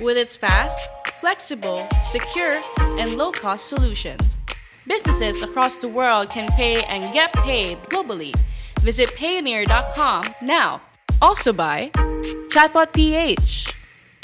with 0.00 0.16
its 0.16 0.36
fast, 0.36 0.78
flexible, 1.20 1.86
secure, 2.02 2.60
and 2.78 3.16
low 3.16 3.32
cost 3.32 3.68
solutions. 3.68 4.36
Businesses 4.86 5.42
across 5.42 5.78
the 5.78 5.88
world 5.88 6.30
can 6.30 6.48
pay 6.52 6.82
and 6.84 7.12
get 7.12 7.32
paid 7.32 7.78
globally. 7.84 8.34
Visit 8.80 9.10
Payoneer.com 9.10 10.34
now. 10.40 10.80
Also 11.20 11.52
by 11.52 11.90
Chatbot 12.48 12.92
PH. 12.92 13.74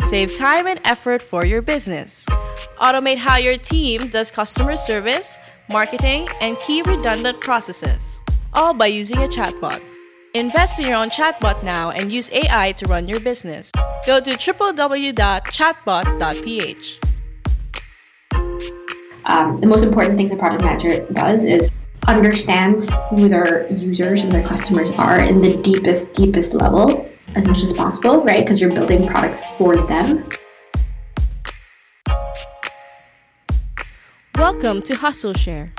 Save 0.02 0.36
time 0.36 0.66
and 0.66 0.80
effort 0.84 1.22
for 1.22 1.44
your 1.44 1.62
business. 1.62 2.26
Automate 2.78 3.18
how 3.18 3.36
your 3.36 3.56
team 3.56 4.08
does 4.08 4.30
customer 4.30 4.76
service, 4.76 5.38
marketing, 5.68 6.28
and 6.40 6.58
key 6.60 6.82
redundant 6.82 7.40
processes, 7.40 8.20
all 8.52 8.74
by 8.74 8.86
using 8.86 9.18
a 9.18 9.28
chatbot. 9.28 9.82
Invest 10.36 10.80
in 10.80 10.86
your 10.86 10.96
own 10.96 11.10
chatbot 11.10 11.62
now 11.62 11.90
and 11.90 12.10
use 12.10 12.28
AI 12.32 12.72
to 12.72 12.88
run 12.88 13.06
your 13.06 13.20
business. 13.20 13.70
Go 14.04 14.18
to 14.18 14.32
www.chatbot.ph. 14.32 17.00
Um, 19.26 19.60
the 19.60 19.66
most 19.68 19.84
important 19.84 20.16
things 20.16 20.32
a 20.32 20.36
product 20.36 20.64
manager 20.64 21.06
does 21.12 21.44
is 21.44 21.70
understand 22.08 22.80
who 23.10 23.28
their 23.28 23.70
users 23.70 24.22
and 24.22 24.32
their 24.32 24.44
customers 24.44 24.90
are 24.90 25.20
in 25.20 25.40
the 25.40 25.56
deepest, 25.62 26.12
deepest 26.14 26.52
level 26.52 27.08
as 27.36 27.46
much 27.46 27.62
as 27.62 27.72
possible, 27.72 28.24
right? 28.24 28.44
Because 28.44 28.60
you're 28.60 28.74
building 28.74 29.06
products 29.06 29.40
for 29.56 29.76
them. 29.76 30.28
Welcome 34.34 34.82
to 34.82 34.96
Hustle 34.96 35.34
Share, 35.34 35.72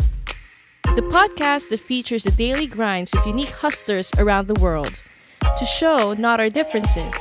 the 0.94 1.01
podcast 1.01 1.69
that 1.69 1.79
features 1.79 2.23
the 2.23 2.31
daily 2.31 2.68
grinds 2.68 3.13
of 3.13 3.25
unique 3.25 3.50
hustlers 3.50 4.12
around 4.18 4.47
the 4.47 4.53
world 4.62 5.01
to 5.57 5.66
show 5.66 6.13
not 6.13 6.40
our 6.40 6.50
differences, 6.50 7.13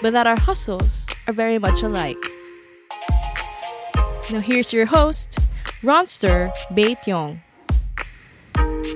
but 0.00 0.12
that 0.12 0.26
our 0.26 0.38
hustles 0.38 1.06
are 1.26 1.32
very 1.32 1.58
much 1.58 1.82
alike. 1.82 2.22
Now, 4.30 4.40
here's 4.40 4.72
your 4.72 4.86
host, 4.86 5.38
Ronster 5.82 6.52
Bait 6.72 6.98
Yong. 7.06 7.40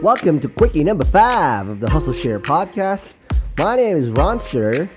Welcome 0.02 0.38
to 0.40 0.48
Quickie 0.48 0.84
number 0.84 1.04
five 1.06 1.68
of 1.68 1.80
the 1.80 1.90
Hustle 1.90 2.12
Share 2.12 2.38
podcast. 2.38 3.14
My 3.58 3.74
name 3.74 3.96
is 3.96 4.10
Ronster, 4.10 4.88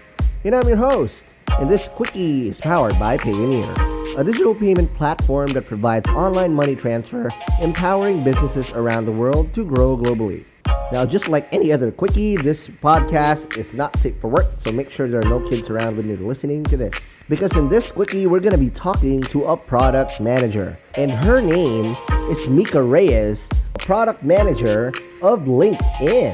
and 0.44 0.56
I'm 0.56 0.68
your 0.68 0.78
host. 0.78 1.24
And 1.58 1.70
this 1.70 1.88
Quickie 1.88 2.50
is 2.50 2.60
powered 2.62 3.00
by 3.00 3.18
Payoneer, 3.18 3.99
a 4.18 4.24
digital 4.24 4.56
payment 4.56 4.94
platform 4.96 5.48
that 5.48 5.66
provides 5.66 6.10
online 6.10 6.54
money 6.54 6.76
transfer, 6.76 7.30
empowering 7.62 8.24
businesses 8.24 8.72
around 8.74 9.06
the 9.06 9.12
world 9.12 9.54
to 9.54 9.64
grow 9.64 9.96
globally. 9.96 10.44
Now, 10.92 11.06
just 11.06 11.28
like 11.28 11.48
any 11.54 11.72
other 11.72 11.92
quickie, 11.92 12.36
this 12.36 12.68
podcast 12.68 13.58
is 13.58 13.72
not 13.74 13.98
safe 14.00 14.20
for 14.20 14.28
work, 14.28 14.48
so 14.58 14.72
make 14.72 14.90
sure 14.90 15.08
there 15.08 15.20
are 15.20 15.30
no 15.30 15.48
kids 15.48 15.70
around 15.70 15.98
when 15.98 16.08
you're 16.08 16.18
listening 16.18 16.64
to 16.66 16.78
this. 16.78 17.18
Because 17.30 17.56
in 17.56 17.70
this 17.70 17.92
quickie, 17.92 18.26
we're 18.26 18.40
going 18.40 18.54
to 18.54 18.58
be 18.58 18.72
talking 18.72 19.22
to 19.22 19.46
a 19.46 19.56
product 19.56 20.20
manager, 20.20 20.80
and 20.96 21.12
her 21.12 21.40
name 21.42 21.96
is 22.30 22.50
Mika 22.50 22.82
Reyes, 22.82 23.48
a 23.76 23.80
product 23.80 24.24
manager 24.24 24.88
of 25.22 25.42
LinkedIn. 25.42 26.34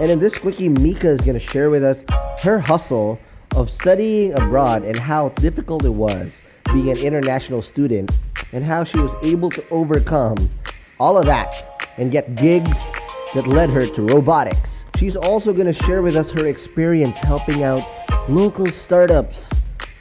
And 0.00 0.10
in 0.10 0.18
this 0.18 0.38
quickie, 0.38 0.70
Mika 0.70 1.08
is 1.08 1.20
going 1.20 1.38
to 1.38 1.46
share 1.46 1.68
with 1.68 1.84
us 1.84 2.02
her 2.42 2.58
hustle 2.58 3.20
of 3.54 3.68
studying 3.68 4.32
abroad 4.32 4.84
and 4.84 4.98
how 4.98 5.28
difficult 5.30 5.84
it 5.84 5.90
was 5.90 6.40
being 6.72 6.90
an 6.90 6.98
international 6.98 7.62
student 7.62 8.10
and 8.52 8.64
how 8.64 8.84
she 8.84 8.98
was 8.98 9.12
able 9.22 9.50
to 9.50 9.64
overcome 9.70 10.50
all 10.98 11.16
of 11.18 11.26
that 11.26 11.88
and 11.98 12.10
get 12.10 12.34
gigs 12.36 12.78
that 13.34 13.46
led 13.46 13.70
her 13.70 13.86
to 13.86 14.02
robotics. 14.02 14.84
She's 14.96 15.16
also 15.16 15.52
going 15.52 15.66
to 15.66 15.72
share 15.72 16.02
with 16.02 16.16
us 16.16 16.30
her 16.30 16.46
experience 16.46 17.16
helping 17.18 17.62
out 17.62 17.82
local 18.28 18.66
startups 18.66 19.50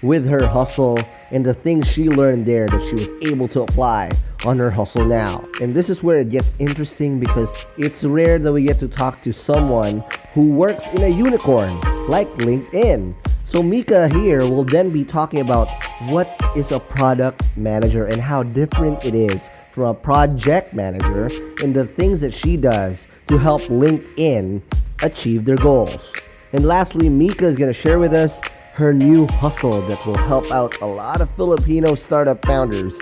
with 0.01 0.27
her 0.27 0.45
hustle 0.47 0.97
and 1.31 1.45
the 1.45 1.53
things 1.53 1.87
she 1.87 2.09
learned 2.09 2.45
there 2.45 2.67
that 2.67 2.81
she 2.89 2.95
was 2.95 3.31
able 3.31 3.47
to 3.49 3.61
apply 3.61 4.11
on 4.45 4.57
her 4.57 4.71
hustle 4.71 5.05
now. 5.05 5.45
And 5.61 5.73
this 5.73 5.89
is 5.89 6.01
where 6.01 6.19
it 6.19 6.29
gets 6.29 6.53
interesting 6.59 7.19
because 7.19 7.65
it's 7.77 8.03
rare 8.03 8.39
that 8.39 8.51
we 8.51 8.63
get 8.63 8.79
to 8.79 8.87
talk 8.87 9.21
to 9.21 9.33
someone 9.33 10.03
who 10.33 10.49
works 10.51 10.87
in 10.87 11.03
a 11.03 11.09
unicorn 11.09 11.79
like 12.07 12.27
LinkedIn. 12.37 13.13
So 13.49 13.63
Mika 13.63 14.07
here 14.09 14.41
will 14.41 14.63
then 14.63 14.91
be 14.91 15.03
talking 15.03 15.39
about 15.39 15.69
what 16.03 16.39
is 16.55 16.71
a 16.71 16.79
product 16.79 17.41
manager 17.57 18.05
and 18.05 18.21
how 18.21 18.43
different 18.43 19.03
it 19.03 19.15
is 19.15 19.49
from 19.71 19.85
a 19.85 19.93
project 19.95 20.71
manager 20.71 21.31
and 21.63 21.73
the 21.73 21.87
things 21.87 22.21
that 22.21 22.31
she 22.31 22.57
does 22.57 23.07
to 23.25 23.39
help 23.39 23.63
LinkedIn 23.63 24.61
achieve 25.01 25.45
their 25.45 25.55
goals. 25.55 26.13
And 26.53 26.63
lastly, 26.63 27.09
Mika 27.09 27.47
is 27.47 27.55
going 27.55 27.73
to 27.73 27.79
share 27.79 27.97
with 27.97 28.13
us 28.13 28.39
her 28.73 28.93
new 28.93 29.25
hustle 29.25 29.81
that 29.87 30.05
will 30.05 30.17
help 30.17 30.51
out 30.51 30.79
a 30.81 30.85
lot 30.85 31.19
of 31.19 31.31
Filipino 31.31 31.95
startup 31.95 32.45
founders 32.45 33.01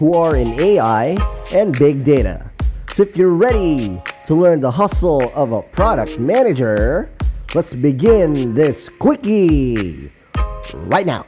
who 0.00 0.14
are 0.14 0.34
in 0.34 0.58
AI 0.58 1.16
and 1.52 1.78
big 1.78 2.02
data. 2.02 2.50
So 2.96 3.04
if 3.04 3.16
you're 3.16 3.30
ready 3.30 4.02
to 4.26 4.34
learn 4.34 4.60
the 4.60 4.72
hustle 4.72 5.30
of 5.36 5.52
a 5.52 5.62
product 5.62 6.18
manager, 6.18 7.10
let's 7.54 7.72
begin 7.72 8.54
this 8.54 8.88
quickie 8.98 10.10
right 10.74 11.06
now. 11.06 11.24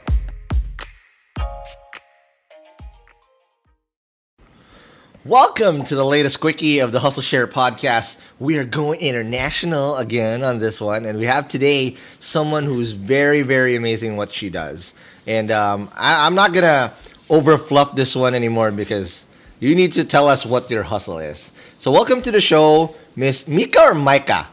Welcome 5.23 5.83
to 5.85 5.95
the 5.95 6.05
latest 6.05 6.41
quickie 6.41 6.79
of 6.79 6.91
the 6.91 6.99
Hustle 6.99 7.23
Share 7.23 7.47
podcast. 7.47 8.17
We 8.39 8.57
are 8.57 8.65
going 8.65 8.99
international 8.99 9.95
again 9.97 10.43
on 10.43 10.59
this 10.59 10.81
one, 10.81 11.05
and 11.05 11.17
we 11.17 11.25
have 11.25 11.47
today 11.47 11.95
someone 12.19 12.65
who's 12.65 12.91
very, 12.91 13.41
very 13.41 13.75
amazing 13.75 14.17
what 14.17 14.31
she 14.33 14.49
does. 14.49 14.93
And 15.25 15.49
um, 15.49 15.89
I, 15.95 16.25
I'm 16.25 16.35
not 16.35 16.53
gonna 16.53 16.93
overfluff 17.29 17.95
this 17.95 18.15
one 18.15 18.35
anymore 18.35 18.71
because 18.71 19.25
you 19.59 19.75
need 19.75 19.93
to 19.93 20.03
tell 20.03 20.27
us 20.27 20.45
what 20.45 20.69
your 20.69 20.83
hustle 20.83 21.19
is. 21.19 21.51
So, 21.79 21.91
welcome 21.91 22.21
to 22.21 22.31
the 22.31 22.41
show, 22.41 22.95
Miss 23.15 23.47
Mika 23.47 23.81
or 23.81 23.93
Micah? 23.93 24.47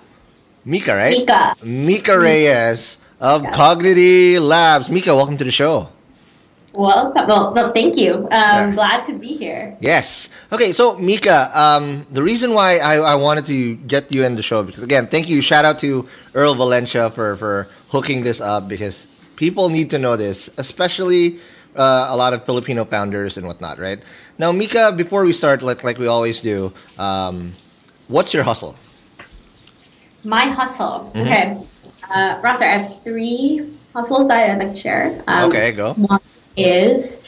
Mika, 0.65 0.95
right? 0.95 1.19
Mika. 1.19 1.55
Mika 1.63 2.19
Reyes 2.19 2.99
of 3.21 3.45
Cognity 3.53 4.39
Labs. 4.39 4.89
Mika, 4.89 5.15
welcome 5.15 5.37
to 5.37 5.45
the 5.45 5.51
show. 5.51 5.89
Well, 6.73 7.13
well, 7.29 7.55
well 7.55 7.73
thank 7.73 7.97
you. 7.97 8.15
Um, 8.15 8.29
Yeah. 8.33 8.73
Glad 8.75 9.07
to 9.07 9.13
be 9.15 9.29
here. 9.29 9.77
Yes. 9.81 10.29
Okay, 10.51 10.73
so 10.73 10.97
Mika, 10.99 11.51
um, 11.59 12.07
the 12.11 12.23
reason 12.23 12.53
why 12.55 12.79
I, 12.79 12.97
I 12.97 13.15
wanted 13.15 13.47
to 13.47 13.77
get 13.77 14.11
you 14.13 14.25
in 14.25 14.35
the 14.37 14.43
show 14.43 14.63
because 14.63 14.83
again, 14.83 15.07
thank 15.07 15.29
you. 15.29 15.41
Shout 15.41 15.65
out 15.65 15.79
to 15.81 16.09
Earl 16.35 16.55
Valencia 16.55 17.11
for 17.11 17.37
for 17.37 17.69
hooking 17.91 18.25
this 18.25 18.41
up 18.41 18.67
because 18.69 19.07
people 19.37 19.69
need 19.69 19.91
to 19.91 19.99
know 19.99 20.17
this, 20.17 20.51
especially 20.57 21.39
uh, 21.77 22.09
a 22.11 22.17
lot 22.17 22.33
of 22.33 22.45
Filipino 22.45 22.85
founders 22.85 23.37
and 23.37 23.47
whatnot, 23.47 23.79
right? 23.79 24.01
Now, 24.39 24.51
Mika, 24.51 24.91
before 24.97 25.25
we 25.25 25.33
start, 25.33 25.63
like 25.63 25.85
like 25.85 25.99
we 25.99 26.09
always 26.09 26.41
do, 26.43 26.73
um, 26.99 27.55
what's 28.09 28.35
your 28.35 28.43
hustle? 28.43 28.75
My 30.25 30.47
hustle. 30.47 31.12
Mm-hmm. 31.15 31.21
Okay. 31.21 31.67
Uh, 32.11 32.41
Roger, 32.43 32.65
I 32.65 32.79
have 32.79 33.03
three 33.03 33.76
hustles 33.93 34.29
that 34.29 34.50
I'd 34.50 34.59
like 34.59 34.73
to 34.73 34.79
share. 34.79 35.23
Um, 35.26 35.50
Okay, 35.50 35.73
go. 35.73 35.94
One 35.94 36.21
is 36.56 37.23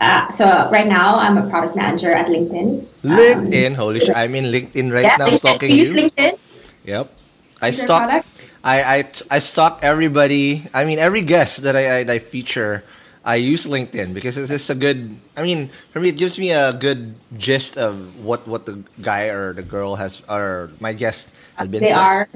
uh, 0.00 0.30
so 0.30 0.46
right 0.70 0.86
now 0.86 1.16
I'm 1.16 1.38
a 1.38 1.48
product 1.50 1.74
manager 1.74 2.12
at 2.12 2.26
LinkedIn. 2.26 2.86
Um, 3.04 3.10
LinkedIn, 3.10 3.74
holy 3.74 4.00
shit! 4.00 4.14
I'm 4.14 4.34
in 4.34 4.46
LinkedIn 4.46 4.92
right 4.92 5.02
yeah, 5.02 5.16
now, 5.18 5.26
LinkedIn. 5.26 5.38
stalking 5.38 5.70
Do 5.70 5.76
you 5.76 5.82
use. 5.82 5.94
LinkedIn? 5.94 6.38
Yep. 6.84 7.12
I 7.60 7.70
stalk. 7.72 8.02
product? 8.06 8.28
I, 8.62 8.82
I 8.82 8.98
I 9.30 9.38
stalk 9.40 9.80
everybody. 9.82 10.66
I 10.72 10.84
mean, 10.84 10.98
every 10.98 11.22
guest 11.22 11.62
that 11.62 11.74
I, 11.74 12.02
I, 12.02 12.14
I 12.14 12.18
feature, 12.18 12.84
I 13.24 13.36
use 13.36 13.66
LinkedIn 13.66 14.14
because 14.14 14.38
it's 14.38 14.50
just 14.50 14.70
a 14.70 14.74
good. 14.76 15.18
I 15.36 15.42
mean, 15.42 15.70
for 15.90 15.98
me, 15.98 16.10
it 16.10 16.16
gives 16.16 16.38
me 16.38 16.52
a 16.52 16.72
good 16.72 17.14
gist 17.36 17.76
of 17.76 18.22
what 18.22 18.46
what 18.46 18.66
the 18.66 18.84
guy 19.02 19.34
or 19.34 19.52
the 19.52 19.62
girl 19.62 19.96
has 19.96 20.22
or 20.28 20.70
my 20.78 20.92
guest. 20.92 21.30
They 21.66 21.92
are. 21.92 22.28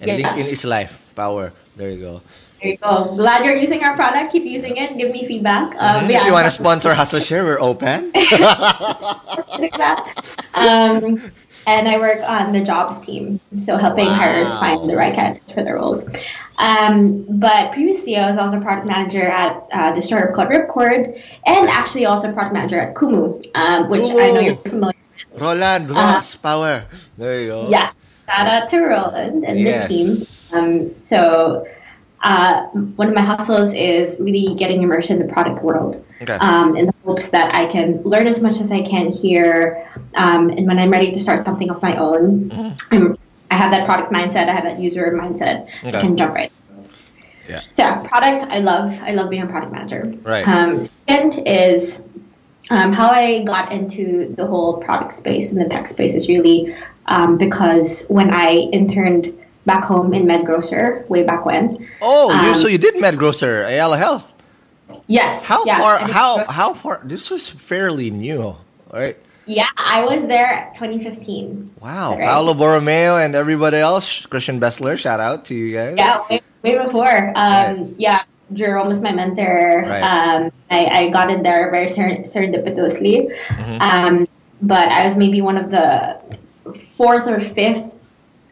And 0.00 0.10
yeah. 0.10 0.34
LinkedIn 0.34 0.46
is 0.46 0.64
life 0.64 1.00
power. 1.14 1.52
There 1.76 1.90
you 1.90 2.00
go. 2.00 2.22
There 2.60 2.70
you 2.70 2.76
go. 2.78 3.14
Glad 3.16 3.44
you're 3.44 3.56
using 3.56 3.82
our 3.82 3.94
product. 3.96 4.32
Keep 4.32 4.44
using 4.44 4.76
it. 4.76 4.96
Give 4.96 5.10
me 5.10 5.26
feedback. 5.26 5.74
Um, 5.78 6.04
if 6.04 6.10
yeah, 6.10 6.26
you 6.26 6.32
want 6.32 6.46
to 6.46 6.50
sponsor 6.50 6.94
Hustle 6.94 7.20
Share, 7.20 7.44
we're 7.44 7.60
open. 7.60 8.12
um, 10.54 11.20
and 11.66 11.88
I 11.88 11.96
work 11.98 12.22
on 12.22 12.52
the 12.52 12.62
jobs 12.62 12.98
team, 12.98 13.40
so 13.56 13.76
helping 13.76 14.06
Wow. 14.06 14.14
hires 14.14 14.52
find 14.54 14.88
the 14.88 14.96
right 14.96 15.14
candidates 15.14 15.52
for 15.52 15.62
their 15.64 15.76
roles. 15.76 16.06
Um, 16.58 17.24
but 17.28 17.72
previously, 17.72 18.16
I 18.16 18.28
was 18.28 18.36
also 18.36 18.60
product 18.60 18.86
manager 18.86 19.26
at 19.26 19.66
uh, 19.72 19.92
the 19.92 20.00
startup 20.00 20.34
called 20.34 20.48
Ripcord, 20.48 21.20
and 21.46 21.68
actually 21.68 22.06
also 22.06 22.32
product 22.32 22.54
manager 22.54 22.78
at 22.80 22.94
Kumu, 22.94 23.44
um, 23.56 23.88
which 23.88 24.10
I 24.10 24.30
know 24.30 24.40
you're 24.40 24.56
familiar. 24.56 24.94
Roland 25.36 25.90
Ros 25.90 26.36
power. 26.36 26.84
There 27.18 27.40
you 27.40 27.48
go. 27.48 27.68
Yes, 27.68 28.03
shout 28.26 28.46
out 28.46 28.68
to 28.70 28.80
Roland 28.84 29.44
and 29.44 29.58
Yes. 29.58 29.88
the 29.88 29.88
team. 29.88 30.26
Um, 30.52 30.98
so. 30.98 31.66
Uh, 32.26 32.68
one 32.96 33.06
of 33.06 33.14
my 33.14 33.20
hustles 33.20 33.74
is 33.74 34.18
really 34.18 34.54
getting 34.54 34.80
immersed 34.80 35.10
in 35.10 35.18
the 35.18 35.26
product 35.26 35.62
world 35.62 36.02
Okay. 36.22 36.32
um, 36.36 36.74
in 36.74 36.86
the 36.86 36.94
hopes 37.04 37.28
that 37.28 37.54
I 37.54 37.66
can 37.66 38.00
learn 38.02 38.26
as 38.26 38.40
much 38.40 38.62
as 38.62 38.72
I 38.72 38.80
can 38.80 39.12
here. 39.12 39.86
Um, 40.14 40.48
and 40.48 40.66
when 40.66 40.78
I'm 40.78 40.88
ready 40.90 41.12
to 41.12 41.20
start 41.20 41.42
something 41.42 41.70
of 41.70 41.82
my 41.82 41.96
own, 41.96 42.48
Mm-hmm. 42.48 42.94
I'm, 42.94 43.18
I 43.50 43.56
have 43.56 43.70
that 43.72 43.84
product 43.84 44.10
mindset. 44.10 44.48
I 44.48 44.52
have 44.52 44.64
that 44.64 44.78
user 44.78 45.12
mindset. 45.12 45.68
Okay. 45.84 45.98
I 45.98 46.00
can 46.00 46.16
jump 46.16 46.34
right. 46.34 46.50
Yeah. 47.46 47.60
So 47.72 47.82
product. 48.04 48.44
I 48.50 48.60
love. 48.60 48.98
I 49.02 49.12
love 49.12 49.28
being 49.28 49.42
a 49.42 49.46
product 49.46 49.72
manager. 49.72 50.14
Right. 50.22 50.48
Um, 50.48 50.82
second 50.82 51.46
is 51.46 52.00
um, 52.70 52.94
how 52.94 53.10
I 53.10 53.44
got 53.44 53.70
into 53.70 54.34
the 54.34 54.46
whole 54.46 54.78
product 54.78 55.12
space 55.12 55.52
and 55.52 55.60
the 55.60 55.66
tech 55.68 55.86
space 55.86 56.14
is 56.14 56.26
really 56.26 56.74
um, 57.06 57.38
because 57.38 58.04
when 58.08 58.32
I 58.32 58.68
interned 58.72 59.32
back 59.66 59.84
home 59.84 60.12
in 60.12 60.26
MedGrocer 60.26 61.08
way 61.08 61.22
back 61.22 61.44
when. 61.46 61.88
Oh, 62.00 62.30
you, 62.42 62.50
um, 62.50 62.54
so 62.54 62.66
you 62.66 62.78
did 62.78 62.94
MedGrocer, 62.94 63.66
Ayala 63.66 63.96
Health. 63.96 64.32
Yes. 65.06 65.44
How 65.44 65.64
yeah, 65.64 65.78
far? 65.78 65.98
How 65.98 66.44
how 66.46 66.74
far? 66.74 67.00
This 67.04 67.30
was 67.30 67.48
fairly 67.48 68.10
new, 68.10 68.56
right? 68.92 69.16
Yeah, 69.46 69.68
I 69.76 70.04
was 70.04 70.26
there 70.26 70.70
2015. 70.74 71.74
Wow, 71.80 72.16
Right. 72.16 72.24
Paolo 72.24 72.54
Borromeo 72.54 73.22
and 73.22 73.34
everybody 73.34 73.76
else, 73.76 74.24
Christian 74.24 74.58
Bessler, 74.58 74.96
shout 74.98 75.20
out 75.20 75.44
to 75.46 75.54
you 75.54 75.74
guys. 75.74 75.96
Yeah, 75.98 76.22
way, 76.30 76.40
way 76.62 76.84
before. 76.84 77.28
Um, 77.34 77.34
Right. 77.34 77.94
Yeah, 77.98 78.22
Jerome 78.54 78.88
was 78.88 79.02
my 79.02 79.12
mentor. 79.12 79.84
Right. 79.86 80.00
Um, 80.00 80.52
I, 80.70 80.84
I 80.86 81.08
got 81.10 81.30
in 81.30 81.42
there 81.42 81.70
very 81.70 81.88
ser- 81.88 82.24
serendipitously. 82.24 83.30
Mm-hmm. 83.48 83.82
Um, 83.82 84.28
but 84.62 84.88
I 84.88 85.04
was 85.04 85.16
maybe 85.16 85.42
one 85.42 85.58
of 85.58 85.70
the 85.70 86.18
fourth 86.96 87.28
or 87.28 87.40
fifth 87.40 87.94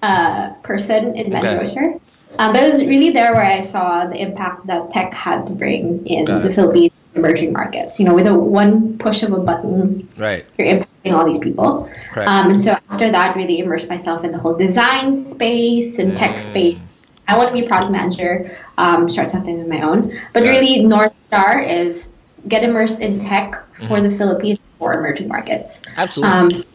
uh, 0.02 0.50
person 0.62 1.14
in 1.16 1.34
Okay. 1.34 1.46
MedGrocer. 1.46 2.00
Um, 2.38 2.52
but 2.52 2.62
it 2.62 2.70
was 2.72 2.84
really 2.84 3.10
there 3.10 3.34
where 3.34 3.44
I 3.44 3.60
saw 3.60 4.06
the 4.06 4.16
impact 4.20 4.66
that 4.66 4.90
tech 4.90 5.12
had 5.12 5.46
to 5.48 5.52
bring 5.54 6.06
in 6.06 6.24
Got 6.24 6.42
the 6.42 6.48
it. 6.48 6.54
Philippines 6.54 6.92
emerging 7.14 7.52
markets. 7.52 7.98
You 8.00 8.06
know, 8.06 8.14
with 8.14 8.26
a 8.26 8.32
one 8.34 8.96
push 8.98 9.22
of 9.22 9.32
a 9.32 9.38
button, 9.38 10.08
Right. 10.16 10.46
you're 10.56 10.66
impacting 10.66 11.12
all 11.12 11.26
these 11.26 11.38
people. 11.38 11.90
Correct. 12.10 12.28
Um, 12.28 12.50
and 12.50 12.60
so 12.60 12.74
after 12.90 13.10
that, 13.12 13.36
really 13.36 13.58
immersed 13.58 13.88
myself 13.90 14.24
in 14.24 14.30
the 14.30 14.38
whole 14.38 14.54
design 14.56 15.14
space 15.14 15.98
and 15.98 16.16
tech 16.16 16.36
Mm. 16.36 16.38
space. 16.38 16.88
I 17.28 17.36
want 17.36 17.48
to 17.48 17.52
be 17.52 17.64
a 17.64 17.68
product 17.68 17.92
manager, 17.92 18.50
um, 18.78 19.08
start 19.08 19.30
something 19.30 19.60
of 19.60 19.68
my 19.68 19.82
own. 19.82 20.12
But 20.32 20.44
Got 20.44 20.54
it. 20.54 20.58
really, 20.58 20.84
North 20.84 21.18
Star 21.20 21.60
is 21.60 22.12
get 22.48 22.64
immersed 22.64 23.00
in 23.00 23.18
tech 23.18 23.54
for 23.74 23.98
Mm-hmm. 23.98 24.08
the 24.08 24.10
Philippines 24.16 24.58
for 24.78 24.94
emerging 24.94 25.28
markets. 25.28 25.82
Absolutely. 25.98 26.34
Um, 26.38 26.54
so 26.54 26.66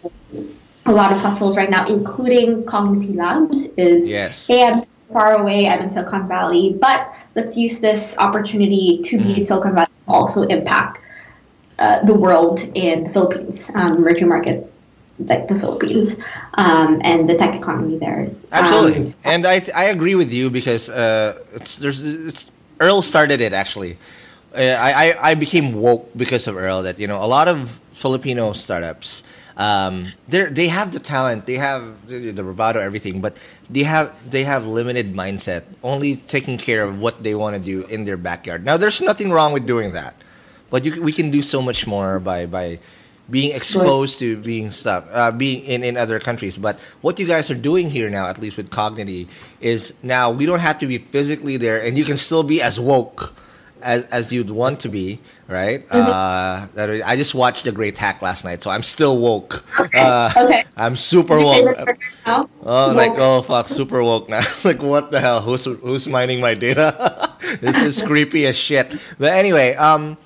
a 0.88 0.92
lot 0.92 1.12
of 1.12 1.20
hustles 1.20 1.58
right 1.58 1.70
now, 1.70 1.86
including 1.86 2.66
Cognity 2.66 3.14
Labs, 3.14 3.68
is 3.78 4.10
Yes. 4.10 4.48
hey, 4.48 4.66
I'm 4.66 4.82
far 5.14 5.34
away, 5.36 5.68
I'm 5.68 5.82
in 5.82 5.90
Silicon 5.90 6.28
Valley, 6.28 6.78
but 6.80 7.14
let's 7.36 7.58
use 7.58 7.80
this 7.80 8.18
opportunity 8.18 9.02
to 9.04 9.18
Mm-hmm. 9.18 9.34
be 9.34 9.38
in 9.40 9.46
Silicon 9.46 9.76
Valley 9.76 9.88
to 10.08 10.14
also 10.14 10.44
impact 10.44 11.00
uh, 11.80 12.04
the 12.06 12.14
world 12.14 12.60
in 12.76 13.04
the 13.04 13.10
Philippines, 13.10 13.72
um, 13.76 13.98
emerging 13.98 14.28
market 14.30 14.72
like 15.20 15.48
the 15.48 15.56
Philippines, 15.56 16.18
um, 16.56 17.02
and 17.04 17.30
the 17.30 17.36
tech 17.36 17.56
economy 17.56 17.98
there. 17.98 18.30
Absolutely, 18.52 19.02
Um, 19.02 19.14
and 19.26 19.46
I 19.46 19.62
I 19.76 19.86
agree 19.86 20.16
with 20.16 20.32
you 20.32 20.50
because 20.50 20.90
uh, 20.90 21.42
it's 21.54 21.78
there's 21.78 22.00
it's 22.00 22.50
Earl 22.80 23.02
started 23.02 23.42
it 23.42 23.54
actually. 23.54 23.98
Uh, 24.56 24.62
I, 24.80 24.92
I 25.10 25.32
I 25.32 25.36
became 25.36 25.74
woke 25.74 26.10
because 26.16 26.48
of 26.48 26.56
Earl. 26.56 26.82
That 26.84 26.98
you 27.00 27.08
know 27.08 27.22
a 27.22 27.28
lot 27.28 27.48
of 27.50 27.80
Filipino 27.94 28.54
startups, 28.54 29.24
um, 29.58 30.14
they 30.28 30.46
they 30.46 30.68
have 30.68 30.92
the 30.92 31.00
talent, 31.00 31.48
they 31.48 31.56
have 31.58 32.08
the, 32.08 32.32
the 32.32 32.44
bravado, 32.44 32.80
everything, 32.80 33.22
but 33.22 33.38
they 33.70 33.84
have 33.84 34.14
they 34.30 34.44
have 34.44 34.68
limited 34.68 35.14
mindset, 35.16 35.64
only 35.84 36.18
taking 36.18 36.60
care 36.60 36.84
of 36.84 37.00
what 37.00 37.24
they 37.24 37.34
want 37.34 37.56
to 37.56 37.62
do 37.62 37.84
in 37.88 38.06
their 38.06 38.18
backyard. 38.18 38.64
Now, 38.64 38.78
there's 38.78 39.02
nothing 39.02 39.32
wrong 39.32 39.54
with 39.54 39.66
doing 39.66 39.94
that, 39.94 40.16
but 40.70 40.86
you, 40.86 41.02
we 41.02 41.12
can 41.12 41.32
do 41.32 41.42
so 41.42 41.60
much 41.60 41.88
more 41.88 42.20
by 42.20 42.46
by 42.46 42.80
being 43.30 43.54
exposed 43.56 44.20
to 44.20 44.38
being 44.38 44.72
stuff 44.72 45.06
uh, 45.12 45.32
being 45.32 45.66
in, 45.66 45.84
in 45.84 45.98
other 45.98 46.18
countries 46.18 46.56
but 46.56 46.80
what 47.02 47.20
you 47.20 47.28
guys 47.28 47.52
are 47.52 47.60
doing 47.60 47.90
here 47.90 48.10
now 48.10 48.28
at 48.28 48.40
least 48.40 48.56
with 48.56 48.70
cognity 48.70 49.28
is 49.60 49.94
now 50.02 50.32
we 50.32 50.46
don't 50.46 50.62
have 50.62 50.80
to 50.80 50.88
be 50.88 50.98
physically 50.98 51.58
there 51.58 51.78
and 51.78 51.98
you 51.98 52.06
can 52.06 52.16
still 52.16 52.42
be 52.42 52.62
as 52.62 52.80
woke 52.80 53.34
as 53.82 54.06
as 54.06 54.32
you'd 54.32 54.50
want 54.50 54.80
to 54.80 54.88
be 54.88 55.20
right 55.48 55.86
uh 55.92 56.68
that 56.76 56.90
is- 56.90 57.02
i 57.04 57.16
just 57.16 57.34
watched 57.34 57.64
the 57.64 57.72
great 57.72 57.98
hack 57.98 58.22
last 58.22 58.44
night 58.44 58.62
so 58.62 58.70
i'm 58.70 58.84
still 58.84 59.18
woke 59.18 59.64
uh, 59.96 60.32
Okay. 60.36 60.66
i'm 60.76 60.96
super 60.96 61.40
woke? 61.40 61.78
Oh, 62.26 62.92
like 62.94 63.14
oh 63.18 63.42
fuck, 63.42 63.68
super 63.70 64.04
woke 64.04 64.28
now. 64.28 64.44
like 64.66 64.82
what 64.84 65.12
the 65.12 65.22
hell? 65.22 65.40
Who's 65.42 65.64
who's 65.64 66.06
mining 66.08 66.42
my 66.42 66.54
data? 66.54 67.32
this 67.62 67.78
is 67.82 68.02
creepy 68.02 68.46
as 68.46 68.58
shit. 68.58 68.92
But 69.18 69.32
anyway, 69.32 69.76
um, 69.76 70.18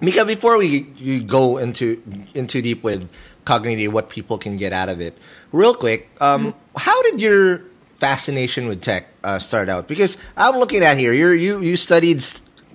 Mika, 0.00 0.24
before 0.24 0.56
we, 0.58 0.86
we 1.02 1.18
go 1.18 1.58
into 1.58 2.00
into 2.34 2.62
deep 2.62 2.84
with 2.84 3.08
Cognity, 3.44 3.88
what 3.88 4.08
people 4.08 4.38
can 4.38 4.56
get 4.56 4.72
out 4.72 4.88
of 4.88 5.00
it, 5.00 5.18
real 5.50 5.74
quick, 5.74 6.08
um, 6.20 6.54
how 6.76 7.02
did 7.02 7.20
your 7.20 7.62
fascination 7.98 8.68
with 8.68 8.80
tech 8.80 9.08
uh, 9.24 9.40
start 9.40 9.68
out? 9.68 9.88
Because 9.88 10.16
I'm 10.36 10.56
looking 10.62 10.84
at 10.84 10.96
here, 10.98 11.12
you 11.12 11.30
you 11.30 11.58
you 11.60 11.76
studied 11.76 12.22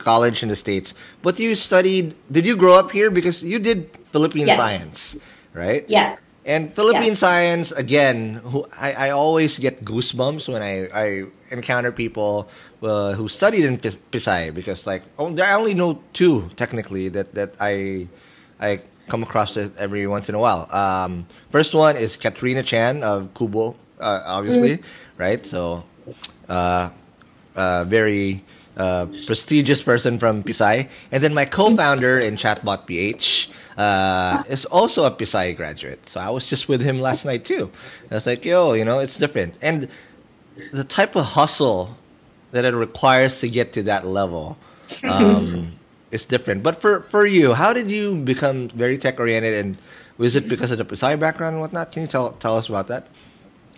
college 0.07 0.39
in 0.43 0.47
the 0.47 0.55
states, 0.55 0.95
but 1.21 1.35
you 1.39 1.51
studied. 1.55 2.15
Did 2.31 2.45
you 2.47 2.55
grow 2.55 2.79
up 2.79 2.89
here? 2.95 3.11
Because 3.11 3.43
you 3.43 3.59
did 3.59 3.91
Philippine 4.15 4.47
Yes. 4.47 4.57
science, 4.57 4.99
right? 5.51 5.83
Yes. 5.91 6.23
And 6.47 6.71
Philippine 6.71 7.19
Yeah. 7.19 7.25
science, 7.27 7.75
again, 7.75 8.39
who 8.39 8.63
I, 8.79 8.89
I 8.93 9.09
always 9.11 9.59
get 9.59 9.83
goosebumps 9.83 10.47
when 10.47 10.63
I, 10.63 10.87
I 10.95 11.07
encounter 11.51 11.91
people 11.91 12.47
uh, 12.79 13.19
who 13.19 13.27
studied 13.27 13.65
in 13.67 13.75
Pis- 13.83 13.99
Pisay 14.13 14.53
because 14.55 14.87
like 14.87 15.03
oh, 15.19 15.27
I 15.43 15.51
only 15.59 15.75
know 15.75 15.99
two 16.15 16.47
technically 16.55 17.11
that 17.11 17.35
that 17.35 17.51
I 17.59 18.07
I 18.63 18.79
come 19.11 19.23
across 19.27 19.57
it 19.59 19.75
every 19.75 20.07
once 20.07 20.31
in 20.31 20.35
a 20.35 20.39
while. 20.39 20.71
Um, 20.71 21.27
first 21.51 21.75
one 21.75 21.99
is 21.99 22.15
Katrina 22.15 22.63
Chan 22.63 23.03
of 23.03 23.33
QBO, 23.35 23.75
uh, 23.99 24.21
obviously, 24.39 24.79
right? 25.19 25.43
So, 25.43 25.83
uh, 26.47 26.89
uh, 27.55 27.83
very 27.87 28.43
uh, 28.77 29.07
prestigious 29.25 29.81
person 29.81 30.19
from 30.19 30.43
Pisay. 30.43 30.87
And 31.11 31.23
then 31.23 31.33
my 31.33 31.45
co-founder 31.45 32.19
in 32.19 32.37
Chatbot 32.37 32.85
PH 32.85 33.49
uh, 33.77 34.43
is 34.47 34.65
also 34.65 35.05
a 35.05 35.11
Pisay 35.11 35.55
graduate. 35.57 36.07
So 36.07 36.19
I 36.19 36.29
was 36.29 36.47
just 36.47 36.69
with 36.69 36.81
him 36.81 37.01
last 37.01 37.25
night 37.25 37.43
too. 37.43 37.71
And 38.03 38.11
I 38.11 38.15
was 38.15 38.27
like, 38.27 38.45
yo, 38.45 38.73
you 38.73 38.85
know, 38.85 38.99
it's 38.99 39.17
different. 39.17 39.55
And 39.61 39.89
the 40.71 40.83
type 40.83 41.15
of 41.15 41.25
hustle 41.25 41.97
that 42.51 42.65
it 42.65 42.73
requires 42.73 43.39
to 43.41 43.49
get 43.49 43.73
to 43.73 43.83
that 43.83 44.05
level 44.05 44.57
um, 45.03 45.73
is 46.11 46.25
different. 46.25 46.63
But 46.63 46.79
for, 46.79 47.01
for 47.09 47.25
you, 47.25 47.53
how 47.53 47.73
did 47.73 47.89
you 47.89 48.15
become 48.15 48.69
very 48.69 48.97
tech 48.97 49.19
oriented 49.19 49.53
and 49.53 49.77
was 50.17 50.35
it 50.35 50.47
because 50.47 50.71
of 50.71 50.77
the 50.77 50.85
Pisay 50.85 51.19
background 51.19 51.55
and 51.55 51.61
whatnot? 51.61 51.91
Can 51.91 52.01
you 52.01 52.07
tell 52.07 52.31
tell 52.33 52.57
us 52.57 52.69
about 52.69 52.87
that? 52.87 53.07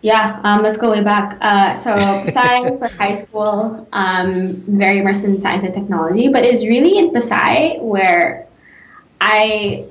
Yeah, 0.01 0.39
um, 0.43 0.59
let's 0.59 0.77
go 0.77 0.91
way 0.91 1.03
back. 1.03 1.37
Uh, 1.41 1.73
so 1.73 1.91
Pisay 1.91 2.79
for 2.79 2.87
high 2.95 3.17
school, 3.17 3.87
um, 3.91 4.63
very 4.67 4.99
immersed 4.99 5.25
in 5.25 5.41
science 5.41 5.65
and 5.65 5.73
technology, 5.73 6.29
but 6.29 6.45
it's 6.45 6.65
really 6.65 6.97
in 6.97 7.11
Pisay 7.11 7.81
where 7.81 8.47
I 9.19 9.85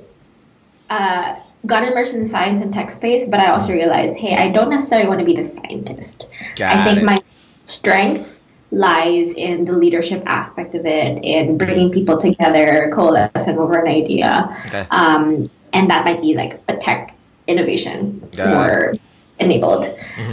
uh, 0.89 1.35
got 1.65 1.83
immersed 1.83 2.15
in 2.15 2.25
science 2.25 2.61
and 2.61 2.73
tech 2.73 2.89
space, 2.89 3.27
but 3.27 3.39
I 3.39 3.51
also 3.51 3.73
realized, 3.73 4.15
hey, 4.15 4.35
I 4.35 4.49
don't 4.49 4.69
necessarily 4.69 5.07
want 5.07 5.19
to 5.19 5.25
be 5.25 5.33
the 5.33 5.43
scientist. 5.43 6.27
Got 6.55 6.77
I 6.77 6.83
think 6.83 6.99
it. 6.99 7.03
my 7.05 7.21
strength 7.55 8.39
lies 8.71 9.33
in 9.33 9.65
the 9.65 9.73
leadership 9.73 10.23
aspect 10.25 10.75
of 10.75 10.85
it, 10.85 11.23
in 11.23 11.57
bringing 11.57 11.91
people 11.91 12.17
together, 12.17 12.91
coalescing 12.93 13.57
over 13.57 13.77
an 13.79 13.87
idea, 13.87 14.55
Okay. 14.67 14.85
um, 14.91 15.49
and 15.73 15.89
that 15.89 16.05
might 16.05 16.21
be 16.21 16.35
like 16.35 16.59
a 16.67 16.77
tech 16.77 17.15
innovation 17.47 18.27
Got 18.35 18.93
it. 18.93 19.01
Enabled. 19.39 19.85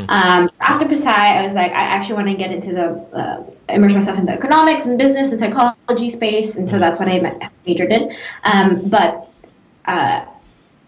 Um, 0.09 0.51
so 0.53 0.65
after 0.65 0.85
Pisay, 0.85 1.07
I 1.07 1.43
was 1.43 1.55
like, 1.55 1.71
I 1.73 1.81
actually 1.81 2.15
want 2.15 2.29
to 2.29 2.35
get 2.35 2.51
into 2.51 2.73
the 2.73 2.87
uh, 3.17 3.45
immerse 3.69 3.95
myself 3.95 4.19
in 4.19 4.27
the 4.27 4.33
economics 4.33 4.87
and 4.87 4.99
business 4.99 5.31
and 5.31 5.39
psychology 5.39 6.09
space, 6.09 6.57
and 6.57 6.69
so 6.69 6.79
that's 6.79 6.99
what 6.99 7.09
I 7.09 7.21
ma- 7.21 7.49
majored 7.67 7.93
in. 7.93 8.13
Um, 8.45 8.89
but 8.89 9.31
uh, 9.85 10.25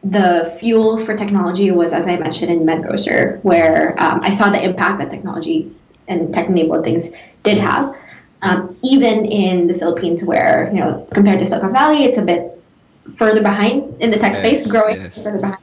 the 0.05 0.53
fuel 0.59 0.99
for 0.99 1.17
technology 1.17 1.71
was, 1.71 1.93
as 1.93 2.07
I 2.07 2.17
mentioned, 2.17 2.51
in 2.51 2.61
MedGrocer, 2.61 3.43
where 3.45 3.95
um, 4.03 4.21
I 4.23 4.31
saw 4.31 4.51
the 4.51 4.63
impact 4.63 4.99
that 4.99 5.11
technology 5.11 5.75
and 6.09 6.33
tech-enabled 6.33 6.85
things 6.85 7.11
did 7.43 7.59
have. 7.59 7.95
Um, 8.43 8.77
even 8.83 9.25
in 9.27 9.67
the 9.67 9.75
Philippines, 9.75 10.25
where 10.25 10.71
you 10.73 10.81
know, 10.81 11.07
compared 11.13 11.41
to 11.41 11.47
Silicon 11.47 11.73
Valley, 11.73 12.05
it's 12.05 12.19
a 12.19 12.23
bit 12.23 12.63
further 13.17 13.43
behind 13.43 14.01
in 14.01 14.11
the 14.11 14.19
tech 14.19 14.33
Yes, 14.35 14.39
space, 14.39 14.67
growing 14.67 15.01
yes. 15.01 15.23
further 15.23 15.39
behind. 15.39 15.59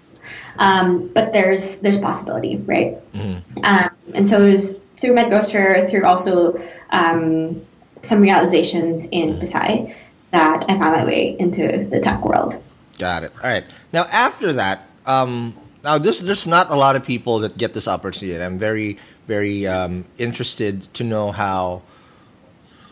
Um, 0.58 1.10
but 1.14 1.34
there's 1.34 1.78
there's 1.78 1.98
possibility, 1.98 2.58
right? 2.58 2.98
Mm-hmm. 3.14 3.60
Um, 3.64 3.90
and 4.14 4.28
so 4.28 4.42
it 4.42 4.50
was 4.50 4.80
through 4.98 5.14
MedGrocer, 5.16 5.90
through 5.90 6.06
also 6.06 6.58
um, 6.92 7.66
some 8.02 8.22
realizations 8.22 9.08
in 9.12 9.38
Pisay, 9.40 9.96
that 10.32 10.66
I 10.70 10.78
found 10.78 10.96
my 10.96 11.06
way 11.06 11.36
into 11.40 11.86
the 11.86 12.00
tech 12.00 12.24
world. 12.24 12.62
Got 12.98 13.24
it. 13.24 13.32
All 13.44 13.50
right. 13.50 13.66
Now 13.92 14.04
after 14.06 14.54
that, 14.54 14.88
um, 15.06 15.56
now 15.84 15.98
this 15.98 16.20
there's 16.20 16.48
not 16.48 16.70
a 16.70 16.76
lot 16.76 16.96
of 16.96 17.06
people 17.06 17.40
that 17.40 17.58
get 17.58 17.74
this 17.74 17.88
opportunity. 17.88 18.36
and 18.36 18.44
I'm 18.44 18.58
very 18.58 18.98
very 19.28 19.68
um, 19.68 20.06
interested 20.18 20.94
to 20.94 21.04
know 21.04 21.32
how 21.32 21.82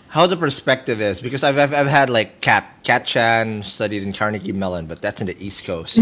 how 0.10 0.28
the 0.28 0.38
perspective 0.38 1.02
is 1.02 1.22
because 1.22 1.44
I've 1.44 1.58
I've, 1.58 1.74
I've 1.74 1.88
had 1.88 2.10
like 2.10 2.42
Cat 2.42 2.66
Cat 2.84 3.06
Chan 3.06 3.64
studied 3.64 4.04
in 4.04 4.14
Carnegie 4.14 4.52
Mellon, 4.52 4.86
but 4.86 5.02
that's 5.02 5.22
in 5.22 5.28
the 5.28 5.38
East 5.44 5.64
Coast. 5.64 6.02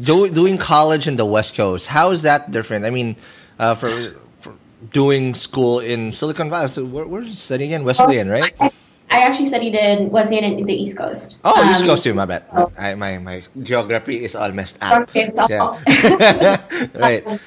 Do, 0.00 0.28
doing 0.30 0.56
college 0.58 1.06
in 1.06 1.16
the 1.16 1.26
West 1.26 1.54
Coast, 1.54 1.86
how 1.86 2.10
is 2.10 2.22
that 2.22 2.50
different? 2.50 2.84
I 2.84 2.90
mean, 2.90 3.16
uh, 3.58 3.74
for, 3.74 4.14
for 4.40 4.54
doing 4.90 5.34
school 5.34 5.80
in 5.80 6.12
Silicon 6.12 6.48
Valley, 6.48 6.68
so 6.68 6.84
where, 6.84 7.04
where's 7.06 7.28
you 7.28 7.34
studying 7.34 7.72
in 7.72 7.84
Wesleyan, 7.84 8.30
right? 8.30 8.54
I, 8.58 8.70
I 9.10 9.20
actually 9.20 9.46
studied 9.46 9.74
in 9.74 10.08
Wesleyan 10.10 10.44
in 10.44 10.64
the 10.64 10.72
East 10.72 10.96
Coast. 10.96 11.36
Oh, 11.44 11.70
East 11.70 11.82
Um, 11.82 11.86
Coast 11.88 12.04
too. 12.04 12.14
My 12.14 12.24
bad. 12.24 12.44
oh. 12.54 12.72
I, 12.78 12.94
my 12.94 13.18
my 13.18 13.42
geography 13.62 14.24
is 14.24 14.34
all 14.34 14.50
messed 14.52 14.78
up. 14.80 15.02
Okay, 15.10 15.30
Yeah. 15.34 16.88
right. 16.94 17.38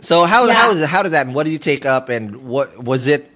So 0.00 0.24
how 0.24 0.46
Yeah. 0.46 0.54
how 0.54 0.70
is 0.70 0.82
how 0.88 1.02
did 1.02 1.12
that 1.12 1.28
what 1.28 1.44
did 1.44 1.52
you 1.52 1.58
take 1.58 1.84
up 1.84 2.08
and 2.08 2.48
what 2.48 2.82
was 2.82 3.06
it 3.06 3.30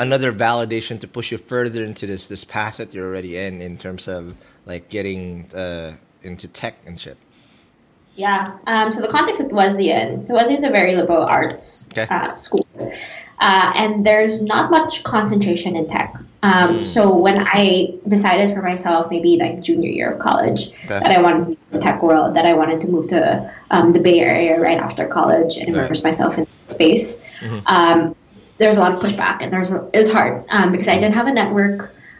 another 0.00 0.32
validation 0.32 0.98
to 1.02 1.06
push 1.06 1.30
you 1.30 1.38
further 1.38 1.84
into 1.84 2.08
this 2.08 2.26
this 2.26 2.42
path 2.42 2.78
that 2.78 2.92
you're 2.92 3.06
already 3.06 3.36
in 3.36 3.60
in 3.62 3.78
terms 3.78 4.08
of 4.08 4.34
like 4.66 4.88
getting 4.88 5.46
uh, 5.54 5.92
into 6.24 6.48
tech 6.48 6.74
and 6.84 7.00
shit? 7.00 7.16
Yeah. 8.20 8.58
Um, 8.66 8.92
so 8.92 9.00
the 9.00 9.08
context 9.08 9.40
at 9.40 9.50
Wesleyan. 9.50 10.24
So 10.26 10.34
Wesleyan 10.34 10.58
is 10.58 10.64
a 10.68 10.70
very 10.70 10.94
liberal 10.94 11.24
arts 11.24 11.88
Okay. 11.92 12.06
uh, 12.14 12.34
school, 12.34 12.66
uh, 13.40 13.72
and 13.80 14.04
there's 14.04 14.42
not 14.42 14.70
much 14.70 15.02
concentration 15.04 15.74
in 15.74 15.88
tech. 15.88 16.10
Um, 16.42 16.82
So 16.82 17.16
when 17.26 17.38
I 17.60 17.94
decided 18.08 18.54
for 18.54 18.62
myself, 18.62 19.06
maybe 19.10 19.38
like 19.44 19.54
junior 19.68 19.88
year 19.98 20.08
of 20.12 20.18
college, 20.28 20.60
Okay. 20.84 21.00
that 21.02 21.12
I 21.18 21.20
wanted 21.26 21.40
to 21.40 21.46
be 21.52 21.58
in 21.66 21.78
the 21.78 21.82
tech 21.86 22.02
world, 22.02 22.34
that 22.36 22.46
I 22.46 22.52
wanted 22.52 22.78
to 22.82 22.88
move 22.88 23.06
to 23.08 23.20
um, 23.70 23.92
the 23.96 24.00
Bay 24.06 24.20
Area 24.20 24.60
right 24.60 24.78
after 24.86 25.06
college 25.06 25.56
and 25.56 25.68
Right. 25.74 25.84
immerse 25.84 26.02
myself 26.04 26.36
in 26.38 26.46
space. 26.66 27.06
Um, 27.66 28.14
there's 28.58 28.76
a 28.76 28.80
lot 28.84 28.92
of 28.94 28.98
pushback, 29.04 29.36
and 29.42 29.50
there's 29.52 29.70
was 30.00 30.08
hard 30.12 30.44
um, 30.50 30.72
because 30.72 30.88
I 30.88 30.96
didn't 31.00 31.14
have 31.20 31.26
a 31.26 31.32
network. 31.42 31.78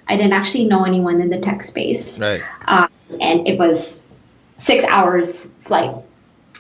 I 0.09 0.17
didn't 0.17 0.33
actually 0.41 0.67
know 0.73 0.83
anyone 0.85 1.21
in 1.25 1.29
the 1.35 1.41
tech 1.49 1.61
space 1.63 2.05
Right. 2.21 2.41
um, 2.67 2.89
and 3.29 3.47
it 3.47 3.59
was 3.59 4.03
six 4.61 4.85
hours 4.85 5.47
flight 5.61 5.95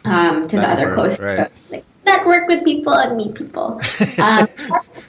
um, 0.04 0.48
to 0.48 0.56
the 0.56 0.68
other 0.68 0.94
coast. 0.94 1.20
right. 1.20 1.48
So, 1.48 1.54
like, 1.70 1.84
network 2.06 2.48
with 2.48 2.64
people 2.64 2.94
and 2.94 3.16
meet 3.16 3.34
people. 3.34 3.80
Um, 4.18 4.48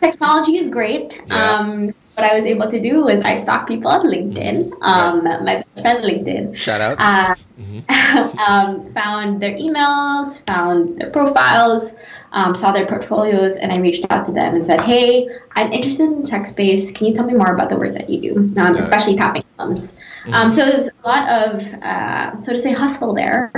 technology 0.02 0.58
is 0.58 0.70
great. 0.70 1.22
Yeah. 1.28 1.56
Um, 1.56 1.90
so 1.90 2.02
what 2.16 2.26
I 2.30 2.34
was 2.36 2.46
able 2.46 2.68
to 2.68 2.80
do 2.80 3.02
was 3.04 3.22
I 3.22 3.36
stalked 3.36 3.68
people 3.68 3.90
on 3.92 4.06
LinkedIn. 4.06 4.72
Um, 4.82 5.24
My 5.24 5.64
best 5.64 5.82
friend 5.82 6.04
LinkedIn. 6.04 6.56
Shout 6.56 6.82
out. 6.82 6.98
Uh, 7.00 7.36
Mhm. 7.62 7.82
um, 8.50 8.90
found 8.90 9.40
their 9.42 9.56
emails, 9.56 10.44
found 10.48 10.98
their 10.98 11.12
profiles, 11.12 11.96
um, 12.34 12.56
saw 12.56 12.72
their 12.72 12.86
portfolios, 12.88 13.58
and 13.58 13.72
I 13.72 13.78
reached 13.78 14.06
out 14.10 14.26
to 14.26 14.32
them 14.32 14.56
and 14.56 14.66
said, 14.66 14.82
"Hey, 14.82 15.28
I'm 15.56 15.72
interested 15.72 16.04
in 16.04 16.22
the 16.22 16.28
tech 16.28 16.46
space. 16.46 16.92
Can 16.92 17.08
you 17.08 17.14
tell 17.14 17.26
me 17.26 17.34
more 17.34 17.54
about 17.54 17.70
the 17.70 17.76
work 17.76 17.94
that 17.94 18.10
you 18.10 18.22
do, 18.22 18.62
um, 18.62 18.76
it. 18.76 18.80
especially 18.80 19.16
tapping 19.16 19.44
thumbs?" 19.58 19.98
Mm-hmm. 20.24 20.34
Um, 20.34 20.50
so 20.50 20.66
there's 20.66 20.90
a 21.04 21.08
lot 21.08 21.30
of, 21.30 21.74
uh, 21.84 22.42
so 22.42 22.54
to 22.54 22.60
say, 22.60 22.72
hustle 22.72 23.14
there, 23.14 23.52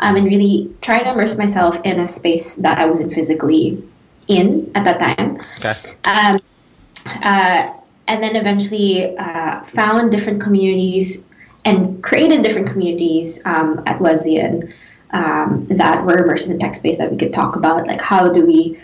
um, 0.00 0.16
and 0.16 0.24
really 0.24 0.72
trying 0.80 1.04
to 1.04 1.12
immerse 1.12 1.36
myself 1.38 1.78
in 1.84 2.00
a 2.00 2.06
space 2.06 2.54
that 2.54 2.78
I 2.78 2.86
wasn't 2.86 3.12
physically 3.12 3.82
in 4.28 4.70
at 4.74 4.84
that 4.84 5.00
time. 5.00 5.42
Okay. 5.58 5.74
Um, 6.04 6.38
uh, 7.22 7.72
and 8.06 8.22
then 8.22 8.36
eventually 8.36 9.16
uh, 9.16 9.62
found 9.62 10.10
different 10.10 10.40
communities 10.42 11.24
and 11.64 12.02
created 12.02 12.42
different 12.42 12.68
communities 12.68 13.40
um, 13.44 13.82
at 13.86 14.00
Wesleyan 14.00 14.72
um, 15.12 15.66
that 15.70 16.04
were 16.04 16.18
immersed 16.18 16.46
in 16.46 16.52
the 16.52 16.58
tech 16.58 16.74
space 16.74 16.98
that 16.98 17.10
we 17.10 17.16
could 17.16 17.32
talk 17.32 17.56
about. 17.56 17.86
Like, 17.86 18.00
how 18.00 18.30
do 18.30 18.44
we 18.46 18.80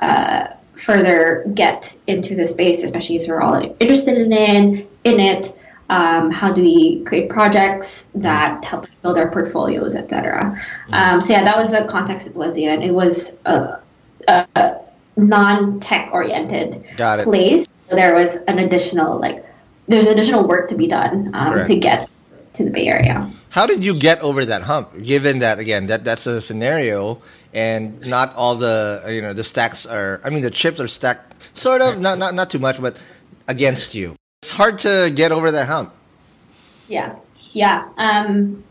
uh, 0.00 0.48
further 0.74 1.44
get 1.54 1.94
into 2.06 2.34
the 2.34 2.46
space, 2.46 2.82
especially 2.82 3.16
as 3.16 3.28
we're 3.28 3.40
all 3.40 3.54
interested 3.80 4.16
in 4.16 4.32
it, 4.32 4.88
in 5.04 5.20
it. 5.20 5.56
Um, 5.88 6.30
how 6.30 6.52
do 6.52 6.62
we 6.62 7.02
create 7.02 7.28
projects 7.28 8.10
that 8.14 8.64
help 8.64 8.84
us 8.84 8.98
build 8.98 9.18
our 9.18 9.28
portfolios, 9.28 9.96
etc. 9.96 10.56
Um, 10.92 11.20
so 11.20 11.32
yeah, 11.32 11.42
that 11.42 11.56
was 11.56 11.72
the 11.72 11.84
context 11.88 12.28
it 12.28 12.34
was 12.34 12.56
in. 12.56 12.80
It 12.80 12.92
was 12.92 13.38
a, 13.44 13.80
a 14.28 14.76
non-tech 15.16 16.10
oriented 16.12 16.84
place. 17.24 17.66
So 17.88 17.96
there 17.96 18.14
was 18.14 18.36
an 18.46 18.60
additional 18.60 19.18
like 19.18 19.44
there's 19.88 20.06
additional 20.06 20.46
work 20.46 20.68
to 20.68 20.76
be 20.76 20.86
done 20.86 21.32
um, 21.34 21.64
to 21.64 21.74
get 21.74 22.08
to 22.54 22.64
the 22.64 22.70
Bay 22.70 22.86
Area. 22.86 23.32
How 23.50 23.66
did 23.66 23.84
you 23.84 23.94
get 23.94 24.20
over 24.20 24.44
that 24.46 24.62
hump? 24.62 25.02
Given 25.02 25.40
that 25.40 25.58
again, 25.58 25.88
that 25.88 26.04
that's 26.04 26.26
a 26.26 26.40
scenario, 26.40 27.20
and 27.52 28.00
not 28.00 28.34
all 28.36 28.56
the 28.56 29.02
you 29.08 29.20
know 29.20 29.32
the 29.32 29.44
stacks 29.44 29.86
are. 29.86 30.20
I 30.24 30.30
mean, 30.30 30.42
the 30.42 30.50
chips 30.50 30.80
are 30.80 30.88
stacked, 30.88 31.34
sort 31.54 31.82
of, 31.82 31.98
not 31.98 32.18
not 32.18 32.34
not 32.34 32.48
too 32.50 32.60
much, 32.60 32.80
but 32.80 32.96
against 33.48 33.94
you. 33.94 34.14
It's 34.42 34.50
hard 34.50 34.78
to 34.78 35.10
get 35.14 35.32
over 35.32 35.50
that 35.50 35.66
hump. 35.66 35.92
Yeah, 36.86 37.18
yeah, 37.52 37.88
um, 37.98 38.62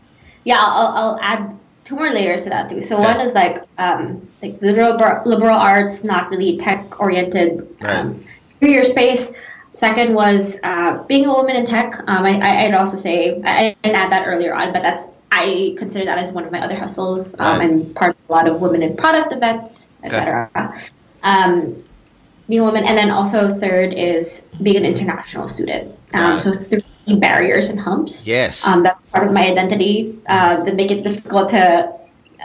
yeah. 0.44 0.58
I'll, 0.58 0.88
I'll 0.96 1.18
add 1.20 1.56
two 1.84 1.96
more 1.96 2.10
layers 2.10 2.42
to 2.42 2.50
that 2.50 2.70
too. 2.70 2.80
So 2.80 2.98
one 2.98 3.20
is 3.20 3.34
like 3.34 3.62
um, 3.76 4.26
like 4.42 4.60
liberal 4.62 4.96
liberal 5.26 5.58
arts, 5.58 6.02
not 6.04 6.30
really 6.30 6.56
tech 6.56 6.98
oriented 6.98 7.68
um, 7.82 8.24
career 8.60 8.82
space. 8.84 9.32
Second 9.72 10.14
was 10.14 10.58
uh, 10.62 11.02
being 11.04 11.26
a 11.26 11.32
woman 11.32 11.56
in 11.56 11.64
tech. 11.64 11.94
Um, 12.06 12.24
I, 12.24 12.64
I'd 12.66 12.74
also 12.74 12.96
say 12.96 13.40
I, 13.44 13.66
I 13.66 13.76
didn't 13.82 13.96
add 13.96 14.10
that 14.10 14.26
earlier 14.26 14.54
on, 14.54 14.72
but 14.72 14.82
that's 14.82 15.06
I 15.32 15.74
consider 15.78 16.04
that 16.06 16.18
as 16.18 16.32
one 16.32 16.44
of 16.44 16.50
my 16.52 16.60
other 16.60 16.74
hustles. 16.76 17.34
Um, 17.38 17.58
Right. 17.58 17.70
I'm 17.70 17.94
part 17.94 18.10
of 18.10 18.16
a 18.28 18.32
lot 18.32 18.48
of 18.48 18.60
women 18.60 18.82
in 18.82 18.96
product 18.96 19.32
events, 19.32 19.88
etc. 20.02 20.50
Um, 21.22 21.84
being 22.48 22.62
a 22.62 22.64
woman, 22.64 22.84
and 22.84 22.98
then 22.98 23.10
also 23.12 23.48
third 23.48 23.94
is 23.94 24.44
being 24.60 24.78
an 24.78 24.84
international 24.84 25.46
student. 25.46 25.96
Um, 26.14 26.36
it. 26.36 26.40
so 26.40 26.52
three 26.52 26.82
barriers 27.18 27.68
and 27.68 27.78
humps. 27.78 28.26
Yes. 28.26 28.66
Um, 28.66 28.82
that's 28.82 29.00
part 29.12 29.26
of 29.28 29.32
my 29.32 29.46
identity 29.46 30.18
uh, 30.28 30.64
that 30.64 30.74
make 30.74 30.90
it 30.90 31.04
difficult 31.04 31.50
to 31.50 31.92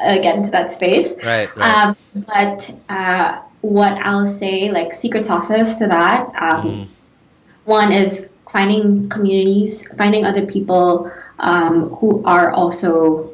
uh, 0.04 0.16
get 0.18 0.36
into 0.36 0.52
that 0.52 0.72
space. 0.72 1.16
Right, 1.24 1.50
right. 1.58 1.86
Um, 1.86 1.98
but 2.28 2.76
uh, 2.88 3.42
what 3.62 3.94
I'll 4.06 4.28
say, 4.28 4.70
like 4.70 4.94
secret 4.94 5.26
sauces 5.26 5.76
to 5.78 5.88
that, 5.88 6.28
um, 6.40 6.66
Mm-hmm. 6.66 6.92
One 7.66 7.92
is 7.92 8.30
finding 8.50 9.10
communities, 9.10 9.88
finding 9.98 10.26
other 10.26 10.46
people 10.46 11.12
um, 11.40 11.90
who 11.90 12.24
are 12.24 12.52
also 12.52 13.32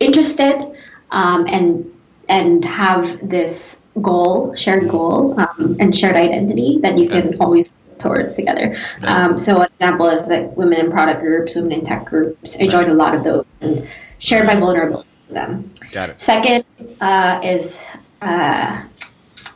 interested 0.00 0.74
um, 1.10 1.46
and 1.46 1.88
and 2.28 2.64
have 2.64 3.28
this 3.28 3.82
goal, 4.00 4.54
shared 4.54 4.88
goal, 4.88 5.38
um, 5.38 5.76
and 5.80 5.94
shared 5.94 6.16
identity 6.16 6.78
that 6.82 6.96
you 6.96 7.08
can 7.08 7.36
always 7.40 7.70
work 7.72 7.98
towards 7.98 8.36
together. 8.36 8.76
Um, 9.02 9.36
so, 9.36 9.60
an 9.60 9.68
example 9.74 10.06
is 10.08 10.26
like 10.28 10.56
women 10.56 10.78
in 10.78 10.90
product 10.90 11.20
groups, 11.20 11.54
women 11.56 11.72
in 11.72 11.84
tech 11.84 12.06
groups. 12.06 12.58
I 12.60 12.66
joined 12.66 12.90
a 12.90 12.94
lot 12.94 13.14
of 13.14 13.24
those 13.24 13.58
and 13.60 13.86
shared 14.18 14.46
my 14.46 14.54
vulnerability 14.54 15.08
with 15.26 15.34
them. 15.34 15.72
Got 15.90 16.10
it. 16.10 16.20
Second 16.20 16.64
uh, 17.00 17.40
is 17.42 17.84
uh, 18.22 18.84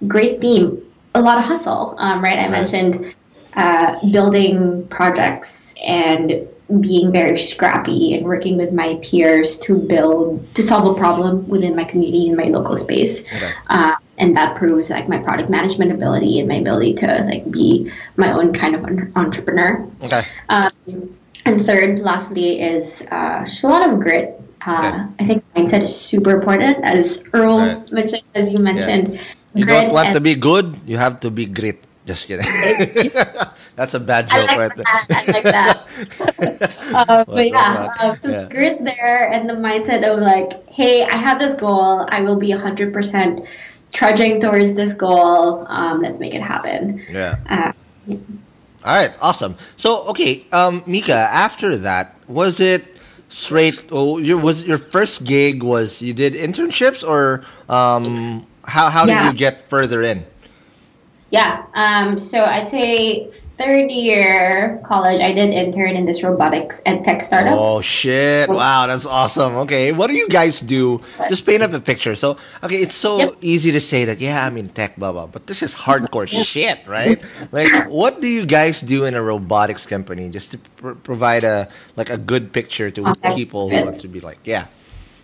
great 0.07 0.41
theme, 0.41 0.83
a 1.15 1.21
lot 1.21 1.39
of 1.39 1.45
hustle, 1.45 1.95
um, 1.99 2.23
right? 2.23 2.39
I 2.39 2.49
mentioned 2.49 3.15
uh, 3.57 3.97
building 4.11 4.87
projects 4.89 5.75
and 5.85 6.47
being 6.81 7.13
very 7.13 7.39
scrappy 7.39 8.15
and 8.15 8.25
working 8.25 8.57
with 8.57 8.73
my 8.73 8.99
peers 9.03 9.59
to 9.59 9.79
build 9.79 10.43
to 10.55 10.63
solve 10.63 10.97
a 10.97 10.99
problem 10.99 11.47
within 11.49 11.77
my 11.77 11.85
community 11.85 12.29
in 12.29 12.37
my 12.37 12.45
local 12.45 12.77
space. 12.77 13.23
Okay. 13.33 13.53
Uh, 13.69 13.93
and 14.19 14.37
that 14.37 14.57
proves 14.57 14.91
like 14.91 15.09
my 15.09 15.19
product 15.19 15.49
management 15.49 15.93
ability 15.93 16.41
and 16.41 16.49
my 16.49 16.57
ability 16.57 16.95
to 16.95 17.07
like 17.25 17.49
be 17.51 17.93
my 18.17 18.33
own 18.33 18.53
kind 18.53 18.75
of 18.75 18.85
en- 18.85 19.13
entrepreneur. 19.15 19.89
Okay. 20.03 20.25
Um, 20.49 21.17
and 21.45 21.63
third, 21.65 22.01
lastly, 22.01 22.61
is 22.61 23.07
uh, 23.13 23.45
just 23.45 23.63
a 23.63 23.69
lot 23.69 23.89
of 23.89 24.01
grit. 24.01 24.43
Uh, 24.67 25.07
I 25.21 25.25
think 25.25 25.45
mindset 25.55 25.83
is 25.83 25.95
super 25.95 26.33
important, 26.33 26.83
as 26.83 27.23
Earl 27.33 27.59
Right. 27.59 27.93
mentioned, 27.93 28.23
as 28.35 28.53
you 28.53 28.59
mentioned. 28.59 29.21
You 29.55 29.65
don't 29.65 29.93
want 29.93 30.09
and- 30.09 30.15
to 30.15 30.21
be 30.21 30.35
good, 30.35 30.75
you 30.87 30.99
have 30.99 31.21
to 31.21 31.31
be 31.31 31.47
great. 31.47 31.86
Just 32.07 32.27
kidding. 32.29 32.47
That's 33.77 33.95
a 33.95 34.01
bad 34.01 34.29
joke 34.29 34.47
like 34.47 34.59
right 34.59 34.77
there. 34.77 34.85
I 34.89 35.25
like 35.27 35.43
that. 35.43 35.77
uh, 36.95 37.25
What- 37.25 37.27
but 37.27 37.49
yeah, 37.49 37.87
what- 37.87 38.01
uh, 38.01 38.17
so 38.23 38.29
yeah. 38.31 38.49
grit 38.49 38.83
there 38.85 39.31
and 39.33 39.49
the 39.49 39.55
mindset 39.55 40.09
of 40.09 40.21
like, 40.21 40.67
hey, 40.69 41.05
I 41.05 41.17
have 41.17 41.39
this 41.39 41.55
goal. 41.55 42.07
I 42.11 42.21
will 42.21 42.37
be 42.37 42.53
100% 42.53 43.47
trudging 43.93 44.41
towards 44.41 44.75
this 44.75 44.93
goal. 44.95 45.67
Um, 45.69 46.01
let's 46.03 46.19
make 46.21 46.33
it 46.35 46.43
happen. 46.43 47.05
Yeah. 47.11 47.37
Uh, 47.51 47.73
All 48.85 48.95
right, 48.95 49.13
awesome. 49.21 49.57
So, 49.77 50.07
okay, 50.09 50.47
um, 50.53 50.85
Mika, 50.87 51.13
after 51.15 51.77
that, 51.79 52.15
was 52.29 52.61
it 52.61 52.85
straight? 53.29 53.83
Oh, 53.91 54.19
your 54.19 54.39
was 54.39 54.63
your 54.63 54.79
first 54.79 55.25
gig 55.25 55.63
was 55.65 56.01
you 56.01 56.15
did 56.15 56.35
internships 56.35 57.03
or 57.07 57.45
um, 57.69 58.47
how 58.65 58.89
how 58.91 59.05
did 59.05 59.19
you 59.25 59.33
get 59.33 59.69
further 59.69 60.03
in? 60.03 60.25
Yeah. 61.31 61.65
Um, 61.75 62.19
so 62.19 62.45
I'd 62.45 62.69
say 62.69 63.31
third 63.59 63.91
year 63.91 64.81
college, 64.85 65.19
I 65.19 65.33
did 65.33 65.51
intern 65.51 65.97
in 65.97 66.05
this 66.05 66.23
robotics 66.23 66.81
and 66.87 67.03
tech 67.03 67.23
startup. 67.23 67.59
Oh 67.59 67.81
shit! 67.81 68.49
Wow, 68.49 68.87
that's 68.87 69.07
awesome. 69.07 69.57
Okay, 69.67 69.91
what 69.93 70.07
do 70.09 70.15
you 70.15 70.29
guys 70.29 70.61
do? 70.61 71.01
Just 71.29 71.45
paint 71.47 71.63
up 71.63 71.73
a 71.73 71.81
picture. 71.81 72.15
So, 72.15 72.37
okay, 72.63 72.77
it's 72.83 72.95
so 72.95 73.19
Yep. 73.19 73.33
easy 73.41 73.73
to 73.73 73.81
say 73.81 74.05
that 74.05 74.21
yeah, 74.21 74.47
I'm 74.47 74.57
in 74.57 74.69
tech, 74.69 74.97
blah 74.97 75.11
blah, 75.11 75.27
but 75.27 75.47
this 75.49 75.63
is 75.63 75.75
hardcore 75.75 76.29
shit, 76.47 76.79
right? 76.87 77.19
Like, 77.51 77.73
what 77.89 78.21
do 78.21 78.29
you 78.29 78.47
guys 78.47 78.81
do 78.81 79.05
in 79.05 79.15
a 79.15 79.23
robotics 79.23 79.85
company 79.87 80.29
just 80.29 80.53
to 80.53 80.59
pr- 80.77 80.93
provide 81.03 81.43
a 81.43 81.69
like 81.97 82.11
a 82.11 82.19
good 82.19 82.53
picture 82.53 82.91
to 82.91 83.03
Context. 83.03 83.37
people 83.37 83.69
who 83.71 83.85
want 83.85 84.01
to 84.03 84.09
be 84.09 84.21
like, 84.21 84.39
yeah, 84.45 84.67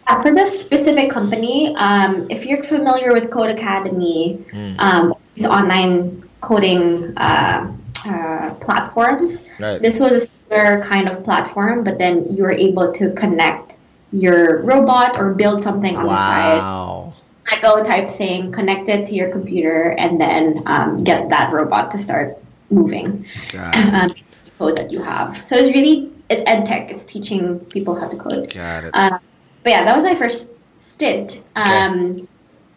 Uh, 0.09 0.19
for 0.21 0.35
this 0.35 0.59
specific 0.59 1.11
company, 1.15 1.77
um, 1.79 2.27
if 2.29 2.43
you're 2.45 2.63
familiar 2.65 3.13
with 3.15 3.31
Codecademy, 3.31 4.43
Hmm. 4.51 4.75
um, 4.83 5.15
these 5.35 5.47
online 5.47 6.29
coding 6.41 7.15
uh, 7.17 7.73
uh, 8.07 8.51
platforms, 8.55 9.45
Right. 9.61 9.81
this 9.81 10.01
was 10.01 10.13
a 10.13 10.21
similar 10.21 10.83
kind 10.83 11.09
of 11.09 11.23
platform, 11.25 11.85
but 11.85 11.99
then 11.99 12.27
you 12.31 12.43
were 12.43 12.53
able 12.53 12.93
to 12.93 13.11
connect 13.13 13.77
your 14.13 14.63
robot 14.63 15.19
or 15.19 15.33
build 15.35 15.63
something 15.63 15.97
on 15.97 16.05
the 16.05 16.17
side, 16.17 16.59
wow, 16.59 17.15
Lego 17.51 17.83
type 17.83 18.11
thing, 18.11 18.53
connect 18.53 18.89
it 18.89 19.07
to 19.07 19.15
your 19.15 19.31
computer, 19.31 19.95
and 19.99 20.21
then 20.21 20.63
um, 20.67 21.03
get 21.05 21.29
that 21.31 21.53
robot 21.53 21.91
to 21.93 21.99
start 21.99 22.37
moving. 22.71 23.27
Got 23.53 23.77
Um, 23.95 24.15
code 24.59 24.77
that 24.77 24.91
you 24.93 25.03
have. 25.03 25.45
So 25.47 25.57
it's 25.57 25.73
really 25.75 26.11
it's 26.29 26.43
ed 26.47 26.65
tech. 26.67 26.91
It's 26.91 27.05
teaching 27.05 27.59
people 27.61 27.99
how 27.99 28.07
to 28.09 28.17
code. 28.17 28.53
got 28.53 28.85
it. 28.85 28.91
Uh, 28.95 29.19
but 29.63 29.71
yeah, 29.71 29.85
that 29.85 29.95
was 29.95 30.05
my 30.05 30.15
first 30.15 30.51
stint. 30.77 31.43
Um, 31.57 32.29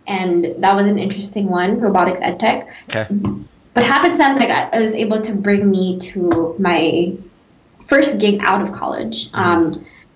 And 0.08 0.56
that 0.63 0.76
was 0.76 0.88
an 0.88 0.98
interesting 1.00 1.48
one, 1.50 1.80
robotics 1.80 2.22
ed 2.22 2.39
tech. 2.39 2.70
Okay, 2.89 3.08
But 3.74 3.84
happenstance, 3.84 4.38
like 4.39 4.50
I 4.50 4.80
was 4.80 4.94
able 4.94 5.20
to 5.22 5.34
bring 5.34 5.70
me 5.70 6.00
to 6.00 6.56
my 6.60 7.15
first 7.82 8.20
gig 8.20 8.39
out 8.44 8.62
of 8.62 8.72
college 8.72 9.30
um, 9.34 9.74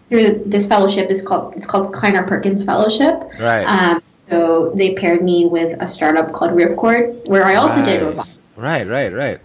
through 0.09 0.43
this 0.45 0.65
fellowship. 0.65 1.09
is 1.11 1.21
called 1.21 1.53
it's 1.55 1.65
called 1.65 1.93
Kleiner 1.93 2.23
Perkins 2.23 2.63
Fellowship. 2.63 3.15
right. 3.39 3.65
Um, 3.65 4.01
so 4.29 4.71
they 4.75 4.93
paired 4.93 5.23
me 5.23 5.47
with 5.47 5.75
a 5.81 5.87
startup 5.87 6.31
called 6.33 6.51
Ripcord, 6.51 7.27
where 7.27 7.45
I 7.45 7.55
also 7.55 7.83
did 7.83 8.01
robotics. 8.03 8.37
Right, 8.55 8.87
right, 8.87 9.11
right. 9.11 9.39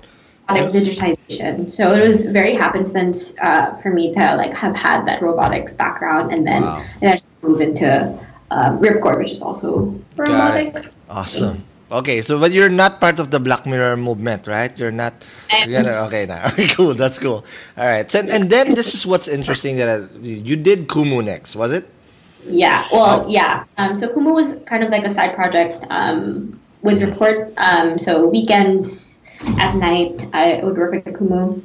robotic 0.49 0.73
digitization. 0.83 1.71
So 1.71 1.93
it 1.95 2.03
was 2.07 2.25
very 2.27 2.55
happenstance 2.55 3.33
uh, 3.41 3.77
for 3.77 3.91
me 3.91 4.13
to 4.13 4.37
like 4.37 4.53
have 4.53 4.77
had 4.77 5.07
that 5.07 5.23
robotics 5.23 5.73
background 5.73 6.33
and 6.35 6.47
then 6.47 6.63
Wow. 6.63 6.85
and 7.01 7.13
then 7.13 7.19
move 7.43 7.61
into 7.63 8.19
um, 8.51 8.79
Ripcord, 8.79 9.19
which 9.19 9.33
is 9.33 9.43
also 9.43 9.87
Got 10.17 10.29
it. 10.57 10.73
robotics. 10.73 10.91
Awesome. 11.09 11.65
Okay, 11.93 12.23
so 12.23 12.39
but 12.41 12.51
you're 12.51 12.71
not 12.71 12.99
part 12.99 13.19
of 13.21 13.31
the 13.31 13.39
Black 13.39 13.67
Mirror 13.67 13.97
movement, 13.99 14.47
right? 14.47 14.77
You're 14.79 14.91
not. 14.91 15.15
You're 15.67 15.87
okay, 16.09 16.27
now 16.29 16.51
cool. 16.75 16.95
That's 16.95 17.19
cool. 17.19 17.45
All 17.77 17.87
right, 17.87 18.11
so, 18.11 18.21
and 18.21 18.51
then 18.51 18.75
this 18.75 18.95
is 18.95 19.07
what's 19.07 19.29
interesting 19.29 19.77
that 19.77 19.89
uh, 19.89 20.07
you 20.21 20.57
did 20.57 20.89
Kumu 20.89 21.23
next, 21.25 21.55
was 21.55 21.73
it? 21.73 21.87
Yeah, 22.47 22.87
well, 22.93 23.25
Oh. 23.25 23.29
yeah. 23.29 23.65
Um, 23.79 23.95
so 23.97 24.09
Kumu 24.09 24.35
was 24.35 24.57
kind 24.67 24.83
of 24.83 24.91
like 24.91 25.05
a 25.05 25.11
side 25.11 25.35
project 25.35 25.85
um, 25.91 26.59
with 26.83 26.99
Ripcord. 27.01 27.53
Um, 27.59 27.99
so 27.99 28.27
weekends 28.29 29.21
at 29.59 29.77
night, 29.77 30.27
I 30.33 30.61
would 30.63 30.77
work 30.77 30.95
at 30.95 31.05
Kumu 31.15 31.65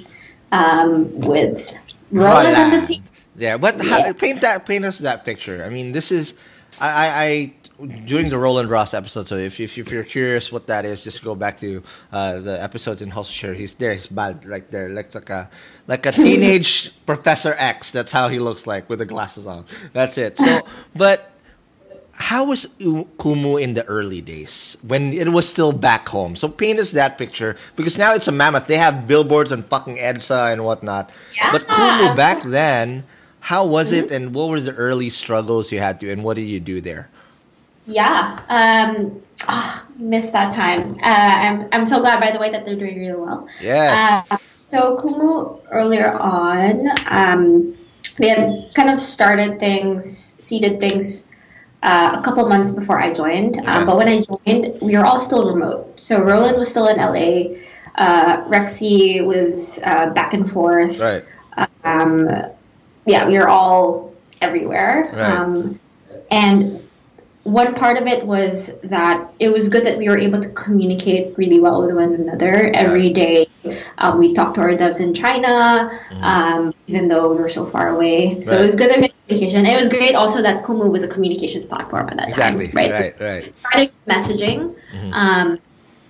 um, 0.51 1.11
with 1.21 1.73
Roland 2.11 2.55
and 2.55 2.83
the 2.83 2.85
team. 2.87 3.03
Yeah, 3.35 3.57
but 3.57 3.81
How, 3.81 4.11
paint 4.13 4.41
that 4.41 4.65
paint 4.65 4.83
us 4.85 4.99
that 4.99 5.23
picture. 5.25 5.63
I 5.63 5.69
mean, 5.69 5.93
this 5.93 6.11
is 6.11 6.33
I, 6.79 6.89
I, 6.89 7.23
I 7.23 7.53
during 8.05 8.29
the 8.29 8.37
Roland 8.37 8.69
Ros 8.69 8.93
episode. 8.93 9.27
So 9.27 9.37
if, 9.37 9.59
if 9.59 9.77
if 9.77 9.91
you're 9.91 10.03
curious 10.03 10.51
what 10.51 10.67
that 10.67 10.85
is, 10.85 11.03
just 11.03 11.23
go 11.23 11.35
back 11.35 11.57
to 11.59 11.83
uh, 12.11 12.39
the 12.39 12.61
episodes 12.61 13.01
in 13.01 13.09
Hustle 13.09 13.31
Share. 13.31 13.53
He's 13.53 13.73
there. 13.75 13.93
He's 13.93 14.07
bald 14.07 14.45
right 14.45 14.69
there, 14.71 14.89
like 14.89 15.13
like 15.15 15.29
a 15.29 15.49
like 15.87 16.05
a 16.05 16.11
teenage 16.11 16.91
Professor 17.05 17.55
X. 17.57 17.91
That's 17.91 18.11
how 18.11 18.27
he 18.27 18.39
looks 18.39 18.67
like 18.67 18.89
with 18.89 18.99
the 18.99 19.05
glasses 19.05 19.47
on. 19.47 19.65
That's 19.93 20.17
it. 20.17 20.37
So, 20.37 20.59
but 20.95 21.31
how 22.13 22.45
was 22.45 22.65
Kumu 22.79 23.61
in 23.61 23.75
the 23.75 23.85
early 23.85 24.19
days 24.19 24.75
when 24.81 25.13
it 25.13 25.29
was 25.29 25.47
still 25.47 25.71
back 25.71 26.09
home? 26.09 26.35
So 26.35 26.49
paint 26.49 26.79
us 26.79 26.91
that 26.91 27.17
picture 27.17 27.55
because 27.77 27.97
now 27.97 28.13
it's 28.13 28.27
a 28.27 28.31
mammoth. 28.33 28.67
They 28.67 28.77
have 28.77 29.07
billboards 29.07 29.53
on 29.53 29.63
fucking 29.63 29.97
EDSA 29.97 30.51
and 30.51 30.65
whatnot. 30.65 31.11
Yeah. 31.35 31.51
But 31.51 31.67
Kumu 31.67 32.15
back 32.17 32.43
then, 32.43 33.05
how 33.39 33.65
was 33.65 33.91
it 33.91 34.11
and 34.11 34.33
what 34.33 34.49
were 34.49 34.61
the 34.61 34.73
early 34.75 35.09
struggles 35.09 35.71
you 35.71 35.79
had 35.79 35.99
to 36.01 36.11
and 36.11 36.23
what 36.23 36.35
did 36.35 36.47
you 36.47 36.59
do 36.59 36.81
there? 36.81 37.09
Yeah, 37.85 38.39
um, 38.49 39.21
ah, 39.47 39.85
missed 39.97 40.31
that 40.33 40.53
time. 40.53 40.95
Uh, 40.95 40.99
I'm, 41.03 41.67
I'm 41.71 41.85
so 41.85 41.99
glad, 41.99 42.19
by 42.19 42.31
the 42.31 42.39
way, 42.39 42.51
that 42.51 42.65
they're 42.65 42.75
doing 42.75 42.99
really 42.99 43.19
well. 43.19 43.47
Yes. 43.61 44.27
Uh, 44.29 44.37
so 44.69 45.01
Kumu 45.01 45.59
earlier 45.71 46.11
on, 46.15 46.87
um, 47.07 47.75
they 48.19 48.29
had 48.29 48.73
kind 48.75 48.91
of 48.91 48.99
started 48.99 49.59
things, 49.59 50.05
seeded 50.05 50.79
things 50.79 51.29
uh, 51.81 52.15
a 52.19 52.21
couple 52.21 52.47
months 52.47 52.71
before 52.71 53.01
I 53.01 53.11
joined. 53.11 53.57
Okay. 53.57 53.67
Um, 53.67 53.85
but 53.85 53.97
when 53.97 54.07
I 54.07 54.21
joined, 54.21 54.79
we 54.81 54.95
were 54.95 55.05
all 55.05 55.19
still 55.19 55.51
remote. 55.51 55.99
So 55.99 56.21
Roland 56.21 56.57
was 56.57 56.69
still 56.69 56.87
in 56.87 56.97
LA. 56.97 57.57
Uh, 57.95 58.47
Rexy 58.49 59.25
was 59.25 59.79
uh, 59.83 60.11
back 60.11 60.33
and 60.33 60.49
forth. 60.49 60.99
right. 60.99 61.23
Um, 61.83 62.29
yeah, 63.09 63.27
we 63.27 63.37
were 63.37 63.49
all 63.49 64.13
everywhere. 64.41 65.11
Right. 65.13 65.21
Um, 65.33 65.79
and 66.31 66.81
one 67.43 67.73
part 67.73 67.97
of 67.97 68.05
it 68.05 68.25
was 68.25 68.71
that 68.83 69.27
it 69.39 69.49
was 69.49 69.69
good 69.69 69.83
that 69.85 69.97
we 69.97 70.07
were 70.09 70.17
able 70.17 70.39
to 70.41 70.49
communicate 70.49 71.35
really 71.37 71.59
well 71.59 71.81
with 71.81 71.95
one 71.95 72.13
another 72.13 72.69
every 72.75 73.09
day. 73.11 73.47
Um, 73.97 74.19
we 74.19 74.33
talked 74.33 74.55
to 74.55 74.61
our 74.61 74.73
devs 74.73 74.99
in 75.01 75.13
China, 75.13 75.89
um, 76.21 76.73
even 76.87 77.07
though 77.07 77.31
we 77.31 77.37
were 77.37 77.49
so 77.49 77.65
far 77.65 77.89
away. 77.95 78.39
So 78.41 78.51
Mm-hmm. 78.51 78.51
Right. 78.51 78.61
it 78.61 78.63
was 78.63 78.75
good 78.75 78.89
that 78.91 78.97
we 78.97 79.03
had 79.03 79.13
communication. 79.27 79.65
It 79.65 79.79
was 79.79 79.89
great 79.89 80.13
also 80.15 80.41
that 80.43 80.63
Kumu 80.63 80.91
was 80.91 81.01
a 81.01 81.07
communications 81.07 81.65
platform 81.65 82.09
at 82.09 82.17
that 82.17 82.27
Exactly. 82.27 82.67
time. 82.67 82.75
Right. 82.75 82.91
Right, 82.91 83.19
right. 83.19 83.55
Starting 83.55 83.89
messaging, 84.07 84.75
Mm-hmm. 84.93 85.13
um, 85.13 85.59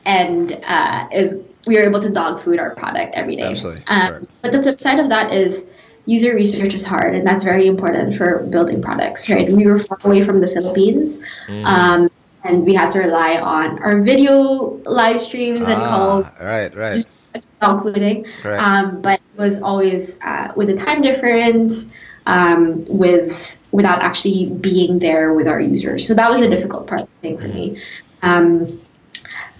and 0.05 0.59
uh, 0.65 1.07
is 1.13 1.37
we 1.67 1.75
were 1.75 1.83
able 1.83 1.99
to 2.01 2.09
dog 2.09 2.41
food 2.41 2.59
our 2.59 2.73
product 2.75 3.13
every 3.15 3.35
day. 3.35 3.43
Absolutely. 3.51 3.83
Um, 3.87 4.11
Right. 4.13 4.29
But 4.41 4.51
the 4.51 4.61
flip 4.63 4.81
side 4.81 4.99
of 4.99 5.07
that 5.09 5.31
is 5.33 5.67
user 6.05 6.33
research 6.35 6.73
is 6.73 6.85
hard, 6.85 7.15
and 7.15 7.25
that's 7.25 7.43
very 7.43 7.67
important 7.67 8.15
for 8.15 8.43
building 8.49 8.81
products, 8.81 9.29
right? 9.29 9.51
We 9.51 9.65
were 9.67 9.79
far 9.79 9.99
away 10.03 10.23
from 10.23 10.41
the 10.41 10.47
Philippines, 10.47 11.19
mm. 11.47 11.65
um, 11.65 12.09
and 12.43 12.65
we 12.65 12.73
had 12.73 12.91
to 12.91 12.99
rely 12.99 13.37
on 13.37 13.79
our 13.79 14.01
video 14.01 14.81
live 14.85 15.19
streams 15.21 15.67
and 15.67 15.81
ah, 15.81 15.89
calls. 15.89 16.25
Right, 16.39 16.75
right. 16.75 16.93
Just 16.93 17.17
outputting. 17.61 18.27
Right. 18.43 18.59
Um, 18.59 19.01
but 19.01 19.19
it 19.19 19.41
was 19.41 19.61
always 19.61 20.19
uh, 20.21 20.53
with 20.55 20.67
the 20.67 20.75
time 20.75 21.01
difference, 21.01 21.89
um, 22.25 22.85
with 22.85 23.57
without 23.71 24.01
actually 24.01 24.47
being 24.47 24.99
there 24.99 25.33
with 25.33 25.47
our 25.47 25.59
users. 25.59 26.07
So 26.07 26.13
that 26.13 26.29
was 26.29 26.41
a 26.41 26.49
difficult 26.49 26.87
part, 26.87 27.01
I 27.01 27.07
think, 27.21 27.41
for 27.41 27.47
me. 27.47 27.81
Um, 28.21 28.81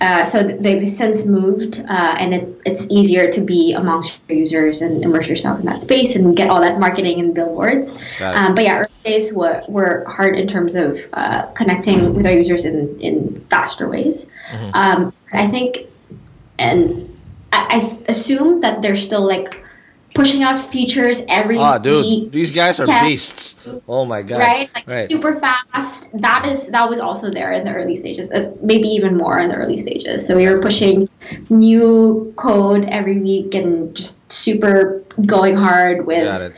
uh, 0.02 0.24
so 0.24 0.44
they've 0.44 0.88
since 0.88 1.26
moved, 1.26 1.84
uh, 1.88 2.16
and 2.18 2.34
it, 2.34 2.62
it's 2.66 2.88
easier 2.90 3.30
to 3.32 3.42
be 3.42 3.74
amongst 3.74 4.20
your 4.30 4.38
users 4.38 4.82
and 4.82 5.04
immerse 5.04 5.28
yourself 5.28 5.60
in 5.60 5.66
that 5.66 5.82
space 5.82 6.16
and 6.16 6.36
get 6.38 6.50
all 6.50 6.62
that 6.62 6.80
marketing 6.80 7.20
and 7.20 7.36
billboards. 7.36 7.96
Um, 8.22 8.56
but 8.56 8.64
yeah, 8.64 8.78
early 8.78 8.90
days 9.04 9.34
were, 9.34 9.64
were 9.68 10.06
hard 10.06 10.38
in 10.38 10.48
terms 10.48 10.76
of 10.76 11.00
uh, 11.12 11.48
connecting 11.48 12.14
with 12.14 12.26
our 12.26 12.32
users 12.32 12.64
in, 12.64 13.00
in 13.02 13.46
faster 13.50 13.90
ways. 13.90 14.28
Mm-hmm. 14.52 14.72
Um, 14.74 15.14
I 15.34 15.50
think, 15.50 15.80
and 16.58 17.18
I, 17.52 17.68
I 17.70 18.12
assume 18.12 18.62
that 18.62 18.82
they're 18.82 18.96
still 18.96 19.26
like 19.26 19.66
pushing 20.20 20.44
out 20.44 20.60
features 20.60 21.24
every 21.30 21.58
oh, 21.58 21.80
dude, 21.80 22.04
week. 22.04 22.32
These 22.32 22.52
guys 22.52 22.78
are 22.80 22.86
beasts. 22.86 23.56
Oh 23.88 24.04
my 24.04 24.22
god! 24.22 24.40
Right, 24.40 24.70
like 24.76 24.88
right. 24.88 25.10
super 25.10 25.40
fast. 25.40 26.10
That 26.14 26.46
is 26.46 26.68
that 26.68 26.90
was 26.90 27.00
also 27.00 27.32
there 27.32 27.54
in 27.54 27.64
the 27.64 27.74
early 27.74 27.96
stages, 27.96 28.30
maybe 28.62 28.90
even 28.90 29.18
more 29.18 29.40
in 29.40 29.50
the 29.50 29.56
early 29.56 29.78
stages. 29.78 30.28
So 30.28 30.36
we 30.36 30.46
were 30.50 30.60
pushing 30.60 31.08
new 31.50 32.34
code 32.36 32.86
every 32.90 33.20
week 33.20 33.56
and 33.56 33.96
just 33.96 34.18
super 34.32 35.04
going 35.26 35.56
hard 35.56 36.06
with 36.06 36.54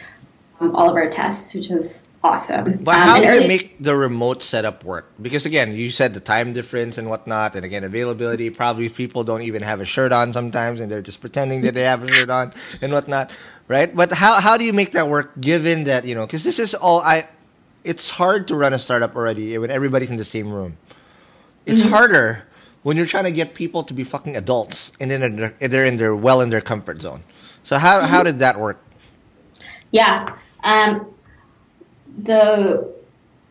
um, 0.60 0.76
all 0.76 0.90
of 0.90 0.96
our 0.96 1.10
tests, 1.10 1.54
which 1.54 1.70
is 1.70 2.08
awesome. 2.24 2.84
But 2.84 2.96
um, 2.96 3.02
how 3.02 3.22
do 3.22 3.42
you 3.42 3.48
make 3.48 3.82
the 3.82 3.96
remote 3.96 4.44
setup 4.44 4.84
work? 4.84 5.12
Because 5.22 5.46
again, 5.46 5.74
you 5.74 5.92
said 5.92 6.14
the 6.14 6.20
time 6.20 6.54
difference 6.54 6.98
and 6.98 7.10
whatnot, 7.10 7.56
and 7.56 7.66
again, 7.66 7.84
availability. 7.84 8.50
Probably 8.50 8.90
people 8.90 9.24
don't 9.24 9.42
even 9.42 9.62
have 9.62 9.82
a 9.82 9.86
shirt 9.86 10.12
on 10.12 10.34
sometimes, 10.34 10.80
and 10.80 10.92
they're 10.92 11.02
just 11.02 11.22
pretending 11.22 11.62
that 11.62 11.74
they 11.74 11.84
have 11.84 12.04
a 12.04 12.12
shirt 12.12 12.30
on 12.30 12.54
and 12.82 12.92
whatnot, 12.92 13.32
right? 13.68 13.96
But 13.96 14.14
how 14.14 14.40
how 14.40 14.58
do 14.58 14.66
you 14.66 14.74
make 14.74 14.92
that 14.94 15.08
work? 15.08 15.40
Given 15.40 15.86
that 15.86 16.06
you 16.06 16.16
know, 16.16 16.26
because 16.26 16.44
this 16.44 16.60
is 16.60 16.74
all 16.74 17.02
I. 17.02 17.28
It's 17.84 18.12
hard 18.12 18.48
to 18.50 18.56
run 18.56 18.74
a 18.74 18.80
startup 18.80 19.16
already 19.16 19.58
when 19.58 19.72
everybody's 19.72 20.12
in 20.12 20.18
the 20.18 20.26
same 20.26 20.54
room. 20.54 20.78
It's 21.66 21.82
mm-hmm. 21.82 21.90
harder 21.90 22.44
when 22.84 22.98
you're 22.98 23.06
trying 23.06 23.24
to 23.24 23.32
get 23.32 23.54
people 23.54 23.84
to 23.84 23.94
be 23.94 24.04
fucking 24.04 24.36
adults 24.36 24.92
and 25.00 25.12
then 25.12 25.36
they're, 25.36 25.54
they're 25.68 25.86
in 25.86 25.98
their 25.98 26.16
well 26.16 26.42
in 26.42 26.50
their 26.50 26.62
comfort 26.62 27.02
zone. 27.02 27.24
So 27.64 27.78
how 27.78 28.00
mm-hmm. 28.00 28.08
how 28.08 28.24
did 28.24 28.40
that 28.40 28.60
work? 28.60 28.80
Yeah. 29.92 30.38
Um, 30.64 31.14
the 32.18 32.92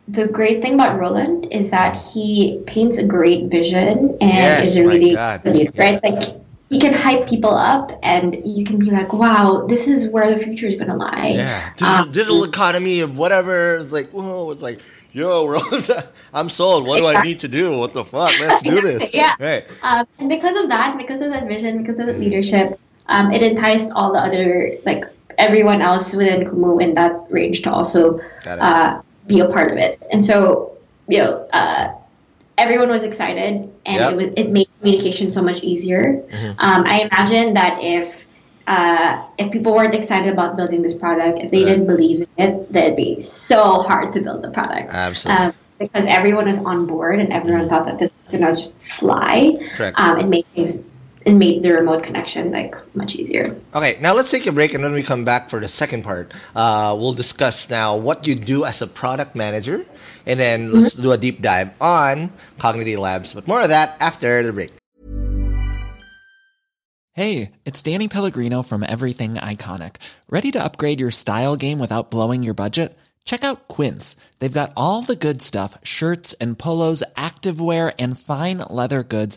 the 0.09 0.27
great 0.27 0.61
thing 0.61 0.75
about 0.75 0.99
Roland 0.99 1.47
is 1.53 1.71
that 1.71 1.97
he 1.97 2.63
paints 2.67 2.99
a 2.99 3.07
great 3.07 3.49
vision 3.49 4.17
and 4.21 4.21
yes, 4.21 4.67
is 4.69 4.77
a 4.77 4.83
really 4.85 5.15
good 5.15 5.79
right? 5.79 6.03
Like 6.03 6.41
he 6.71 6.79
can 6.79 6.93
hype 6.93 7.29
people 7.29 7.51
up 7.51 7.91
and 8.03 8.41
you 8.45 8.65
can 8.65 8.79
be 8.79 8.91
like, 8.91 9.13
wow, 9.13 9.67
this 9.69 9.89
is 9.89 10.09
where 10.09 10.33
the 10.33 10.39
future 10.39 10.67
is 10.67 10.77
going 10.77 10.89
to 10.89 10.95
lie. 10.95 11.33
Yeah. 11.35 11.71
Digital, 11.73 11.87
um, 11.87 12.13
digital, 12.13 12.45
economy 12.45 13.01
of 13.01 13.17
whatever. 13.19 13.79
It's 13.79 13.93
like, 13.93 14.11
whoa, 14.11 14.53
it's 14.53 14.63
like, 14.63 14.81
yo, 15.13 15.49
Roland, 15.49 15.91
I'm 16.33 16.49
sold. 16.49 16.87
What 16.87 16.99
do 16.99 17.07
I 17.07 17.23
need 17.23 17.41
to 17.41 17.49
do? 17.49 17.77
What 17.77 17.93
the 17.93 18.05
fuck? 18.05 18.31
Let's 18.41 18.63
do 18.63 18.81
this. 18.81 19.11
yeah. 19.15 19.35
Hey. 19.39 19.67
Um, 19.83 20.07
and 20.21 20.29
because 20.29 20.55
of 20.63 20.69
that, 20.69 20.97
because 20.97 21.21
of 21.21 21.31
that 21.31 21.49
vision, 21.49 21.79
because 21.79 21.99
of 21.99 22.07
that 22.07 22.21
leadership, 22.21 22.79
um, 23.07 23.33
it 23.33 23.43
enticed 23.43 23.91
all 23.91 24.13
the 24.13 24.21
other, 24.21 24.77
like, 24.85 25.05
everyone 25.41 25.81
else 25.83 26.13
within 26.13 26.45
Kumu 26.45 26.83
in 26.83 26.95
that 26.95 27.13
range 27.31 27.63
to 27.63 27.71
also 27.73 28.21
uh, 28.47 29.01
be 29.27 29.41
a 29.41 29.49
part 29.49 29.73
of 29.73 29.79
it. 29.79 30.01
And 30.13 30.25
so, 30.25 30.77
you 31.09 31.19
know, 31.19 31.49
uh, 31.53 31.95
everyone 32.59 32.91
was 32.91 33.03
excited, 33.03 33.69
and 33.87 33.97
yep. 33.97 34.13
it 34.13 34.17
was 34.17 34.27
it 34.37 34.51
made 34.51 34.69
communication 34.79 35.33
so 35.33 35.43
much 35.43 35.63
easier. 35.63 36.23
Mm-hmm. 36.31 36.51
Um, 36.59 36.85
I 36.87 37.09
imagine 37.09 37.55
that 37.55 37.79
if 37.81 38.27
uh, 38.67 39.25
if 39.39 39.51
people 39.51 39.75
weren't 39.75 39.95
excited 39.95 40.33
about 40.33 40.57
building 40.57 40.83
this 40.83 40.95
product, 40.95 41.41
if 41.41 41.51
they 41.51 41.65
right. 41.65 41.71
didn't 41.71 41.87
believe 41.87 42.21
in 42.21 42.29
it, 42.45 42.73
that'd 42.73 42.97
be 42.97 43.19
so 43.21 43.81
hard 43.81 44.13
to 44.13 44.21
build 44.21 44.43
the 44.43 44.51
product. 44.51 44.89
Absolutely. 44.91 45.47
Um, 45.47 45.55
because 45.79 46.05
everyone 46.07 46.45
was 46.45 46.59
on 46.59 46.87
board 46.87 47.21
and 47.21 47.33
everyone 47.33 47.63
mm-hmm. 47.63 47.71
thought 47.71 47.87
that 47.87 47.99
this 47.99 48.15
was 48.17 48.29
gonna 48.29 48.53
just 48.53 48.79
fly 48.83 49.57
um, 49.97 50.19
and 50.19 50.29
make 50.29 50.47
things 50.55 50.83
and 51.27 51.39
made 51.39 51.63
the 51.63 51.71
remote 51.71 52.03
connection 52.03 52.51
like 52.51 52.75
much 52.95 53.15
easier. 53.17 53.57
Okay, 53.75 53.99
now 54.01 54.15
let's 54.15 54.31
take 54.31 54.47
a 54.47 54.53
break, 54.53 54.75
and 54.75 54.83
when 54.83 54.93
we 54.93 55.03
come 55.03 55.25
back 55.25 55.51
for 55.51 55.61
the 55.61 55.69
second 55.69 56.03
part, 56.03 56.33
uh, 56.57 56.97
we'll 56.99 57.13
discuss 57.13 57.69
now 57.69 57.97
what 57.97 58.27
you 58.27 58.35
do 58.35 58.65
as 58.65 58.81
a 58.81 58.87
product 58.87 59.35
manager, 59.37 59.85
and 60.27 60.41
then 60.41 60.69
mm-hmm. 60.69 60.79
let's 60.81 60.95
do 60.95 61.13
a 61.13 61.19
deep 61.19 61.43
dive 61.43 61.71
on 61.81 62.33
Cognity 62.59 62.97
Labs. 62.97 63.35
But 63.35 63.47
more 63.47 63.63
of 63.63 63.69
that 63.69 63.97
after 64.01 64.43
the 64.43 64.53
break. 64.53 64.71
Hey, 67.13 67.53
it's 67.67 67.83
Danny 67.83 68.09
Pellegrino 68.09 68.63
from 68.63 68.83
Everything 68.83 69.35
Iconic. 69.35 69.97
Ready 70.29 70.51
to 70.53 70.63
upgrade 70.63 71.01
your 71.01 71.11
style 71.11 71.57
game 71.57 71.79
without 71.79 72.11
blowing 72.11 72.43
your 72.43 72.55
budget? 72.55 72.97
Check 73.25 73.45
out 73.45 73.69
Quince. 73.69 74.17
They've 74.39 74.53
got 74.53 74.73
all 74.77 75.03
the 75.03 75.17
good 75.17 75.43
stuff: 75.43 75.77
shirts 75.83 76.33
and 76.35 76.59
polos, 76.59 77.03
activewear, 77.17 77.93
and 77.99 78.19
fine 78.19 78.59
leather 78.71 79.03
goods 79.03 79.37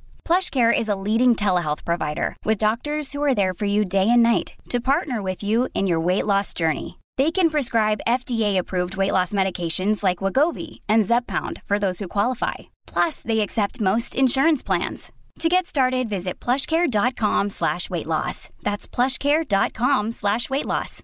PlushCare 0.31 0.71
is 0.71 0.87
a 0.87 0.95
leading 0.95 1.35
telehealth 1.35 1.83
provider 1.83 2.37
with 2.45 2.57
doctors 2.57 3.11
who 3.11 3.21
are 3.21 3.35
there 3.35 3.53
for 3.53 3.65
you 3.65 3.83
day 3.83 4.07
and 4.09 4.23
night 4.23 4.53
to 4.69 4.79
partner 4.79 5.21
with 5.21 5.43
you 5.43 5.67
in 5.73 5.87
your 5.87 5.99
weight 5.99 6.25
loss 6.25 6.53
journey. 6.53 6.97
They 7.17 7.31
can 7.31 7.49
prescribe 7.49 8.05
FDA-approved 8.07 8.95
weight 8.95 9.11
loss 9.11 9.33
medications 9.33 10.05
like 10.05 10.23
Wegovy 10.23 10.79
and 10.87 11.03
Zepbound 11.03 11.61
for 11.63 11.77
those 11.77 11.99
who 11.99 12.07
qualify. 12.07 12.71
Plus, 12.87 13.21
they 13.23 13.41
accept 13.41 13.81
most 13.81 14.15
insurance 14.15 14.63
plans. 14.63 15.11
To 15.39 15.49
get 15.49 15.65
started, 15.65 16.07
visit 16.07 16.39
plushcare.com 16.39 17.49
slash 17.49 17.89
weight 17.89 18.07
loss. 18.07 18.47
That's 18.63 18.87
plushcare.com 18.87 20.13
slash 20.13 20.49
weight 20.49 20.65
loss. 20.65 21.03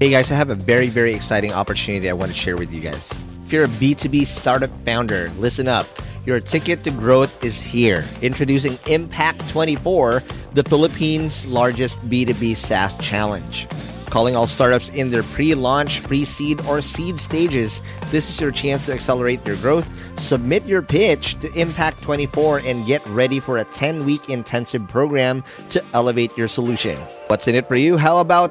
Hey 0.00 0.08
guys, 0.08 0.30
I 0.30 0.36
have 0.36 0.48
a 0.48 0.54
very, 0.54 0.86
very 0.86 1.12
exciting 1.12 1.52
opportunity 1.52 2.08
I 2.08 2.14
want 2.14 2.30
to 2.30 2.36
share 2.36 2.56
with 2.56 2.72
you 2.72 2.80
guys. 2.80 3.20
If 3.52 3.56
you're 3.56 3.64
a 3.64 3.68
B2B 3.68 4.26
startup 4.28 4.70
founder, 4.86 5.28
listen 5.36 5.68
up. 5.68 5.86
Your 6.24 6.40
ticket 6.40 6.84
to 6.84 6.90
growth 6.90 7.44
is 7.44 7.60
here. 7.60 8.02
Introducing 8.22 8.78
Impact 8.86 9.46
24, 9.50 10.22
the 10.54 10.64
Philippines' 10.64 11.44
largest 11.44 12.00
B2B 12.08 12.56
SaaS 12.56 12.96
challenge. 12.96 13.68
Calling 14.06 14.36
all 14.36 14.46
startups 14.46 14.88
in 14.88 15.10
their 15.10 15.22
pre 15.22 15.54
launch, 15.54 16.02
pre 16.02 16.24
seed, 16.24 16.62
or 16.62 16.80
seed 16.80 17.20
stages, 17.20 17.82
this 18.10 18.30
is 18.30 18.40
your 18.40 18.52
chance 18.52 18.86
to 18.86 18.94
accelerate 18.94 19.46
your 19.46 19.56
growth. 19.56 19.86
Submit 20.18 20.64
your 20.64 20.80
pitch 20.80 21.38
to 21.40 21.52
Impact 21.52 22.00
24 22.00 22.62
and 22.64 22.86
get 22.86 23.06
ready 23.08 23.38
for 23.38 23.58
a 23.58 23.64
10 23.64 24.06
week 24.06 24.30
intensive 24.30 24.88
program 24.88 25.44
to 25.68 25.84
elevate 25.92 26.34
your 26.38 26.48
solution. 26.48 26.98
What's 27.26 27.46
in 27.48 27.54
it 27.54 27.68
for 27.68 27.76
you? 27.76 27.98
How 27.98 28.16
about 28.16 28.50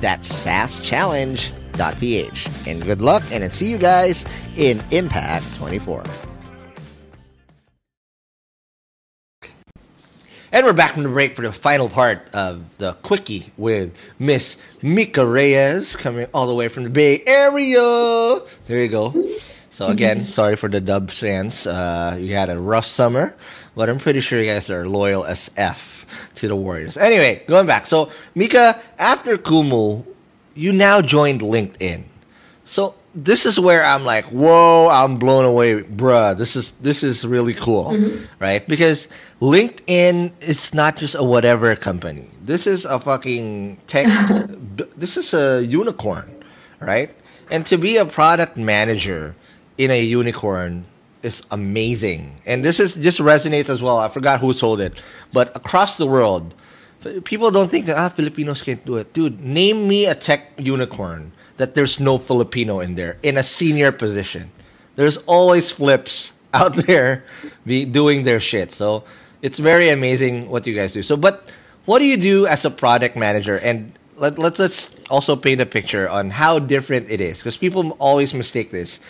that's 0.00 0.44
saaschallenge.ph. 0.44 2.66
And 2.66 2.84
good 2.84 3.00
luck, 3.00 3.22
and 3.30 3.52
see 3.52 3.70
you 3.70 3.78
guys 3.78 4.24
in 4.56 4.82
Impact 4.90 5.44
24. 5.56 6.02
And 10.50 10.64
we're 10.64 10.72
back 10.72 10.94
from 10.94 11.02
the 11.02 11.10
break 11.10 11.36
for 11.36 11.42
the 11.42 11.52
final 11.52 11.90
part 11.90 12.26
of 12.32 12.64
the 12.78 12.94
quickie 12.94 13.52
with 13.58 13.94
Miss 14.18 14.56
Mika 14.80 15.26
Reyes 15.26 15.94
coming 15.94 16.26
all 16.32 16.46
the 16.46 16.54
way 16.54 16.68
from 16.68 16.84
the 16.84 16.90
Bay 16.90 17.22
Area. 17.26 18.40
There 18.66 18.82
you 18.82 18.88
go. 18.88 19.12
So 19.78 19.86
again, 19.86 20.26
sorry 20.38 20.56
for 20.56 20.68
the 20.68 20.80
dub 20.80 21.08
fans. 21.08 21.64
Uh, 21.64 22.18
you 22.18 22.34
had 22.34 22.50
a 22.50 22.58
rough 22.58 22.84
summer, 22.84 23.36
but 23.76 23.88
I'm 23.88 24.00
pretty 24.00 24.18
sure 24.18 24.40
you 24.40 24.50
guys 24.50 24.68
are 24.70 24.88
loyal 24.88 25.24
as 25.24 25.52
F 25.56 26.04
to 26.34 26.48
the 26.48 26.56
Warriors. 26.56 26.96
Anyway, 26.96 27.44
going 27.46 27.68
back. 27.68 27.86
So 27.86 28.10
Mika, 28.34 28.82
after 28.98 29.38
Kumu, 29.38 30.04
you 30.56 30.72
now 30.72 31.00
joined 31.00 31.42
LinkedIn. 31.42 32.02
So 32.64 32.96
this 33.14 33.46
is 33.46 33.60
where 33.60 33.84
I'm 33.84 34.04
like, 34.04 34.24
whoa, 34.26 34.88
I'm 34.88 35.16
blown 35.16 35.44
away, 35.44 35.84
bruh. 35.84 36.36
This 36.36 36.56
is 36.56 36.72
this 36.82 37.04
is 37.04 37.24
really 37.24 37.54
cool, 37.54 37.94
right? 38.40 38.66
Because 38.66 39.06
LinkedIn 39.40 40.32
is 40.42 40.74
not 40.74 40.96
just 40.96 41.14
a 41.14 41.22
whatever 41.22 41.76
company. 41.76 42.26
This 42.42 42.66
is 42.66 42.84
a 42.84 42.98
fucking 42.98 43.78
tech. 43.86 44.10
this 44.96 45.16
is 45.16 45.32
a 45.32 45.64
unicorn, 45.64 46.26
right? 46.80 47.14
And 47.48 47.64
to 47.66 47.78
be 47.78 47.96
a 47.96 48.04
product 48.04 48.56
manager 48.56 49.36
in 49.78 49.90
a 49.90 50.02
unicorn 50.02 50.84
is 51.22 51.42
amazing. 51.50 52.40
And 52.44 52.64
this 52.64 52.78
is 52.78 52.94
just 52.94 53.18
resonates 53.20 53.68
as 53.68 53.80
well. 53.80 53.98
I 53.98 54.08
forgot 54.08 54.40
who 54.40 54.52
sold 54.52 54.80
it, 54.80 55.00
but 55.32 55.54
across 55.56 55.96
the 55.96 56.06
world, 56.06 56.54
people 57.24 57.50
don't 57.50 57.70
think 57.70 57.86
that 57.86 57.96
ah 57.96 58.08
Filipinos 58.08 58.62
can't 58.62 58.84
do 58.84 58.96
it, 58.96 59.12
dude. 59.12 59.40
Name 59.40 59.88
me 59.88 60.06
a 60.06 60.14
tech 60.14 60.52
unicorn 60.58 61.32
that 61.56 61.74
there's 61.74 61.98
no 61.98 62.18
Filipino 62.18 62.80
in 62.80 62.94
there 62.94 63.18
in 63.22 63.36
a 63.36 63.42
senior 63.42 63.92
position. 63.92 64.50
There's 64.96 65.18
always 65.26 65.70
flips 65.70 66.32
out 66.54 66.74
there 66.86 67.24
be 67.66 67.84
doing 67.84 68.24
their 68.24 68.40
shit. 68.40 68.72
So 68.72 69.04
it's 69.42 69.58
very 69.58 69.90
amazing 69.90 70.48
what 70.48 70.66
you 70.66 70.74
guys 70.74 70.92
do. 70.92 71.02
So, 71.02 71.16
but 71.16 71.48
what 71.84 71.98
do 71.98 72.06
you 72.06 72.16
do 72.16 72.46
as 72.46 72.64
a 72.64 72.70
product 72.70 73.16
manager? 73.16 73.58
And 73.58 73.92
let, 74.16 74.38
let's 74.38 74.58
let's 74.58 74.90
also 75.10 75.36
paint 75.36 75.60
a 75.60 75.66
picture 75.66 76.08
on 76.08 76.30
how 76.30 76.58
different 76.58 77.10
it 77.10 77.20
is 77.20 77.38
because 77.38 77.56
people 77.56 77.90
always 77.98 78.34
mistake 78.34 78.70
this. 78.70 79.00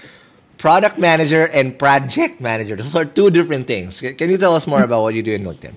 Product 0.59 0.99
manager 0.99 1.47
and 1.47 1.79
project 1.79 2.41
manager. 2.41 2.77
Those 2.77 2.95
are 2.95 3.05
two 3.05 3.31
different 3.31 3.67
things. 3.67 4.01
Can 4.01 4.29
you 4.29 4.37
tell 4.37 4.55
us 4.55 4.67
more 4.67 4.83
about 4.83 5.03
what 5.03 5.15
you 5.15 5.23
do 5.23 5.33
in 5.33 5.45
LinkedIn? 5.45 5.75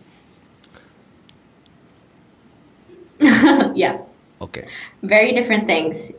yeah, 3.76 4.02
Okay. 4.42 4.68
very 5.04 5.34
different 5.34 5.68
things. 5.68 6.12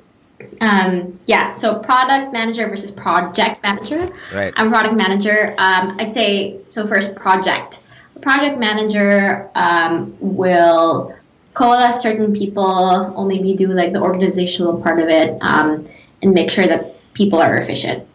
Um, 0.60 1.18
yeah, 1.26 1.50
so 1.52 1.78
product 1.80 2.32
manager 2.32 2.68
versus 2.68 2.90
project 2.92 3.62
manager. 3.62 4.08
Right. 4.32 4.52
I'm 4.56 4.70
product 4.70 4.94
manager. 4.94 5.54
Um, 5.58 5.96
I'd 5.98 6.14
say 6.14 6.60
so. 6.70 6.86
First, 6.86 7.14
project. 7.16 7.80
A 8.16 8.20
project 8.20 8.58
manager 8.58 9.50
um, 9.56 10.16
will 10.20 11.14
coalesce 11.54 12.00
certain 12.02 12.32
people, 12.32 13.12
or 13.16 13.26
maybe 13.26 13.54
do 13.54 13.68
like 13.68 13.92
the 13.92 14.00
organizational 14.00 14.80
part 14.80 15.00
of 15.00 15.08
it, 15.08 15.36
um, 15.42 15.84
and 16.22 16.32
make 16.32 16.50
sure 16.50 16.66
that 16.66 16.94
people 17.14 17.40
are 17.40 17.56
efficient, 17.58 18.06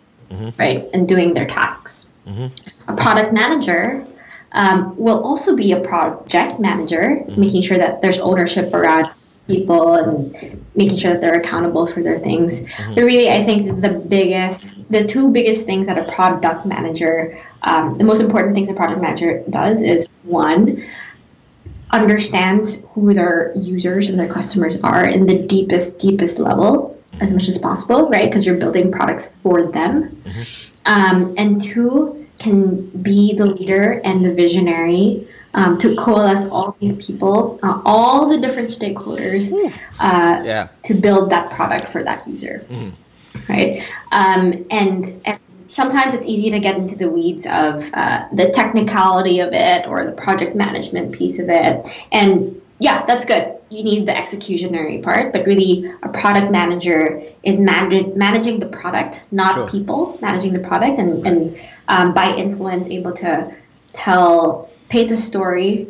right, 0.57 0.87
and 0.93 1.07
doing 1.07 1.33
their 1.33 1.47
tasks. 1.47 2.09
A 2.87 2.95
product 2.95 3.31
manager 3.31 4.05
um, 4.51 4.95
will 4.97 5.23
also 5.23 5.55
be 5.55 5.71
a 5.71 5.79
project 5.79 6.59
manager, 6.59 7.23
making 7.37 7.61
sure 7.61 7.77
that 7.77 8.01
there's 8.01 8.19
ownership 8.19 8.73
around 8.73 9.13
people 9.47 9.93
and 9.93 10.65
making 10.75 10.97
sure 10.97 11.11
that 11.11 11.21
they're 11.21 11.39
accountable 11.39 11.87
for 11.87 12.03
their 12.03 12.17
things. 12.17 12.63
But 12.93 13.03
really, 13.03 13.29
I 13.29 13.43
think 13.43 13.81
the 13.81 13.89
biggest, 13.89 14.89
the 14.91 15.05
two 15.05 15.31
biggest 15.31 15.65
things 15.65 15.87
that 15.87 15.97
a 15.97 16.11
product 16.11 16.65
manager, 16.65 17.37
um, 17.63 17.97
the 17.97 18.03
most 18.03 18.19
important 18.19 18.55
things 18.55 18.69
a 18.69 18.73
product 18.73 19.01
manager 19.01 19.43
does 19.49 19.81
is 19.81 20.09
one, 20.23 20.83
understands 21.91 22.81
who 22.91 23.13
their 23.13 23.53
users 23.55 24.09
and 24.09 24.19
their 24.19 24.27
customers 24.27 24.77
are 24.81 25.05
in 25.05 25.25
the 25.25 25.37
deepest, 25.47 25.97
deepest 25.97 26.39
level 26.39 26.96
as 27.19 27.33
much 27.33 27.47
as 27.47 27.57
possible, 27.57 28.09
right? 28.09 28.29
Because 28.29 28.45
you're 28.45 28.57
building 28.57 28.91
products 28.91 29.29
for 29.43 29.67
them. 29.67 30.21
Um, 30.85 31.33
and 31.37 31.61
two, 31.61 32.27
can 32.39 32.87
be 33.01 33.33
the 33.33 33.45
leader 33.45 33.99
and 34.03 34.23
the 34.23 34.33
visionary 34.33 35.27
um, 35.53 35.77
to 35.79 35.95
coalesce 35.95 36.47
all 36.47 36.75
these 36.79 36.93
people, 37.03 37.59
uh, 37.63 37.81
all 37.85 38.29
the 38.29 38.37
different 38.37 38.69
stakeholders, 38.69 39.51
uh, 39.99 40.41
Yeah. 40.43 40.67
to 40.83 40.93
build 40.93 41.29
that 41.31 41.49
product 41.49 41.87
for 41.87 42.03
that 42.03 42.27
user, 42.27 42.65
right? 43.49 43.81
Um, 44.11 44.65
and 44.69 45.19
and 45.25 45.39
sometimes 45.67 46.13
it's 46.13 46.25
easy 46.25 46.49
to 46.51 46.59
get 46.59 46.77
into 46.77 46.95
the 46.95 47.09
weeds 47.09 47.45
of 47.45 47.89
uh, 47.93 48.25
the 48.33 48.49
technicality 48.51 49.39
of 49.39 49.49
it 49.51 49.87
or 49.87 50.05
the 50.05 50.11
project 50.11 50.55
management 50.55 51.11
piece 51.13 51.39
of 51.39 51.49
it, 51.49 51.85
and 52.11 52.61
yeah, 52.79 53.05
that's 53.07 53.25
good. 53.25 53.56
You 53.69 53.83
need 53.83 54.05
the 54.05 54.13
executionary 54.13 55.03
part, 55.03 55.33
but 55.33 55.45
really, 55.45 55.91
a 56.01 56.09
product 56.09 56.51
manager 56.51 57.21
is 57.43 57.59
managing 57.59 58.17
managing 58.17 58.59
the 58.59 58.67
product, 58.67 59.23
not 59.31 59.55
Sure. 59.55 59.67
people. 59.67 60.17
Managing 60.21 60.53
the 60.53 60.59
product, 60.59 60.97
and 60.99 61.27
and 61.27 61.59
um, 61.89 62.13
by 62.13 62.33
influence, 62.33 62.87
able 62.87 63.11
to 63.13 63.53
tell, 63.91 64.69
paint 64.89 65.11
a 65.11 65.17
story 65.17 65.87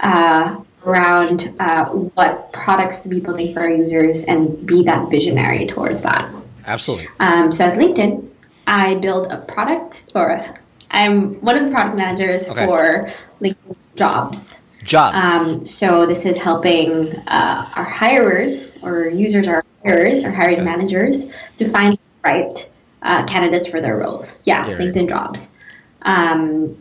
uh, 0.00 0.56
around 0.86 1.54
uh, 1.60 1.86
what 1.86 2.50
products 2.52 3.00
to 3.00 3.08
be 3.10 3.20
building 3.20 3.52
for 3.52 3.60
our 3.60 3.70
users, 3.70 4.24
and 4.24 4.66
be 4.66 4.82
that 4.84 5.10
visionary 5.10 5.66
towards 5.66 6.00
that. 6.02 6.32
Absolutely. 6.66 7.08
Um, 7.20 7.52
so 7.52 7.64
at 7.64 7.78
LinkedIn, 7.78 8.26
I 8.66 8.94
build 8.96 9.26
a 9.30 9.38
product, 9.38 10.02
or 10.14 10.46
I'm 10.90 11.34
one 11.42 11.56
of 11.58 11.64
the 11.64 11.70
product 11.70 11.96
managers 11.96 12.48
Okay. 12.48 12.64
for 12.64 13.08
LinkedIn 13.42 13.76
Jobs. 13.96 14.62
Jobs. 14.84 15.18
Um, 15.18 15.64
so 15.64 16.06
this 16.06 16.24
is 16.24 16.36
helping 16.36 17.14
uh, 17.26 17.70
our 17.74 17.84
hirers 17.84 18.78
or 18.82 19.08
users, 19.08 19.48
our 19.48 19.64
hirers 19.84 20.24
or 20.24 20.30
hiring 20.30 20.64
managers 20.64 21.26
to 21.58 21.68
find 21.68 21.94
the 21.94 22.00
right 22.24 22.68
uh, 23.02 23.24
candidates 23.26 23.68
for 23.68 23.80
their 23.80 23.96
roles. 23.96 24.38
Yeah, 24.44 24.64
LinkedIn 24.64 25.08
Jobs. 25.08 25.50
Um, 26.02 26.80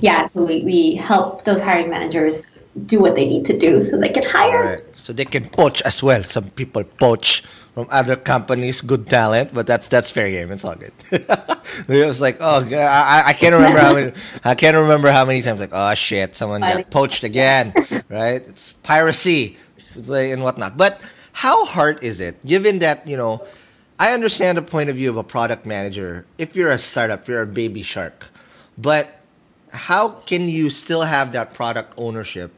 yeah, 0.00 0.26
so 0.26 0.44
we, 0.44 0.62
we 0.62 0.94
help 0.94 1.44
those 1.44 1.60
hiring 1.60 1.90
managers 1.90 2.58
do 2.86 3.00
what 3.00 3.14
they 3.14 3.26
need 3.26 3.46
to 3.46 3.58
do 3.58 3.84
so 3.84 3.98
they 3.98 4.10
can 4.10 4.22
hire. 4.22 4.64
Right. 4.64 4.82
So 5.02 5.12
they 5.12 5.24
can 5.24 5.48
poach 5.48 5.82
as 5.82 6.02
well. 6.02 6.22
Some 6.24 6.50
people 6.50 6.84
poach 6.84 7.42
from 7.74 7.88
other 7.90 8.16
companies, 8.16 8.80
good 8.80 9.08
talent, 9.08 9.54
but 9.54 9.66
that's 9.66 9.88
that's 9.88 10.10
fair 10.10 10.28
game. 10.30 10.50
It's 10.52 10.64
all 10.64 10.74
good. 10.74 10.92
it 11.10 12.06
was 12.06 12.20
like, 12.20 12.38
oh, 12.40 12.66
I, 12.70 13.22
I 13.26 13.32
can't 13.32 13.54
remember 13.54 13.78
how 13.78 13.94
many. 13.94 14.12
I 14.44 14.54
can't 14.54 14.76
remember 14.76 15.10
how 15.10 15.24
many 15.24 15.42
times. 15.42 15.60
Like, 15.60 15.70
oh 15.72 15.94
shit, 15.94 16.36
someone 16.36 16.60
got 16.60 16.90
poached 16.90 17.24
again. 17.24 17.72
right? 18.08 18.42
It's 18.46 18.72
piracy, 18.82 19.56
it's 19.94 20.08
like, 20.08 20.30
and 20.30 20.42
whatnot. 20.42 20.76
But 20.76 21.00
how 21.32 21.64
hard 21.64 22.02
is 22.02 22.20
it, 22.20 22.44
given 22.44 22.80
that 22.80 23.06
you 23.06 23.16
know? 23.16 23.46
I 23.98 24.14
understand 24.14 24.56
the 24.56 24.62
point 24.62 24.88
of 24.88 24.96
view 24.96 25.10
of 25.10 25.18
a 25.18 25.22
product 25.22 25.66
manager. 25.66 26.24
If 26.38 26.56
you're 26.56 26.70
a 26.70 26.78
startup, 26.78 27.28
you're 27.28 27.42
a 27.42 27.46
baby 27.46 27.82
shark, 27.82 28.28
but 28.78 29.20
how 29.72 30.08
can 30.08 30.48
you 30.48 30.70
still 30.70 31.02
have 31.02 31.32
that 31.32 31.52
product 31.52 31.92
ownership 31.96 32.50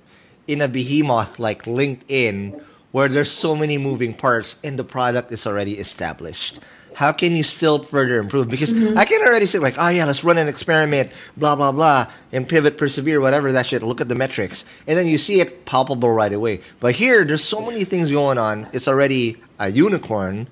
in 0.47 0.61
a 0.61 0.69
behemoth 0.69 1.39
like 1.39 1.65
LinkedIn 1.65 2.61
where 2.93 3.09
there's 3.09 3.31
so 3.31 3.57
many 3.57 3.79
moving 3.79 4.15
parts 4.15 4.59
and 4.63 4.79
the 4.79 4.85
product 4.85 5.33
is 5.33 5.47
already 5.47 5.79
established? 5.79 6.61
How 6.95 7.13
can 7.13 7.35
you 7.35 7.43
still 7.43 7.83
further 7.83 8.19
improve? 8.19 8.49
Because 8.49 8.75
mm-hmm. 8.75 8.99
I 8.99 9.05
can 9.05 9.23
already 9.23 9.47
say 9.47 9.59
like, 9.59 9.77
oh 9.79 9.89
yeah, 9.89 10.05
let's 10.05 10.23
run 10.23 10.37
an 10.37 10.49
experiment, 10.49 11.11
blah 11.37 11.57
blah 11.57 11.73
blah, 11.73 12.11
and 12.33 12.47
pivot, 12.47 12.77
persevere, 12.77 13.21
whatever 13.21 13.51
that 13.53 13.67
shit. 13.67 13.83
Look 13.83 14.01
at 14.01 14.09
the 14.09 14.15
metrics, 14.15 14.65
and 14.87 14.99
then 14.99 15.07
you 15.07 15.17
see 15.17 15.41
it 15.41 15.65
palpable 15.65 16.13
right 16.13 16.33
away. 16.33 16.61
But 16.81 16.95
here, 16.95 17.25
there's 17.25 17.45
so 17.45 17.61
many 17.63 17.85
things 17.85 18.11
going 18.11 18.37
on. 18.37 18.69
It's 18.73 18.89
already 18.89 19.41
a 19.59 19.71
unicorn. 19.71 20.49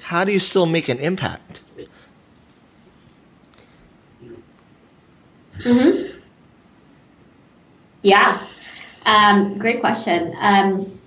How 0.00 0.24
do 0.24 0.32
you 0.32 0.40
still 0.40 0.66
make 0.66 0.88
an 0.88 0.98
impact? 0.98 1.60
Mm-hmm. 5.62 6.18
Yeah, 8.02 8.46
um, 9.06 9.58
great 9.58 9.80
question. 9.80 10.34
Um, 10.38 11.00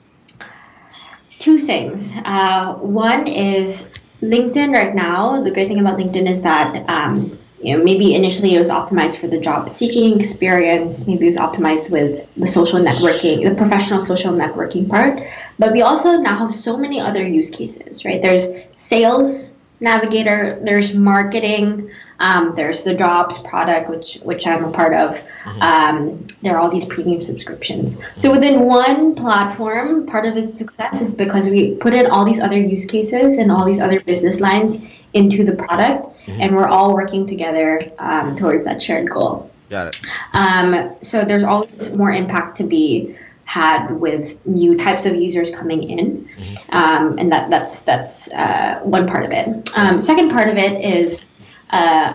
two 1.38 1.58
things. 1.58 2.16
Uh, 2.26 2.76
one 2.76 3.28
is 3.28 3.90
LinkedIn 4.22 4.74
right 4.74 4.96
now. 4.96 5.42
The 5.42 5.52
great 5.52 5.68
thing 5.68 5.80
about 5.80 5.98
LinkedIn 5.98 6.28
is 6.28 6.42
that 6.42 6.90
um, 6.90 7.38
you 7.62 7.78
know 7.78 7.84
maybe 7.84 8.16
initially 8.16 8.56
it 8.56 8.60
was 8.60 8.70
optimized 8.70 9.18
for 9.18 9.28
the 9.28 9.40
job 9.40 9.70
seeking 9.70 10.20
experience. 10.20 11.08
Maybe 11.08 11.26
it 11.26 11.28
was 11.28 11.38
optimized 11.38 11.92
with 11.92 12.28
the 12.36 12.48
social 12.48 12.80
networking, 12.80 13.48
the 13.48 13.56
professional 13.56 14.00
social 14.00 14.34
networking 14.34 14.90
part. 14.90 15.22
But 15.58 15.74
we 15.74 15.82
also 15.82 16.18
now 16.18 16.38
have 16.38 16.52
so 16.52 16.78
many 16.78 17.00
other 17.00 17.26
use 17.28 17.50
cases. 17.50 18.06
Right? 18.06 18.22
There's 18.22 18.48
sales 18.74 19.56
navigator. 19.80 20.60
There's 20.64 20.94
marketing. 20.94 21.92
Um, 22.20 22.54
there's 22.56 22.84
the 22.84 22.94
jobs 22.94 23.40
product, 23.40 23.90
which 23.90 24.16
which 24.24 24.46
I'm 24.46 24.66
a 24.66 24.72
part 24.72 24.94
of. 24.94 25.22
Um, 25.62 26.28
there 26.42 26.56
are 26.56 26.60
all 26.60 26.70
these 26.70 26.86
premium 26.86 27.22
subscriptions. 27.22 27.98
So 28.18 28.32
within 28.32 28.62
one 28.66 29.16
platform, 29.16 30.06
part 30.06 30.26
of 30.26 30.36
its 30.36 30.58
success 30.58 31.02
is 31.02 31.14
because 31.14 31.50
we 31.50 31.76
put 31.76 31.94
in 31.94 32.08
all 32.08 32.26
these 32.26 32.40
other 32.40 32.60
use 32.60 32.86
cases 32.86 33.38
and 33.38 33.52
all 33.52 33.66
these 33.66 33.80
other 33.80 34.02
business 34.02 34.40
lines 34.40 34.78
into 35.14 35.44
the 35.44 35.54
product, 35.56 36.08
and 36.28 36.56
we're 36.56 36.68
all 36.68 36.94
working 36.94 37.26
together 37.26 37.82
um, 38.00 38.36
towards 38.36 38.66
that 38.66 38.82
shared 38.82 39.10
goal. 39.10 39.50
Got 39.70 39.88
it. 39.88 40.02
Um, 40.34 40.96
so 41.02 41.24
there's 41.24 41.44
always 41.44 41.92
more 41.96 42.12
impact 42.12 42.58
to 42.58 42.64
be 42.64 43.16
had 43.46 43.88
with 44.00 44.46
new 44.46 44.78
types 44.78 45.08
of 45.08 45.16
users 45.16 45.50
coming 45.50 45.82
in, 45.90 46.30
um, 46.70 47.18
and 47.18 47.32
that 47.32 47.50
that's 47.50 47.80
that's 47.82 48.30
uh, 48.32 48.80
one 48.84 49.08
part 49.08 49.26
of 49.26 49.32
it. 49.32 49.70
Um, 49.76 50.00
second 50.00 50.30
part 50.30 50.50
of 50.50 50.58
it 50.58 50.84
is 50.84 51.26
uh, 51.70 52.14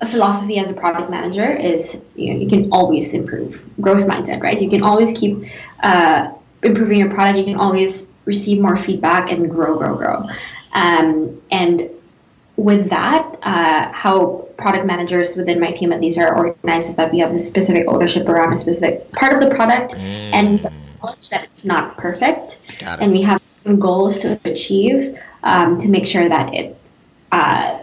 a 0.00 0.06
philosophy 0.06 0.58
as 0.58 0.70
a 0.70 0.74
product 0.74 1.10
manager 1.10 1.48
is 1.48 2.00
you 2.16 2.32
know 2.32 2.40
you 2.40 2.48
can 2.48 2.70
always 2.72 3.14
improve 3.14 3.64
growth 3.80 4.06
mindset, 4.06 4.42
right? 4.42 4.60
You 4.60 4.68
can 4.68 4.82
always 4.82 5.12
keep 5.12 5.44
uh, 5.82 6.32
improving 6.62 6.98
your 6.98 7.10
product. 7.10 7.38
You 7.38 7.44
can 7.44 7.56
always 7.56 8.08
receive 8.24 8.60
more 8.60 8.76
feedback 8.76 9.30
and 9.30 9.50
grow, 9.50 9.78
grow, 9.78 9.96
grow. 9.96 10.28
Um, 10.72 11.40
and 11.50 11.90
with 12.56 12.90
that, 12.90 13.38
uh, 13.42 13.92
how 13.92 14.48
product 14.56 14.86
managers 14.86 15.36
within 15.36 15.58
my 15.58 15.72
team 15.72 15.92
at 15.92 16.00
least 16.00 16.18
are 16.18 16.36
organized 16.36 16.88
is 16.90 16.96
that 16.96 17.10
we 17.12 17.18
have 17.18 17.32
a 17.32 17.38
specific 17.38 17.84
ownership 17.88 18.28
around 18.28 18.54
a 18.54 18.56
specific 18.56 19.10
part 19.12 19.32
of 19.32 19.40
the 19.40 19.54
product 19.54 19.94
and 19.94 20.60
we 20.60 20.66
acknowledge 20.66 21.30
that 21.30 21.44
it's 21.44 21.64
not 21.64 21.96
perfect 21.96 22.58
it. 22.68 22.82
and 22.82 23.10
we 23.10 23.22
have 23.22 23.40
goals 23.78 24.18
to 24.20 24.38
achieve 24.44 25.18
um, 25.42 25.78
to 25.78 25.88
make 25.88 26.06
sure 26.06 26.28
that 26.28 26.54
it 26.54 26.76
uh, 27.32 27.78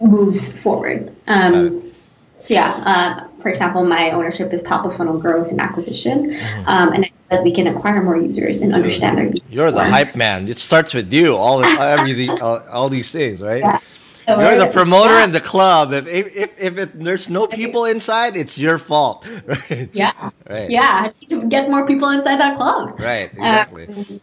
moves 0.00 0.52
forward. 0.52 1.14
Um, 1.26 1.92
so 2.38 2.54
yeah, 2.54 2.72
uh, 2.84 3.28
for 3.40 3.48
example, 3.48 3.84
my 3.84 4.10
ownership 4.10 4.52
is 4.52 4.62
top 4.62 4.84
of 4.84 4.94
funnel 4.96 5.18
growth 5.18 5.50
and 5.50 5.60
acquisition, 5.60 6.30
Mm-hmm. 6.30 6.68
um, 6.68 6.92
and 6.92 7.10
that 7.30 7.42
we 7.42 7.52
can 7.52 7.66
acquire 7.66 8.02
more 8.02 8.16
users 8.18 8.60
and 8.60 8.74
understand 8.74 9.16
their 9.18 9.32
You're 9.48 9.70
the 9.70 9.84
hype 9.84 10.14
man. 10.14 10.48
It 10.48 10.58
starts 10.58 10.92
with 10.92 11.12
you. 11.12 11.36
All 11.36 11.64
everything, 11.64 12.30
all, 12.42 12.60
all 12.70 12.88
these 12.88 13.10
things, 13.10 13.40
right? 13.40 13.60
Yeah. 13.60 13.78
So 14.26 14.40
You're 14.40 14.56
the 14.58 14.66
promoter 14.68 15.14
yeah. 15.14 15.24
in 15.24 15.32
the 15.32 15.40
club. 15.40 15.92
If 15.92 16.06
if 16.06 16.36
if, 16.36 16.50
if 16.58 16.78
it, 16.78 17.04
there's 17.04 17.28
no 17.28 17.46
people 17.46 17.84
inside, 17.84 18.36
it's 18.36 18.56
your 18.56 18.78
fault. 18.78 19.24
Right. 19.46 19.90
Yeah. 19.92 20.30
Right. 20.48 20.70
Yeah. 20.70 20.88
I 21.08 21.12
need 21.20 21.28
to 21.28 21.46
get 21.46 21.68
more 21.70 21.86
people 21.86 22.08
inside 22.08 22.40
that 22.40 22.56
club. 22.56 22.98
Right. 22.98 23.30
Exactly. 23.32 23.86
Um, 23.88 24.20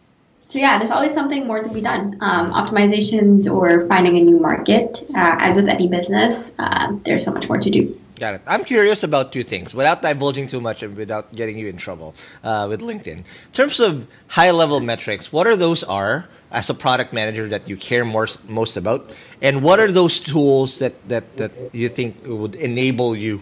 so 0.52 0.58
yeah, 0.58 0.76
there's 0.76 0.90
always 0.90 1.14
something 1.14 1.46
more 1.46 1.62
to 1.62 1.70
be 1.70 1.80
done. 1.80 2.18
Um, 2.20 2.52
optimizations 2.52 3.50
or 3.50 3.86
finding 3.86 4.18
a 4.18 4.20
new 4.20 4.38
market. 4.38 5.02
Uh, 5.08 5.36
as 5.40 5.56
with 5.56 5.66
any 5.66 5.88
business, 5.88 6.52
uh, 6.58 6.92
there's 7.04 7.24
so 7.24 7.32
much 7.32 7.48
more 7.48 7.56
to 7.56 7.70
do. 7.70 7.98
Got 8.20 8.34
it. 8.34 8.42
I'm 8.46 8.62
curious 8.62 9.02
about 9.02 9.32
two 9.32 9.44
things 9.44 9.72
without 9.72 10.02
divulging 10.02 10.46
too 10.46 10.60
much 10.60 10.82
and 10.82 10.94
without 10.94 11.34
getting 11.34 11.58
you 11.58 11.68
in 11.68 11.78
trouble 11.78 12.14
uh, 12.44 12.66
with 12.68 12.82
LinkedIn. 12.82 13.24
In 13.24 13.24
terms 13.54 13.80
of 13.80 14.06
high 14.28 14.50
level 14.50 14.78
metrics, 14.78 15.32
what 15.32 15.46
are 15.46 15.56
those 15.56 15.82
are 15.84 16.28
as 16.50 16.68
a 16.68 16.74
product 16.74 17.14
manager 17.14 17.48
that 17.48 17.66
you 17.66 17.78
care 17.78 18.04
more, 18.04 18.28
most 18.46 18.76
about? 18.76 19.10
And 19.40 19.62
what 19.62 19.80
are 19.80 19.90
those 19.90 20.20
tools 20.20 20.80
that, 20.80 21.08
that, 21.08 21.38
that 21.38 21.52
you 21.72 21.88
think 21.88 22.26
would 22.26 22.56
enable 22.56 23.16
you 23.16 23.40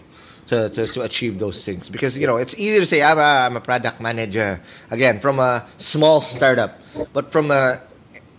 to, 0.51 0.69
to, 0.69 0.87
to 0.87 1.01
achieve 1.01 1.39
those 1.39 1.63
things? 1.63 1.87
Because, 1.89 2.17
you 2.17 2.27
know, 2.27 2.35
it's 2.35 2.53
easy 2.55 2.79
to 2.79 2.85
say, 2.85 3.01
I'm 3.01 3.17
a, 3.17 3.21
I'm 3.47 3.55
a 3.55 3.61
product 3.61 4.01
manager, 4.01 4.59
again, 4.91 5.19
from 5.19 5.39
a 5.39 5.65
small 5.77 6.19
startup, 6.21 6.79
but 7.13 7.31
from 7.31 7.51
a, 7.51 7.81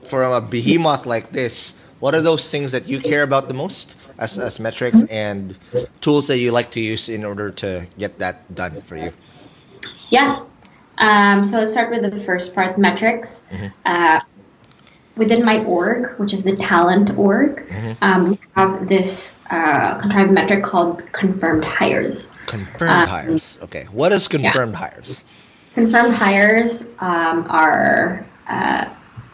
from 0.04 0.32
a 0.32 0.40
behemoth 0.40 1.06
like 1.06 1.32
this, 1.32 1.74
what 2.00 2.14
are 2.14 2.20
those 2.20 2.48
things 2.48 2.70
that 2.72 2.86
you 2.86 3.00
care 3.00 3.22
about 3.22 3.48
the 3.48 3.54
most 3.54 3.96
as, 4.18 4.38
as 4.38 4.60
metrics 4.60 5.02
and 5.08 5.56
tools 6.00 6.26
that 6.28 6.38
you 6.38 6.52
like 6.52 6.70
to 6.72 6.80
use 6.80 7.08
in 7.08 7.24
order 7.24 7.50
to 7.50 7.86
get 7.98 8.18
that 8.18 8.54
done 8.54 8.82
for 8.82 8.96
you? 8.96 9.12
Yeah. 10.10 10.44
Um, 10.98 11.42
so 11.42 11.56
let's 11.56 11.70
start 11.72 11.90
with 11.90 12.02
the 12.02 12.20
first 12.22 12.54
part, 12.54 12.76
metrics. 12.76 13.46
Mm-hmm. 13.50 13.66
Uh, 13.86 14.20
within 15.16 15.44
my 15.44 15.62
org, 15.64 16.18
which 16.18 16.32
is 16.32 16.42
the 16.42 16.56
talent 16.56 17.16
org, 17.18 17.66
Mm-hmm. 17.68 17.92
um, 18.02 18.30
we 18.30 18.38
have 18.56 18.88
this 18.88 19.34
uh, 19.50 19.98
contrived 19.98 20.32
metric 20.32 20.62
called 20.64 21.10
confirmed 21.12 21.64
hires. 21.64 22.30
Confirmed 22.46 22.90
Um, 22.90 23.08
hires. 23.08 23.58
Okay. 23.62 23.86
What 23.92 24.12
is 24.12 24.28
confirmed 24.28 24.74
hires? 24.76 25.24
Confirmed 25.74 26.14
hires 26.14 26.88
um, 26.98 27.46
are 27.48 28.26
uh, 28.48 28.86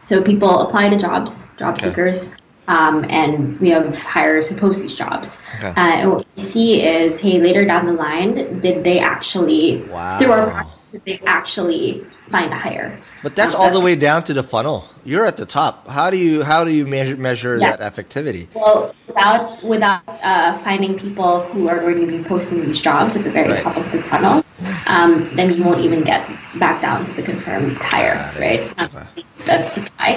so 0.03 0.23
people 0.23 0.61
apply 0.61 0.89
to 0.89 0.97
jobs, 0.97 1.49
job 1.59 1.75
Okay. 1.77 1.89
seekers, 1.89 2.35
um, 2.69 3.05
and 3.11 3.59
we 3.61 3.71
have 3.71 4.01
hires 4.03 4.49
who 4.49 4.57
post 4.57 4.83
these 4.83 4.95
jobs. 4.95 5.39
Okay. 5.59 5.69
Uh, 5.69 5.75
and 6.01 6.11
what 6.11 6.27
we 6.37 6.43
see 6.43 6.83
is, 6.83 7.19
hey, 7.19 7.41
later 7.41 7.65
down 7.65 7.85
the 7.85 7.93
line, 7.93 8.61
did 8.61 8.85
they 8.85 8.99
actually 9.01 9.83
through 10.19 10.33
our 10.33 10.47
Wow. 10.47 10.53
process, 10.53 10.87
did 10.93 11.03
they 11.05 11.21
actually 11.27 12.07
find 12.31 12.53
a 12.53 12.57
hire? 12.57 12.99
But 13.23 13.35
that's 13.37 13.55
Um, 13.55 13.61
all 13.61 13.71
the 13.71 13.81
way 13.81 13.95
down 13.97 14.23
to 14.25 14.35
the 14.35 14.43
funnel. 14.43 14.85
You're 15.05 15.27
at 15.27 15.37
the 15.37 15.47
top. 15.47 15.89
How 15.89 16.11
do 16.11 16.17
you 16.17 16.43
how 16.43 16.65
do 16.65 16.71
you 16.71 16.87
measure 16.87 17.17
measure 17.17 17.57
Yes. 17.57 17.77
that 17.79 17.81
effectivity? 17.93 18.47
Well, 18.55 18.95
without 19.09 19.63
without 19.65 20.03
uh, 20.23 20.55
finding 20.55 20.99
people 20.99 21.43
who 21.53 21.69
are 21.69 21.81
going 21.81 22.01
to 22.01 22.07
be 22.07 22.23
posting 22.23 22.65
these 22.65 22.81
jobs 22.81 23.17
at 23.17 23.25
the 23.25 23.31
very 23.31 23.53
Right. 23.53 23.63
top 23.63 23.77
of 23.77 23.91
the 23.93 24.03
funnel, 24.03 24.45
um, 24.87 25.31
then 25.37 25.51
you 25.53 25.63
won't 25.65 25.81
even 25.81 26.03
get 26.05 26.23
back 26.59 26.81
down 26.81 27.05
to 27.07 27.13
the 27.13 27.23
confirmed 27.23 27.77
hire, 27.79 28.17
right? 28.39 28.63
Um. 28.79 28.91
That's 29.47 29.75
supply. 29.75 30.11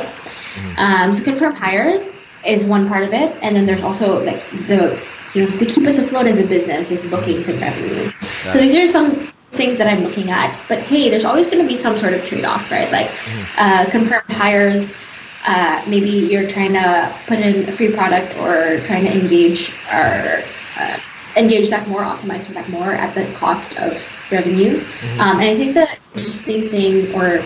Mm-hmm. 0.56 0.74
Um, 0.78 1.14
so 1.14 1.24
confirmed 1.24 1.58
hire 1.58 2.06
is 2.46 2.66
one 2.66 2.88
part 2.90 3.04
of 3.04 3.14
it, 3.14 3.30
and 3.42 3.56
then 3.56 3.66
there's 3.66 3.84
also 3.84 4.22
like 4.24 4.42
the 4.68 5.00
you 5.34 5.46
know 5.48 5.58
to 5.58 5.66
keep 5.66 5.88
us 5.88 5.98
afloat 5.98 6.28
as 6.28 6.38
a 6.40 6.44
business 6.46 6.92
is 6.92 7.06
bookings 7.06 7.48
and 7.48 7.62
revenue. 7.62 8.12
Got 8.44 8.54
So 8.54 8.60
these 8.60 8.76
are 8.76 8.86
some 8.88 9.32
things 9.52 9.78
that 9.78 9.88
I'm 9.88 10.02
looking 10.02 10.30
at. 10.32 10.66
But 10.70 10.80
hey, 10.80 11.10
there's 11.10 11.26
always 11.26 11.48
going 11.48 11.62
to 11.62 11.68
be 11.68 11.76
some 11.76 11.98
sort 11.98 12.14
of 12.14 12.24
trade-off, 12.24 12.70
right? 12.72 12.92
Like 12.92 13.10
Mm-hmm. 13.10 13.44
uh, 13.58 13.90
confirmed 13.92 14.32
hires. 14.32 14.98
Uh, 15.46 15.84
maybe 15.88 16.10
you're 16.10 16.48
trying 16.48 16.74
to 16.74 17.16
put 17.28 17.40
in 17.40 17.68
a 17.68 17.72
free 17.72 17.92
product 17.92 18.36
or 18.38 18.80
trying 18.86 19.06
to 19.06 19.12
engage 19.12 19.74
or 19.92 20.44
uh, 20.78 21.00
engage 21.36 21.70
that 21.70 21.88
more, 21.88 22.02
optimize 22.02 22.46
for 22.46 22.54
that 22.54 22.70
more 22.70 22.94
at 22.94 23.16
the 23.16 23.32
cost 23.34 23.78
of 23.80 24.02
revenue. 24.32 24.86
Um, 25.20 25.40
and 25.40 25.48
I 25.54 25.56
think 25.56 25.74
the 25.74 25.88
interesting 26.14 26.70
thing 26.70 27.14
or 27.16 27.44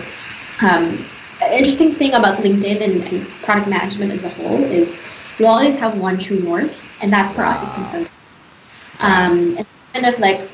um, 0.62 1.06
interesting 1.42 1.94
thing 1.94 2.16
about 2.16 2.40
LinkedIn 2.40 2.82
and, 2.84 3.04
and 3.04 3.28
product 3.44 3.68
management 3.68 4.12
as 4.12 4.24
a 4.24 4.30
whole 4.30 4.64
is 4.64 5.00
we 5.40 5.46
always 5.46 5.78
have 5.78 5.98
one 5.98 6.18
true 6.18 6.40
north, 6.40 6.86
and 7.02 7.12
that 7.14 7.34
for 7.34 7.44
us 7.44 7.64
is 7.64 7.72
confirmed. 7.72 8.10
Um, 9.00 9.58
and 9.58 9.68
kind 9.94 10.06
of 10.06 10.20
like, 10.20 10.50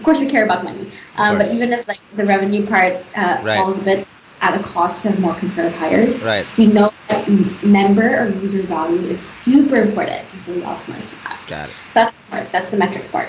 of 0.00 0.04
course, 0.04 0.18
we 0.18 0.26
care 0.26 0.44
about 0.44 0.64
money, 0.64 0.90
um, 1.16 1.36
but 1.36 1.52
even 1.52 1.74
if 1.74 1.86
like 1.86 2.00
the 2.16 2.24
revenue 2.24 2.66
part 2.66 2.94
uh, 3.14 3.38
Right. 3.42 3.58
falls 3.58 3.76
a 3.76 3.82
bit 3.82 4.08
at 4.40 4.58
a 4.58 4.62
cost 4.62 5.04
of 5.04 5.20
more 5.20 5.34
confirmed 5.34 5.74
hires, 5.74 6.24
Right. 6.24 6.46
we 6.56 6.66
know 6.66 6.90
that 7.08 7.28
member 7.62 8.08
or 8.18 8.30
user 8.30 8.62
value 8.62 9.02
is 9.10 9.20
super 9.20 9.76
important, 9.76 10.24
and 10.32 10.42
so 10.42 10.54
we 10.54 10.62
optimize 10.62 11.10
for 11.10 11.16
that. 11.28 11.38
Got 11.46 11.68
it. 11.68 11.74
So 11.92 12.00
that's 12.00 12.12
the 12.12 12.30
part. 12.30 12.50
That's 12.50 12.70
the 12.70 12.78
metrics 12.78 13.08
part. 13.08 13.28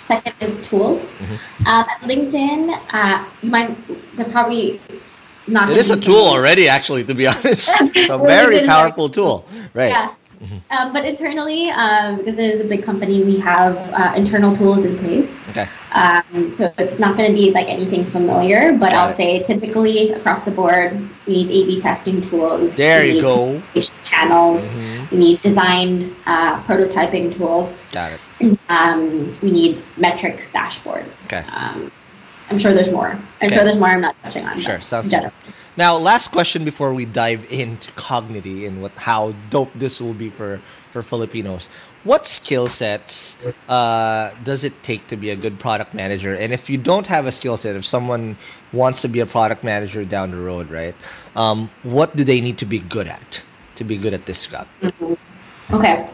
Second 0.00 0.34
is 0.40 0.58
tools. 0.58 1.14
Mm-hmm. 1.14 1.66
Um, 1.68 1.86
at 1.88 2.00
LinkedIn, 2.00 2.76
uh, 2.92 3.24
you 3.40 3.50
might 3.50 3.70
they're 4.16 4.26
probably 4.26 4.80
not. 5.46 5.70
It 5.70 5.76
is 5.76 5.90
a 5.90 6.00
tool 6.00 6.26
already, 6.34 6.66
actually, 6.68 7.04
to 7.04 7.14
be 7.14 7.28
honest. 7.28 7.68
That's 7.78 7.96
a 8.10 8.18
very 8.18 8.66
powerful 8.66 9.08
tool. 9.08 9.46
Right. 9.72 9.90
Yeah. 9.90 10.14
Um, 10.70 10.92
but 10.92 11.04
internally, 11.04 11.70
um, 11.70 12.18
because 12.18 12.38
it 12.38 12.50
is 12.50 12.60
a 12.60 12.64
big 12.64 12.82
company, 12.82 13.22
we 13.24 13.38
have 13.40 13.78
uh, 13.92 14.12
internal 14.16 14.54
tools 14.54 14.84
in 14.84 14.96
place. 14.96 15.46
Okay. 15.50 15.68
Um, 15.92 16.52
so 16.52 16.72
it's 16.78 16.98
not 16.98 17.16
going 17.16 17.28
to 17.28 17.34
be 17.34 17.50
like 17.52 17.68
anything 17.68 18.04
familiar, 18.04 18.72
but 18.72 18.90
Got 18.90 18.94
I'll 18.94 19.08
it. 19.08 19.14
say 19.14 19.42
typically 19.44 20.10
across 20.12 20.42
the 20.42 20.50
board, 20.50 20.92
we 21.26 21.44
need 21.44 21.50
A/B 21.50 21.80
testing 21.80 22.20
tools. 22.20 22.76
There 22.76 23.04
you 23.04 23.14
need 23.14 23.20
go. 23.20 23.62
Channels. 24.02 24.74
Mhm. 24.76 25.10
We 25.10 25.18
need 25.18 25.40
design 25.40 26.14
uh, 26.26 26.62
prototyping 26.64 27.32
tools. 27.34 27.84
Got 27.92 28.12
it. 28.40 28.58
Um, 28.68 29.38
we 29.42 29.50
need 29.50 29.82
metrics 29.96 30.50
dashboards. 30.50 31.26
Okay. 31.32 31.48
Um, 31.50 31.90
I'm 32.50 32.58
sure 32.58 32.74
there's 32.74 32.90
more. 32.90 33.08
I'm 33.08 33.26
Okay. 33.46 33.54
sure 33.54 33.64
there's 33.64 33.78
more 33.78 33.88
I'm 33.88 34.00
not 34.00 34.16
touching 34.22 34.44
on. 34.46 34.60
Sure, 34.60 34.80
sounds. 34.80 35.12
Now, 35.76 35.96
last 35.96 36.30
question 36.30 36.64
before 36.64 36.94
we 36.94 37.04
dive 37.04 37.50
into 37.50 37.90
Cognity 37.92 38.64
and 38.64 38.80
what 38.80 38.92
how 38.92 39.34
dope 39.50 39.72
this 39.74 40.00
will 40.00 40.14
be 40.14 40.30
for 40.30 40.60
for 40.92 41.02
Filipinos. 41.02 41.68
What 42.04 42.26
skill 42.26 42.68
sets 42.68 43.36
uh, 43.68 44.30
does 44.44 44.62
it 44.62 44.82
take 44.82 45.08
to 45.08 45.16
be 45.16 45.30
a 45.30 45.36
good 45.36 45.58
product 45.58 45.94
manager? 45.94 46.34
And 46.34 46.52
if 46.52 46.70
you 46.70 46.78
don't 46.78 47.06
have 47.06 47.26
a 47.26 47.32
skill 47.32 47.56
set, 47.56 47.74
if 47.74 47.84
someone 47.84 48.36
wants 48.72 49.00
to 49.02 49.08
be 49.08 49.20
a 49.20 49.26
product 49.26 49.64
manager 49.64 50.04
down 50.04 50.30
the 50.30 50.36
road, 50.36 50.70
right? 50.70 50.94
Um, 51.34 51.70
what 51.82 52.14
do 52.14 52.22
they 52.22 52.40
need 52.40 52.58
to 52.58 52.66
be 52.66 52.78
good 52.78 53.08
at 53.08 53.42
to 53.76 53.84
be 53.84 53.96
good 53.96 54.14
at 54.14 54.26
this 54.26 54.46
job? 54.46 54.68
Okay. 55.70 56.08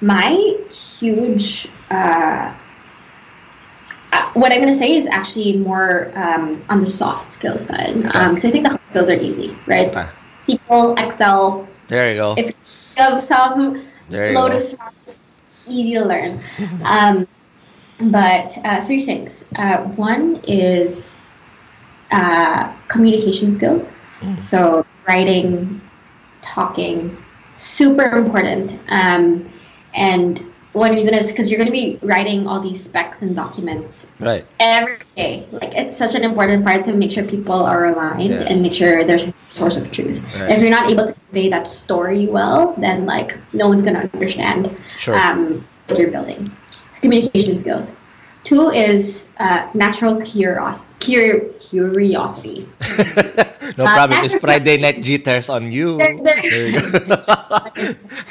My 0.00 0.30
huge, 0.68 1.68
uh, 1.90 2.52
what 4.40 4.52
I'm 4.52 4.58
going 4.58 4.72
to 4.72 4.78
say 4.78 4.96
is 4.96 5.06
actually 5.06 5.56
more 5.56 6.12
um, 6.14 6.64
on 6.68 6.80
the 6.80 6.86
soft 6.86 7.30
skill 7.30 7.58
side. 7.58 8.02
Because 8.02 8.44
I 8.44 8.50
think 8.50 8.64
the 8.64 8.70
hard 8.70 8.80
skills 8.90 9.10
are 9.10 9.18
easy, 9.18 9.56
right? 9.66 9.88
Okay. 9.88 10.08
SQL, 10.40 10.98
Excel. 10.98 11.68
There 11.88 12.10
you 12.10 12.16
go. 12.16 12.34
If 12.36 12.46
you 12.46 12.54
have 12.96 13.20
some 13.20 13.84
go. 14.10 14.34
Lotus, 14.34 14.70
Smarts, 14.70 15.20
easy 15.66 15.94
to 15.94 16.04
learn. 16.04 16.40
um, 16.84 17.26
but 18.00 18.56
uh, 18.64 18.84
three 18.84 19.04
things. 19.04 19.46
Uh, 19.56 19.78
one 19.78 20.40
is 20.46 21.20
uh, 22.10 22.72
communication 22.88 23.52
skills. 23.52 23.92
Mm. 24.20 24.38
So 24.38 24.86
writing, 25.06 25.80
talking, 26.42 27.16
super 27.54 28.10
important. 28.16 28.78
Um, 28.88 29.50
and 29.94 30.44
one 30.78 30.92
reason 30.92 31.12
is 31.14 31.26
because 31.30 31.50
you're 31.50 31.58
going 31.58 31.66
to 31.66 31.72
be 31.72 31.98
writing 32.02 32.46
all 32.46 32.60
these 32.60 32.82
specs 32.82 33.22
and 33.22 33.34
documents 33.36 34.08
Right. 34.20 34.44
every 34.60 34.98
day. 35.16 35.46
Like 35.52 35.74
it's 35.74 35.96
such 35.96 36.14
an 36.14 36.22
important 36.24 36.64
part 36.64 36.84
to 36.86 36.94
make 36.94 37.10
sure 37.10 37.24
people 37.24 37.60
are 37.62 37.86
aligned 37.86 38.30
Yeah. 38.32 38.48
and 38.48 38.62
make 38.62 38.74
sure 38.74 39.04
there's 39.04 39.26
a 39.26 39.34
source 39.50 39.76
of 39.76 39.90
truth. 39.90 40.20
Right. 40.38 40.50
If 40.52 40.60
you're 40.62 40.70
not 40.70 40.90
able 40.90 41.06
to 41.06 41.12
convey 41.12 41.48
that 41.50 41.66
story 41.68 42.26
well, 42.26 42.74
then 42.78 43.06
like 43.06 43.36
no 43.52 43.68
one's 43.68 43.82
going 43.82 43.94
to 43.96 44.08
understand 44.14 44.74
Sure. 44.98 45.14
um, 45.16 45.66
what 45.86 45.98
you're 45.98 46.10
building. 46.10 46.50
So 46.92 47.00
communication 47.00 47.58
skills. 47.58 47.96
Two 48.44 48.70
is 48.70 49.32
uh, 49.38 49.68
natural 49.74 50.20
curios- 50.22 50.84
cur- 51.00 51.50
curiosity. 51.58 52.66
no 53.76 53.84
Uh, 53.84 53.94
problem. 53.94 54.24
It's 54.24 54.34
Friday 54.36 54.78
night 54.78 55.02
jitters 55.02 55.48
on 55.48 55.70
you. 55.72 55.98
There- 56.00 56.16
there- 56.22 56.42
There 56.42 56.68
you 56.70 56.80
go. 56.80 56.98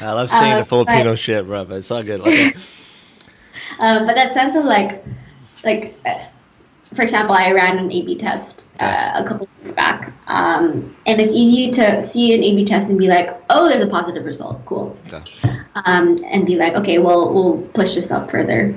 I 0.00 0.12
love 0.12 0.30
saying 0.30 0.52
Uh, 0.54 0.58
the 0.60 0.64
Filipino 0.64 1.10
but- 1.12 1.18
shit, 1.18 1.46
bro, 1.46 1.64
but 1.64 1.76
it's 1.78 1.90
all 1.90 2.02
good. 2.02 2.20
Okay. 2.22 2.52
Um, 3.80 4.06
but 4.06 4.16
that 4.16 4.34
sense 4.34 4.56
of 4.56 4.64
like, 4.64 5.04
like, 5.62 5.94
uh, 6.04 6.14
for 6.94 7.02
example, 7.02 7.36
I 7.36 7.52
ran 7.52 7.78
an 7.78 7.92
A/B 7.92 8.16
test 8.16 8.64
uh, 8.80 9.12
a 9.14 9.22
couple 9.22 9.46
weeks 9.58 9.70
back, 9.72 10.10
um, 10.26 10.96
and 11.06 11.20
it's 11.20 11.32
easy 11.32 11.70
to 11.78 12.00
see 12.00 12.34
an 12.34 12.42
A/B 12.42 12.64
test 12.64 12.88
and 12.88 12.98
be 12.98 13.06
like, 13.06 13.30
"Oh, 13.50 13.68
there's 13.68 13.82
a 13.82 13.86
positive 13.86 14.24
result. 14.24 14.64
Cool," 14.66 14.96
Okay. 15.06 15.22
um, 15.84 16.16
and 16.32 16.44
be 16.46 16.56
like, 16.56 16.74
"Okay, 16.74 16.98
well, 16.98 17.32
we'll 17.32 17.58
push 17.74 17.94
this 17.94 18.10
up 18.10 18.30
further." 18.30 18.74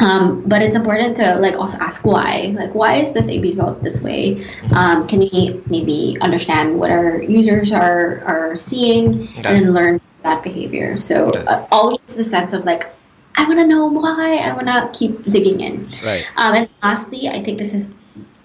Um, 0.00 0.42
but 0.46 0.62
it's 0.62 0.74
important 0.74 1.16
to 1.18 1.36
like 1.36 1.54
also 1.54 1.78
ask 1.78 2.04
why. 2.04 2.52
Like, 2.56 2.74
why 2.74 3.00
is 3.00 3.12
this 3.12 3.26
A/B 3.28 3.42
result 3.42 3.82
this 3.82 4.02
way? 4.02 4.44
Um, 4.72 5.06
can 5.06 5.20
we 5.20 5.62
maybe 5.70 6.18
understand 6.20 6.78
what 6.78 6.90
our 6.90 7.22
users 7.22 7.70
are 7.72 8.22
are 8.26 8.56
seeing 8.56 9.28
Okay. 9.38 9.42
and 9.44 9.54
then 9.54 9.72
learn 9.72 10.00
that 10.22 10.42
behavior? 10.42 10.96
So 10.98 11.26
Okay. 11.30 11.44
uh, 11.46 11.66
always 11.70 12.14
the 12.14 12.24
sense 12.24 12.52
of 12.52 12.64
like, 12.64 12.90
I 13.36 13.46
want 13.46 13.60
to 13.60 13.66
know 13.66 13.86
why. 13.86 14.38
I 14.38 14.52
want 14.52 14.66
to 14.66 14.90
keep 14.92 15.22
digging 15.30 15.60
in. 15.60 15.88
Right. 16.04 16.26
Um, 16.36 16.54
and 16.54 16.68
lastly, 16.82 17.28
I 17.28 17.42
think 17.42 17.58
this 17.58 17.72
is 17.72 17.90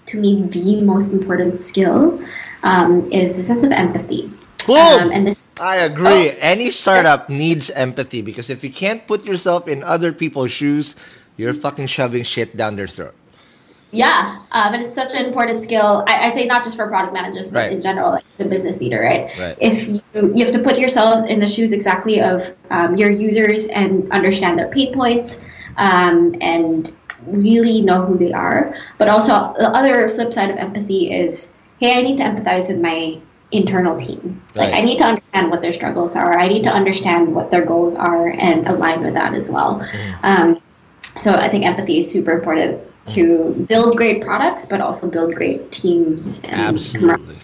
to 0.06 0.18
me 0.18 0.42
the 0.50 0.80
most 0.82 1.12
important 1.12 1.60
skill 1.60 2.20
um, 2.62 3.10
is 3.10 3.36
the 3.36 3.42
sense 3.42 3.64
of 3.64 3.72
empathy. 3.72 4.30
Boom! 4.66 4.76
Um, 4.76 5.10
and 5.10 5.26
this 5.26 5.36
I 5.60 5.76
agree. 5.76 6.32
Any 6.40 6.70
startup 6.70 7.28
needs 7.28 7.68
empathy 7.70 8.22
because 8.22 8.48
if 8.48 8.64
you 8.64 8.72
can't 8.72 9.06
put 9.06 9.24
yourself 9.24 9.68
in 9.68 9.84
other 9.84 10.10
people's 10.10 10.50
shoes, 10.50 10.96
you're 11.40 11.54
fucking 11.54 11.86
shoving 11.86 12.22
shit 12.22 12.56
down 12.56 12.76
their 12.76 12.86
throat. 12.86 13.14
Yeah, 13.92 14.42
um, 14.52 14.74
and 14.74 14.84
it's 14.84 14.94
such 14.94 15.14
an 15.14 15.24
important 15.24 15.64
skill. 15.64 16.04
I, 16.06 16.28
I'd 16.28 16.34
say 16.34 16.46
not 16.46 16.62
just 16.62 16.76
for 16.76 16.86
product 16.86 17.12
managers, 17.12 17.48
but 17.48 17.58
Right. 17.58 17.72
in 17.72 17.80
general, 17.80 18.12
like 18.12 18.24
the 18.38 18.44
business 18.44 18.78
leader, 18.80 19.00
right? 19.00 19.28
Right. 19.36 19.56
If 19.58 19.88
you 19.88 20.00
you 20.14 20.44
have 20.44 20.54
to 20.54 20.62
put 20.62 20.78
yourselves 20.78 21.24
in 21.24 21.40
the 21.40 21.46
shoes 21.48 21.72
exactly 21.72 22.20
of 22.20 22.36
um, 22.70 22.96
your 22.96 23.10
users 23.10 23.66
and 23.68 24.08
understand 24.10 24.58
their 24.60 24.68
pain 24.68 24.94
points, 24.94 25.40
um, 25.76 26.34
and 26.40 26.94
really 27.26 27.80
know 27.80 28.04
who 28.06 28.16
they 28.16 28.32
are. 28.32 28.72
But 28.98 29.08
also, 29.08 29.54
the 29.58 29.70
other 29.70 30.08
flip 30.08 30.32
side 30.32 30.50
of 30.50 30.56
empathy 30.56 31.12
is, 31.12 31.52
hey, 31.80 31.98
I 31.98 32.02
need 32.02 32.18
to 32.18 32.24
empathize 32.24 32.68
with 32.68 32.80
my 32.80 33.20
internal 33.50 33.96
team. 33.96 34.40
Like, 34.54 34.72
I 34.72 34.80
need 34.80 34.98
to 34.98 35.04
understand 35.04 35.50
what 35.50 35.60
their 35.60 35.72
struggles 35.72 36.14
are. 36.14 36.38
I 36.38 36.46
need 36.46 36.62
to 36.62 36.70
understand 36.70 37.34
what 37.34 37.50
their 37.50 37.64
goals 37.64 37.96
are 37.96 38.28
and 38.28 38.68
align 38.68 39.02
with 39.02 39.14
that 39.14 39.34
as 39.34 39.50
well. 39.50 39.84
Um, 40.22 40.62
so 41.16 41.32
I 41.32 41.48
think 41.48 41.66
empathy 41.66 41.98
is 41.98 42.10
super 42.10 42.32
important 42.32 42.80
to 43.06 43.66
build 43.68 43.96
great 43.96 44.22
products, 44.22 44.66
but 44.66 44.80
also 44.80 45.10
build 45.10 45.34
great 45.34 45.72
teams. 45.72 46.40
And 46.44 46.54
Absolutely. 46.54 47.38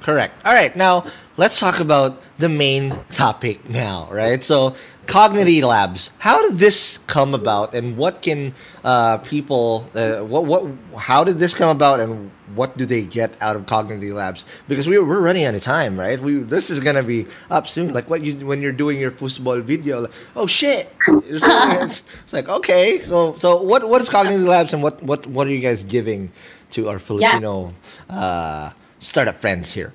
Correct. 0.00 0.34
All 0.46 0.54
right. 0.54 0.74
Now 0.74 1.04
let's 1.36 1.58
talk 1.58 1.80
about 1.80 2.22
the 2.38 2.48
main 2.48 2.96
topic 3.12 3.68
now, 3.68 4.08
right? 4.10 4.42
So, 4.42 4.74
Cognity 5.08 5.62
Labs. 5.62 6.10
How 6.18 6.46
did 6.46 6.58
this 6.58 6.98
come 7.06 7.34
about, 7.34 7.74
and 7.74 7.96
what 7.96 8.20
can 8.20 8.54
uh, 8.84 9.16
people? 9.16 9.88
Uh, 9.94 10.18
what 10.18 10.44
what? 10.44 10.70
How 10.98 11.24
did 11.24 11.38
this 11.38 11.54
come 11.54 11.70
about, 11.70 11.98
and 11.98 12.30
what 12.54 12.76
do 12.76 12.84
they 12.84 13.02
get 13.04 13.32
out 13.40 13.56
of 13.56 13.64
Cognity 13.64 14.12
Labs? 14.12 14.44
Because 14.68 14.86
we 14.86 14.98
we're 14.98 15.18
running 15.18 15.44
out 15.44 15.54
of 15.54 15.62
time, 15.62 15.98
right? 15.98 16.20
We 16.20 16.36
this 16.36 16.68
is 16.68 16.78
gonna 16.80 17.02
be 17.02 17.26
up 17.50 17.66
soon. 17.66 17.94
Like 17.94 18.10
what 18.10 18.20
you 18.20 18.46
when 18.46 18.60
you're 18.60 18.70
doing 18.70 19.00
your 19.00 19.10
football 19.10 19.60
video. 19.60 20.02
Like, 20.02 20.12
oh 20.36 20.46
shit! 20.46 20.94
It's, 21.08 22.04
it's, 22.22 22.32
like 22.34 22.50
okay. 22.50 23.00
So, 23.06 23.34
so 23.36 23.62
what 23.62 23.88
what 23.88 24.02
is 24.02 24.10
Cognity 24.10 24.44
Labs, 24.44 24.74
and 24.74 24.82
what 24.82 25.02
what 25.02 25.26
what 25.26 25.46
are 25.46 25.50
you 25.50 25.60
guys 25.60 25.82
giving 25.82 26.30
to 26.72 26.90
our 26.90 26.98
Filipino 26.98 27.70
uh, 28.10 28.72
startup 29.00 29.36
friends 29.40 29.72
here? 29.72 29.94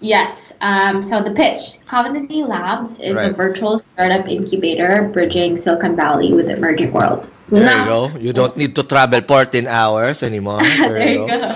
Yes. 0.00 0.54
Um, 0.62 1.02
so 1.02 1.22
the 1.22 1.30
pitch, 1.30 1.78
Cognity 1.86 2.42
Labs 2.42 2.98
is 3.00 3.16
Right. 3.16 3.30
a 3.30 3.34
virtual 3.34 3.78
startup 3.78 4.26
incubator 4.26 5.10
bridging 5.12 5.56
Silicon 5.56 5.94
Valley 5.94 6.32
with 6.32 6.46
the 6.46 6.56
emerging 6.56 6.92
world. 6.92 7.30
There 7.50 7.78
you 7.78 7.84
go. 7.84 8.08
You 8.18 8.32
don't 8.32 8.56
need 8.56 8.74
to 8.76 8.82
travel 8.82 9.20
14 9.20 9.66
hours 9.66 10.22
anymore. 10.22 10.60
There, 10.60 10.88
there 10.92 11.08
you 11.08 11.26
go. 11.26 11.54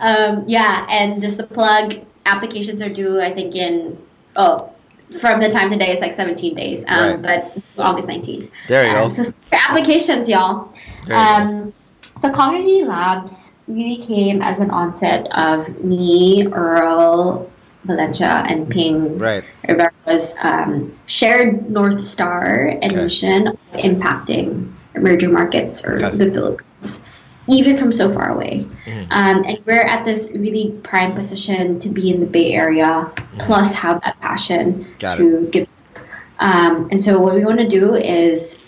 Um, 0.00 0.44
yeah, 0.46 0.86
and 0.90 1.22
just 1.22 1.38
the 1.38 1.46
plug, 1.46 1.96
applications 2.26 2.82
are 2.82 2.90
due, 2.90 3.20
I 3.20 3.32
think, 3.32 3.54
in, 3.54 3.96
oh, 4.36 4.68
from 5.20 5.40
the 5.40 5.48
time 5.48 5.70
today, 5.70 5.92
it's 5.92 6.00
like 6.00 6.12
17 6.12 6.54
days, 6.54 6.84
um, 6.88 7.22
but 7.22 7.56
August 7.78 8.08
19th. 8.08 8.50
There 8.68 8.84
you 8.84 8.96
um, 8.96 9.08
go. 9.08 9.14
So 9.14 9.32
applications, 9.52 10.28
y'all. 10.28 10.72
Um, 11.10 11.72
so 12.20 12.30
Cognity 12.30 12.84
Labs 12.84 13.56
really 13.68 13.98
came 13.98 14.40
as 14.42 14.58
an 14.58 14.70
onset 14.70 15.26
of 15.36 15.84
me, 15.84 16.46
Earl, 16.46 17.50
Valencia, 17.84 18.44
and 18.48 18.68
Ping. 18.68 19.18
Right. 19.18 19.44
Rivera's 19.68 20.34
um, 20.42 20.96
shared 21.06 21.70
North 21.70 22.00
Star 22.00 22.66
and 22.82 22.92
Okay. 22.92 23.02
mission 23.04 23.48
of 23.48 23.58
impacting 23.74 24.72
emerging 24.94 25.32
markets 25.32 25.84
or 25.84 25.98
the 25.98 26.30
Philippines, 26.32 27.04
even 27.48 27.78
from 27.78 27.90
so 27.90 28.12
far 28.12 28.30
away. 28.30 28.66
Mm-hmm. 28.84 29.12
Um, 29.12 29.44
and 29.44 29.58
we're 29.64 29.82
at 29.82 30.04
this 30.04 30.30
really 30.34 30.78
prime 30.82 31.14
position 31.14 31.78
to 31.80 31.88
be 31.88 32.10
in 32.10 32.20
the 32.20 32.26
Bay 32.26 32.52
Area, 32.52 33.10
plus 33.38 33.72
have 33.72 34.00
that 34.02 34.20
passion 34.20 34.84
Mm-hmm. 34.84 34.98
Got 34.98 35.18
to 35.18 35.46
give. 35.50 35.68
Um, 36.38 36.88
and 36.90 37.02
so, 37.02 37.20
what 37.20 37.34
we 37.34 37.44
want 37.44 37.60
to 37.60 37.68
do 37.68 37.94
is 37.94 38.58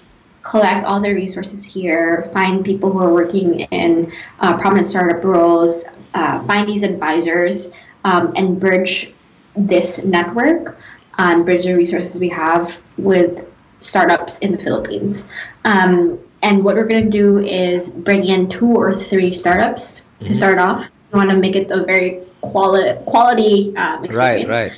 collect 0.42 0.84
all 0.84 1.00
the 1.00 1.12
resources 1.12 1.64
here, 1.64 2.22
find 2.32 2.64
people 2.64 2.92
who 2.92 2.98
are 3.00 3.12
working 3.12 3.60
in 3.60 4.12
uh, 4.40 4.56
prominent 4.56 4.86
startup 4.86 5.24
roles, 5.24 5.84
uh, 6.12 6.44
find 6.44 6.68
these 6.68 6.82
advisors, 6.82 7.70
um, 8.04 8.32
and 8.36 8.60
bridge 8.60 9.12
this 9.56 10.04
network, 10.04 10.78
um, 11.18 11.44
bridge 11.44 11.64
the 11.64 11.74
resources 11.74 12.18
we 12.18 12.28
have 12.28 12.78
with 12.98 13.46
startups 13.80 14.38
in 14.40 14.52
the 14.52 14.58
Philippines. 14.58 15.28
Um, 15.64 16.18
and 16.42 16.62
what 16.64 16.76
we're 16.76 16.86
going 16.86 17.04
to 17.04 17.10
do 17.10 17.38
is 17.38 17.90
bring 17.90 18.26
in 18.26 18.48
two 18.48 18.66
or 18.66 18.94
three 18.94 19.32
startups 19.32 20.06
to 20.24 20.34
start 20.34 20.58
off. 20.58 20.90
We 21.12 21.16
want 21.18 21.30
to 21.30 21.36
make 21.36 21.56
it 21.56 21.70
a 21.70 21.84
very 21.84 22.22
quali- 22.40 22.96
quality 23.06 23.74
um, 23.76 24.00
Right, 24.02 24.04
experience 24.04 24.48
right. 24.48 24.72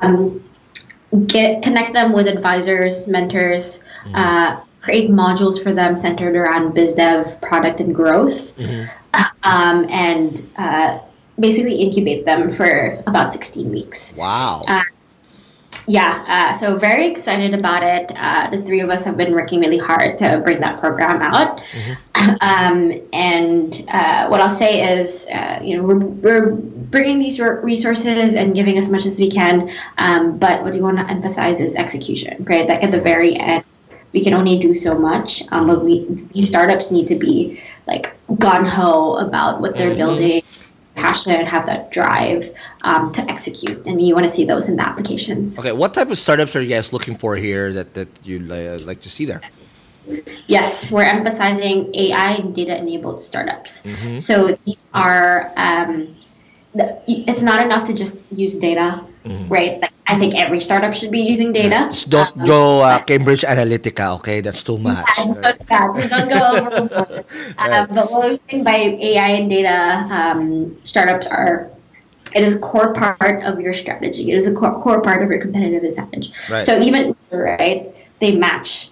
um, 0.00 0.44
get 1.26 1.62
connect 1.62 1.94
them 1.94 2.12
with 2.12 2.28
advisors, 2.28 3.06
mentors, 3.06 3.82
uh, 4.14 4.60
create 4.80 5.10
modules 5.10 5.62
for 5.62 5.72
them 5.72 5.96
centered 5.96 6.36
around 6.36 6.74
biz 6.74 6.94
dev, 6.94 7.40
product, 7.40 7.80
and 7.80 7.94
growth, 7.94 8.58
um, 9.42 9.86
and 9.90 10.48
uh, 10.56 10.98
basically 11.40 11.76
incubate 11.76 12.26
them 12.26 12.50
for 12.50 13.02
about 13.06 13.32
16 13.32 13.70
weeks. 13.70 14.16
Wow. 14.16 14.64
Uh, 14.68 14.82
Yeah, 15.86 16.24
uh, 16.28 16.52
so 16.52 16.76
very 16.76 17.08
excited 17.08 17.54
about 17.54 17.82
it. 17.82 18.12
Uh, 18.14 18.50
the 18.50 18.62
three 18.62 18.80
of 18.80 18.90
us 18.90 19.02
have 19.04 19.16
been 19.16 19.32
working 19.32 19.60
really 19.60 19.78
hard 19.78 20.18
to 20.18 20.40
bring 20.44 20.60
that 20.60 20.78
program 20.78 21.22
out. 21.22 21.60
Um, 22.42 22.92
and 23.14 23.82
uh, 23.88 24.28
what 24.28 24.42
I'll 24.42 24.50
say 24.50 24.98
is, 24.98 25.26
uh, 25.32 25.60
you 25.62 25.78
know, 25.78 25.82
we're, 25.82 25.96
we're 25.96 26.50
bringing 26.50 27.18
these 27.18 27.40
resources 27.40 28.34
and 28.34 28.54
giving 28.54 28.76
as 28.76 28.90
much 28.90 29.06
as 29.06 29.18
we 29.18 29.30
can. 29.30 29.70
Um, 29.96 30.36
but 30.36 30.62
what 30.62 30.74
we 30.74 30.82
want 30.82 30.98
to 30.98 31.08
emphasize 31.08 31.60
is 31.60 31.74
execution, 31.76 32.44
right? 32.44 32.68
Like 32.68 32.82
at 32.82 32.90
the 32.90 33.00
very 33.00 33.36
end, 33.36 33.64
we 34.12 34.22
can 34.22 34.34
only 34.34 34.58
do 34.58 34.74
so 34.74 34.98
much. 34.98 35.44
Um, 35.50 35.66
but 35.66 35.84
we 35.84 36.04
these 36.34 36.48
startups 36.48 36.90
need 36.90 37.06
to 37.08 37.16
be 37.16 37.60
like 37.86 38.14
gun 38.38 38.66
ho 38.66 39.16
about 39.16 39.60
what 39.60 39.76
they're 39.76 39.96
building, 39.96 40.42
passionate, 41.00 41.38
and 41.40 41.48
have 41.48 41.66
that 41.66 41.90
drive 41.90 42.50
um, 42.82 43.10
to 43.12 43.22
execute, 43.32 43.86
and 43.86 43.96
we 43.96 44.12
want 44.12 44.24
to 44.26 44.32
see 44.38 44.44
those 44.44 44.68
in 44.68 44.76
the 44.76 44.86
applications. 44.90 45.58
Okay, 45.58 45.72
what 45.72 45.94
type 45.94 46.10
of 46.10 46.18
startups 46.18 46.54
are 46.56 46.62
you 46.62 46.68
guys 46.68 46.92
looking 46.92 47.16
for 47.16 47.36
here 47.36 47.72
that, 47.72 47.94
that 47.94 48.08
you'd 48.22 48.50
uh, 48.50 48.78
like 48.84 49.00
to 49.00 49.10
see 49.10 49.24
there? 49.24 49.40
Yes, 50.46 50.90
we're 50.90 51.02
emphasizing 51.02 51.94
AI 51.94 52.32
and 52.40 52.54
data 52.54 52.76
enabled 52.76 53.20
startups. 53.20 53.84
So 54.16 54.56
these 54.64 54.90
are, 54.92 55.52
um, 55.56 56.16
it's 57.06 57.42
not 57.42 57.64
enough 57.64 57.84
to 57.84 57.92
just 57.92 58.18
use 58.30 58.56
data, 58.58 59.04
right? 59.24 59.80
Like, 59.80 59.92
I 60.06 60.18
think 60.18 60.34
every 60.34 60.60
startup 60.60 60.94
should 60.94 61.10
be 61.10 61.20
using 61.20 61.52
data. 61.52 61.88
Just 61.90 62.10
don't 62.10 62.36
Um, 62.38 62.46
go 62.46 62.80
uh, 62.80 63.00
Cambridge 63.02 63.42
Analytica, 63.42 64.16
okay? 64.18 64.40
That's 64.40 64.62
too 64.62 64.78
much. 64.78 65.06
Yeah, 65.18 65.24
don't, 65.24 65.60
yeah, 65.70 65.92
so 65.92 66.08
don't 66.08 66.28
go 66.28 66.40
overboard. 66.56 67.24
um, 67.58 67.86
but 67.94 68.10
what 68.10 68.40
we 68.50 68.62
by 68.62 68.76
AI 68.98 69.28
and 69.28 69.50
data 69.50 70.06
um, 70.10 70.76
startups 70.82 71.26
are 71.26 71.70
it 72.32 72.44
is 72.44 72.54
a 72.54 72.58
core 72.58 72.94
part 72.94 73.42
of 73.44 73.60
your 73.60 73.72
strategy. 73.72 74.30
It 74.30 74.36
is 74.36 74.46
a 74.46 74.54
core, 74.54 74.80
core 74.82 75.02
part 75.02 75.22
of 75.22 75.30
your 75.30 75.40
competitive 75.40 75.82
advantage. 75.82 76.30
Right. 76.48 76.62
So 76.62 76.78
even 76.78 77.16
right, 77.30 77.94
they 78.20 78.36
match 78.36 78.90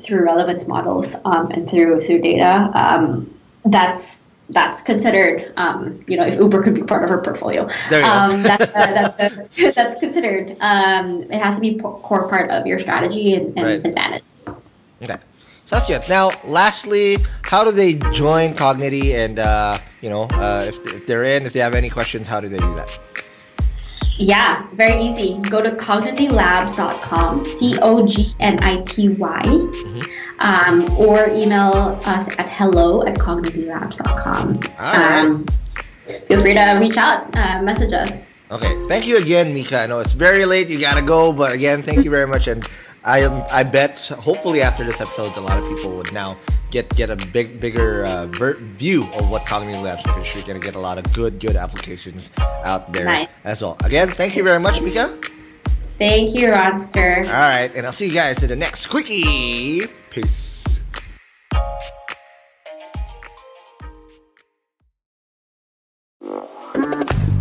through 0.00 0.24
relevance 0.24 0.66
models 0.66 1.14
um, 1.24 1.50
and 1.50 1.68
through 1.68 2.00
through 2.00 2.20
data, 2.20 2.70
um, 2.74 3.32
that's 3.64 4.19
that's 4.50 4.82
considered, 4.82 5.52
um, 5.56 6.02
you 6.06 6.16
know, 6.16 6.26
if 6.26 6.36
Uber 6.36 6.62
could 6.62 6.74
be 6.74 6.82
part 6.82 7.02
of 7.02 7.10
her 7.10 7.18
portfolio, 7.18 7.62
um, 8.02 8.42
that's, 8.42 8.74
uh, 8.74 9.14
that's, 9.16 9.36
uh, 9.36 9.72
that's 9.74 10.00
considered. 10.00 10.56
Um, 10.60 11.22
it 11.30 11.40
has 11.40 11.54
to 11.54 11.60
be 11.60 11.78
core 11.78 12.28
part 12.28 12.50
of 12.50 12.66
your 12.66 12.78
strategy 12.78 13.34
and, 13.34 13.56
and 13.56 13.66
right. 13.66 13.86
advantage. 13.86 14.24
Okay, 15.02 15.16
so 15.66 15.76
that's 15.76 15.86
good. 15.86 16.02
Now, 16.08 16.30
lastly, 16.44 17.18
how 17.44 17.64
do 17.64 17.70
they 17.70 17.94
join 18.12 18.54
Cognity? 18.54 19.14
And 19.14 19.38
uh, 19.38 19.78
you 20.00 20.10
know, 20.10 20.24
uh, 20.24 20.66
if, 20.68 20.78
if 20.94 21.06
they're 21.06 21.24
in, 21.24 21.46
if 21.46 21.52
they 21.52 21.60
have 21.60 21.74
any 21.74 21.88
questions, 21.88 22.26
how 22.26 22.40
do 22.40 22.48
they 22.48 22.58
do 22.58 22.74
that? 22.74 22.98
Yeah, 24.20 24.66
very 24.74 25.00
easy. 25.00 25.38
Go 25.48 25.62
to 25.62 25.70
cognitylabs.com, 25.70 27.46
C 27.46 27.78
O 27.80 28.06
G 28.06 28.34
N 28.38 28.62
I 28.62 28.82
T 28.82 29.08
Y, 29.08 29.42
mm-hmm. 29.42 30.29
Um, 30.40 30.90
or 30.96 31.28
email 31.30 31.98
us 32.04 32.28
at 32.38 32.48
hello 32.48 33.02
at 33.04 33.16
cognitylabs.com. 33.16 34.60
Um, 34.78 35.46
feel 36.26 36.40
free 36.40 36.54
to 36.54 36.78
reach 36.80 36.96
out, 36.96 37.34
uh, 37.36 37.62
message 37.62 37.92
us. 37.92 38.22
Okay, 38.50 38.84
thank 38.88 39.06
you 39.06 39.16
again, 39.16 39.54
Mika. 39.54 39.80
I 39.80 39.86
know 39.86 40.00
it's 40.00 40.12
very 40.12 40.44
late, 40.44 40.68
you 40.68 40.80
gotta 40.80 41.02
go, 41.02 41.32
but 41.32 41.52
again, 41.52 41.82
thank 41.82 42.04
you 42.04 42.10
very 42.10 42.26
much. 42.26 42.48
And 42.48 42.66
I 43.04 43.24
I 43.50 43.62
bet 43.62 43.98
hopefully 44.00 44.60
after 44.60 44.84
this 44.84 45.00
episode, 45.00 45.36
a 45.36 45.40
lot 45.40 45.62
of 45.62 45.68
people 45.68 45.96
would 45.96 46.12
now 46.12 46.36
get 46.70 46.88
get 46.96 47.10
a 47.10 47.16
big 47.16 47.60
bigger 47.60 48.04
uh, 48.04 48.26
ver- 48.26 48.58
view 48.58 49.04
of 49.14 49.30
what 49.30 49.46
Cognity 49.46 49.78
Labs 49.78 50.02
is. 50.18 50.34
You're 50.34 50.44
gonna 50.44 50.58
get 50.58 50.74
a 50.74 50.80
lot 50.80 50.98
of 50.98 51.12
good 51.12 51.38
good 51.38 51.54
applications 51.54 52.30
out 52.64 52.92
there 52.92 53.04
nice. 53.04 53.28
as 53.44 53.62
well. 53.62 53.76
Again, 53.84 54.08
thank 54.08 54.34
you 54.34 54.42
very 54.42 54.58
much, 54.58 54.80
Mika. 54.80 55.16
Thank 55.98 56.34
you, 56.34 56.48
Ronster. 56.48 57.26
All 57.26 57.32
right, 57.32 57.70
and 57.74 57.86
I'll 57.86 57.92
see 57.92 58.06
you 58.06 58.14
guys 58.14 58.42
in 58.42 58.48
the 58.48 58.56
next 58.56 58.86
quickie. 58.86 59.86
Peace. 60.10 60.60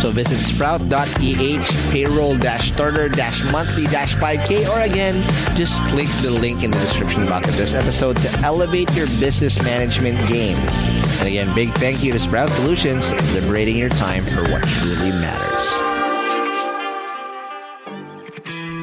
So 0.00 0.10
visit 0.10 0.38
sprout.eh 0.38 1.62
payroll-starter-monthly-5k 1.90 4.68
or 4.68 4.80
again, 4.80 5.26
just 5.56 5.78
click 5.88 6.08
the 6.22 6.30
link 6.30 6.62
in 6.62 6.70
the 6.70 6.78
description 6.78 7.26
box 7.26 7.48
of 7.48 7.56
this 7.56 7.74
episode 7.74 8.16
to 8.18 8.30
elevate 8.40 8.94
your 8.94 9.08
business 9.18 9.60
management 9.62 10.28
game. 10.28 10.56
And 11.18 11.26
again, 11.26 11.52
big 11.54 11.74
thank 11.74 12.04
you 12.04 12.12
to 12.12 12.20
Sprout 12.20 12.50
Solutions, 12.50 13.12
liberating 13.34 13.76
your 13.76 13.90
time 13.90 14.24
for 14.24 14.42
what 14.42 14.62
truly 14.62 15.10
matters. 15.10 15.87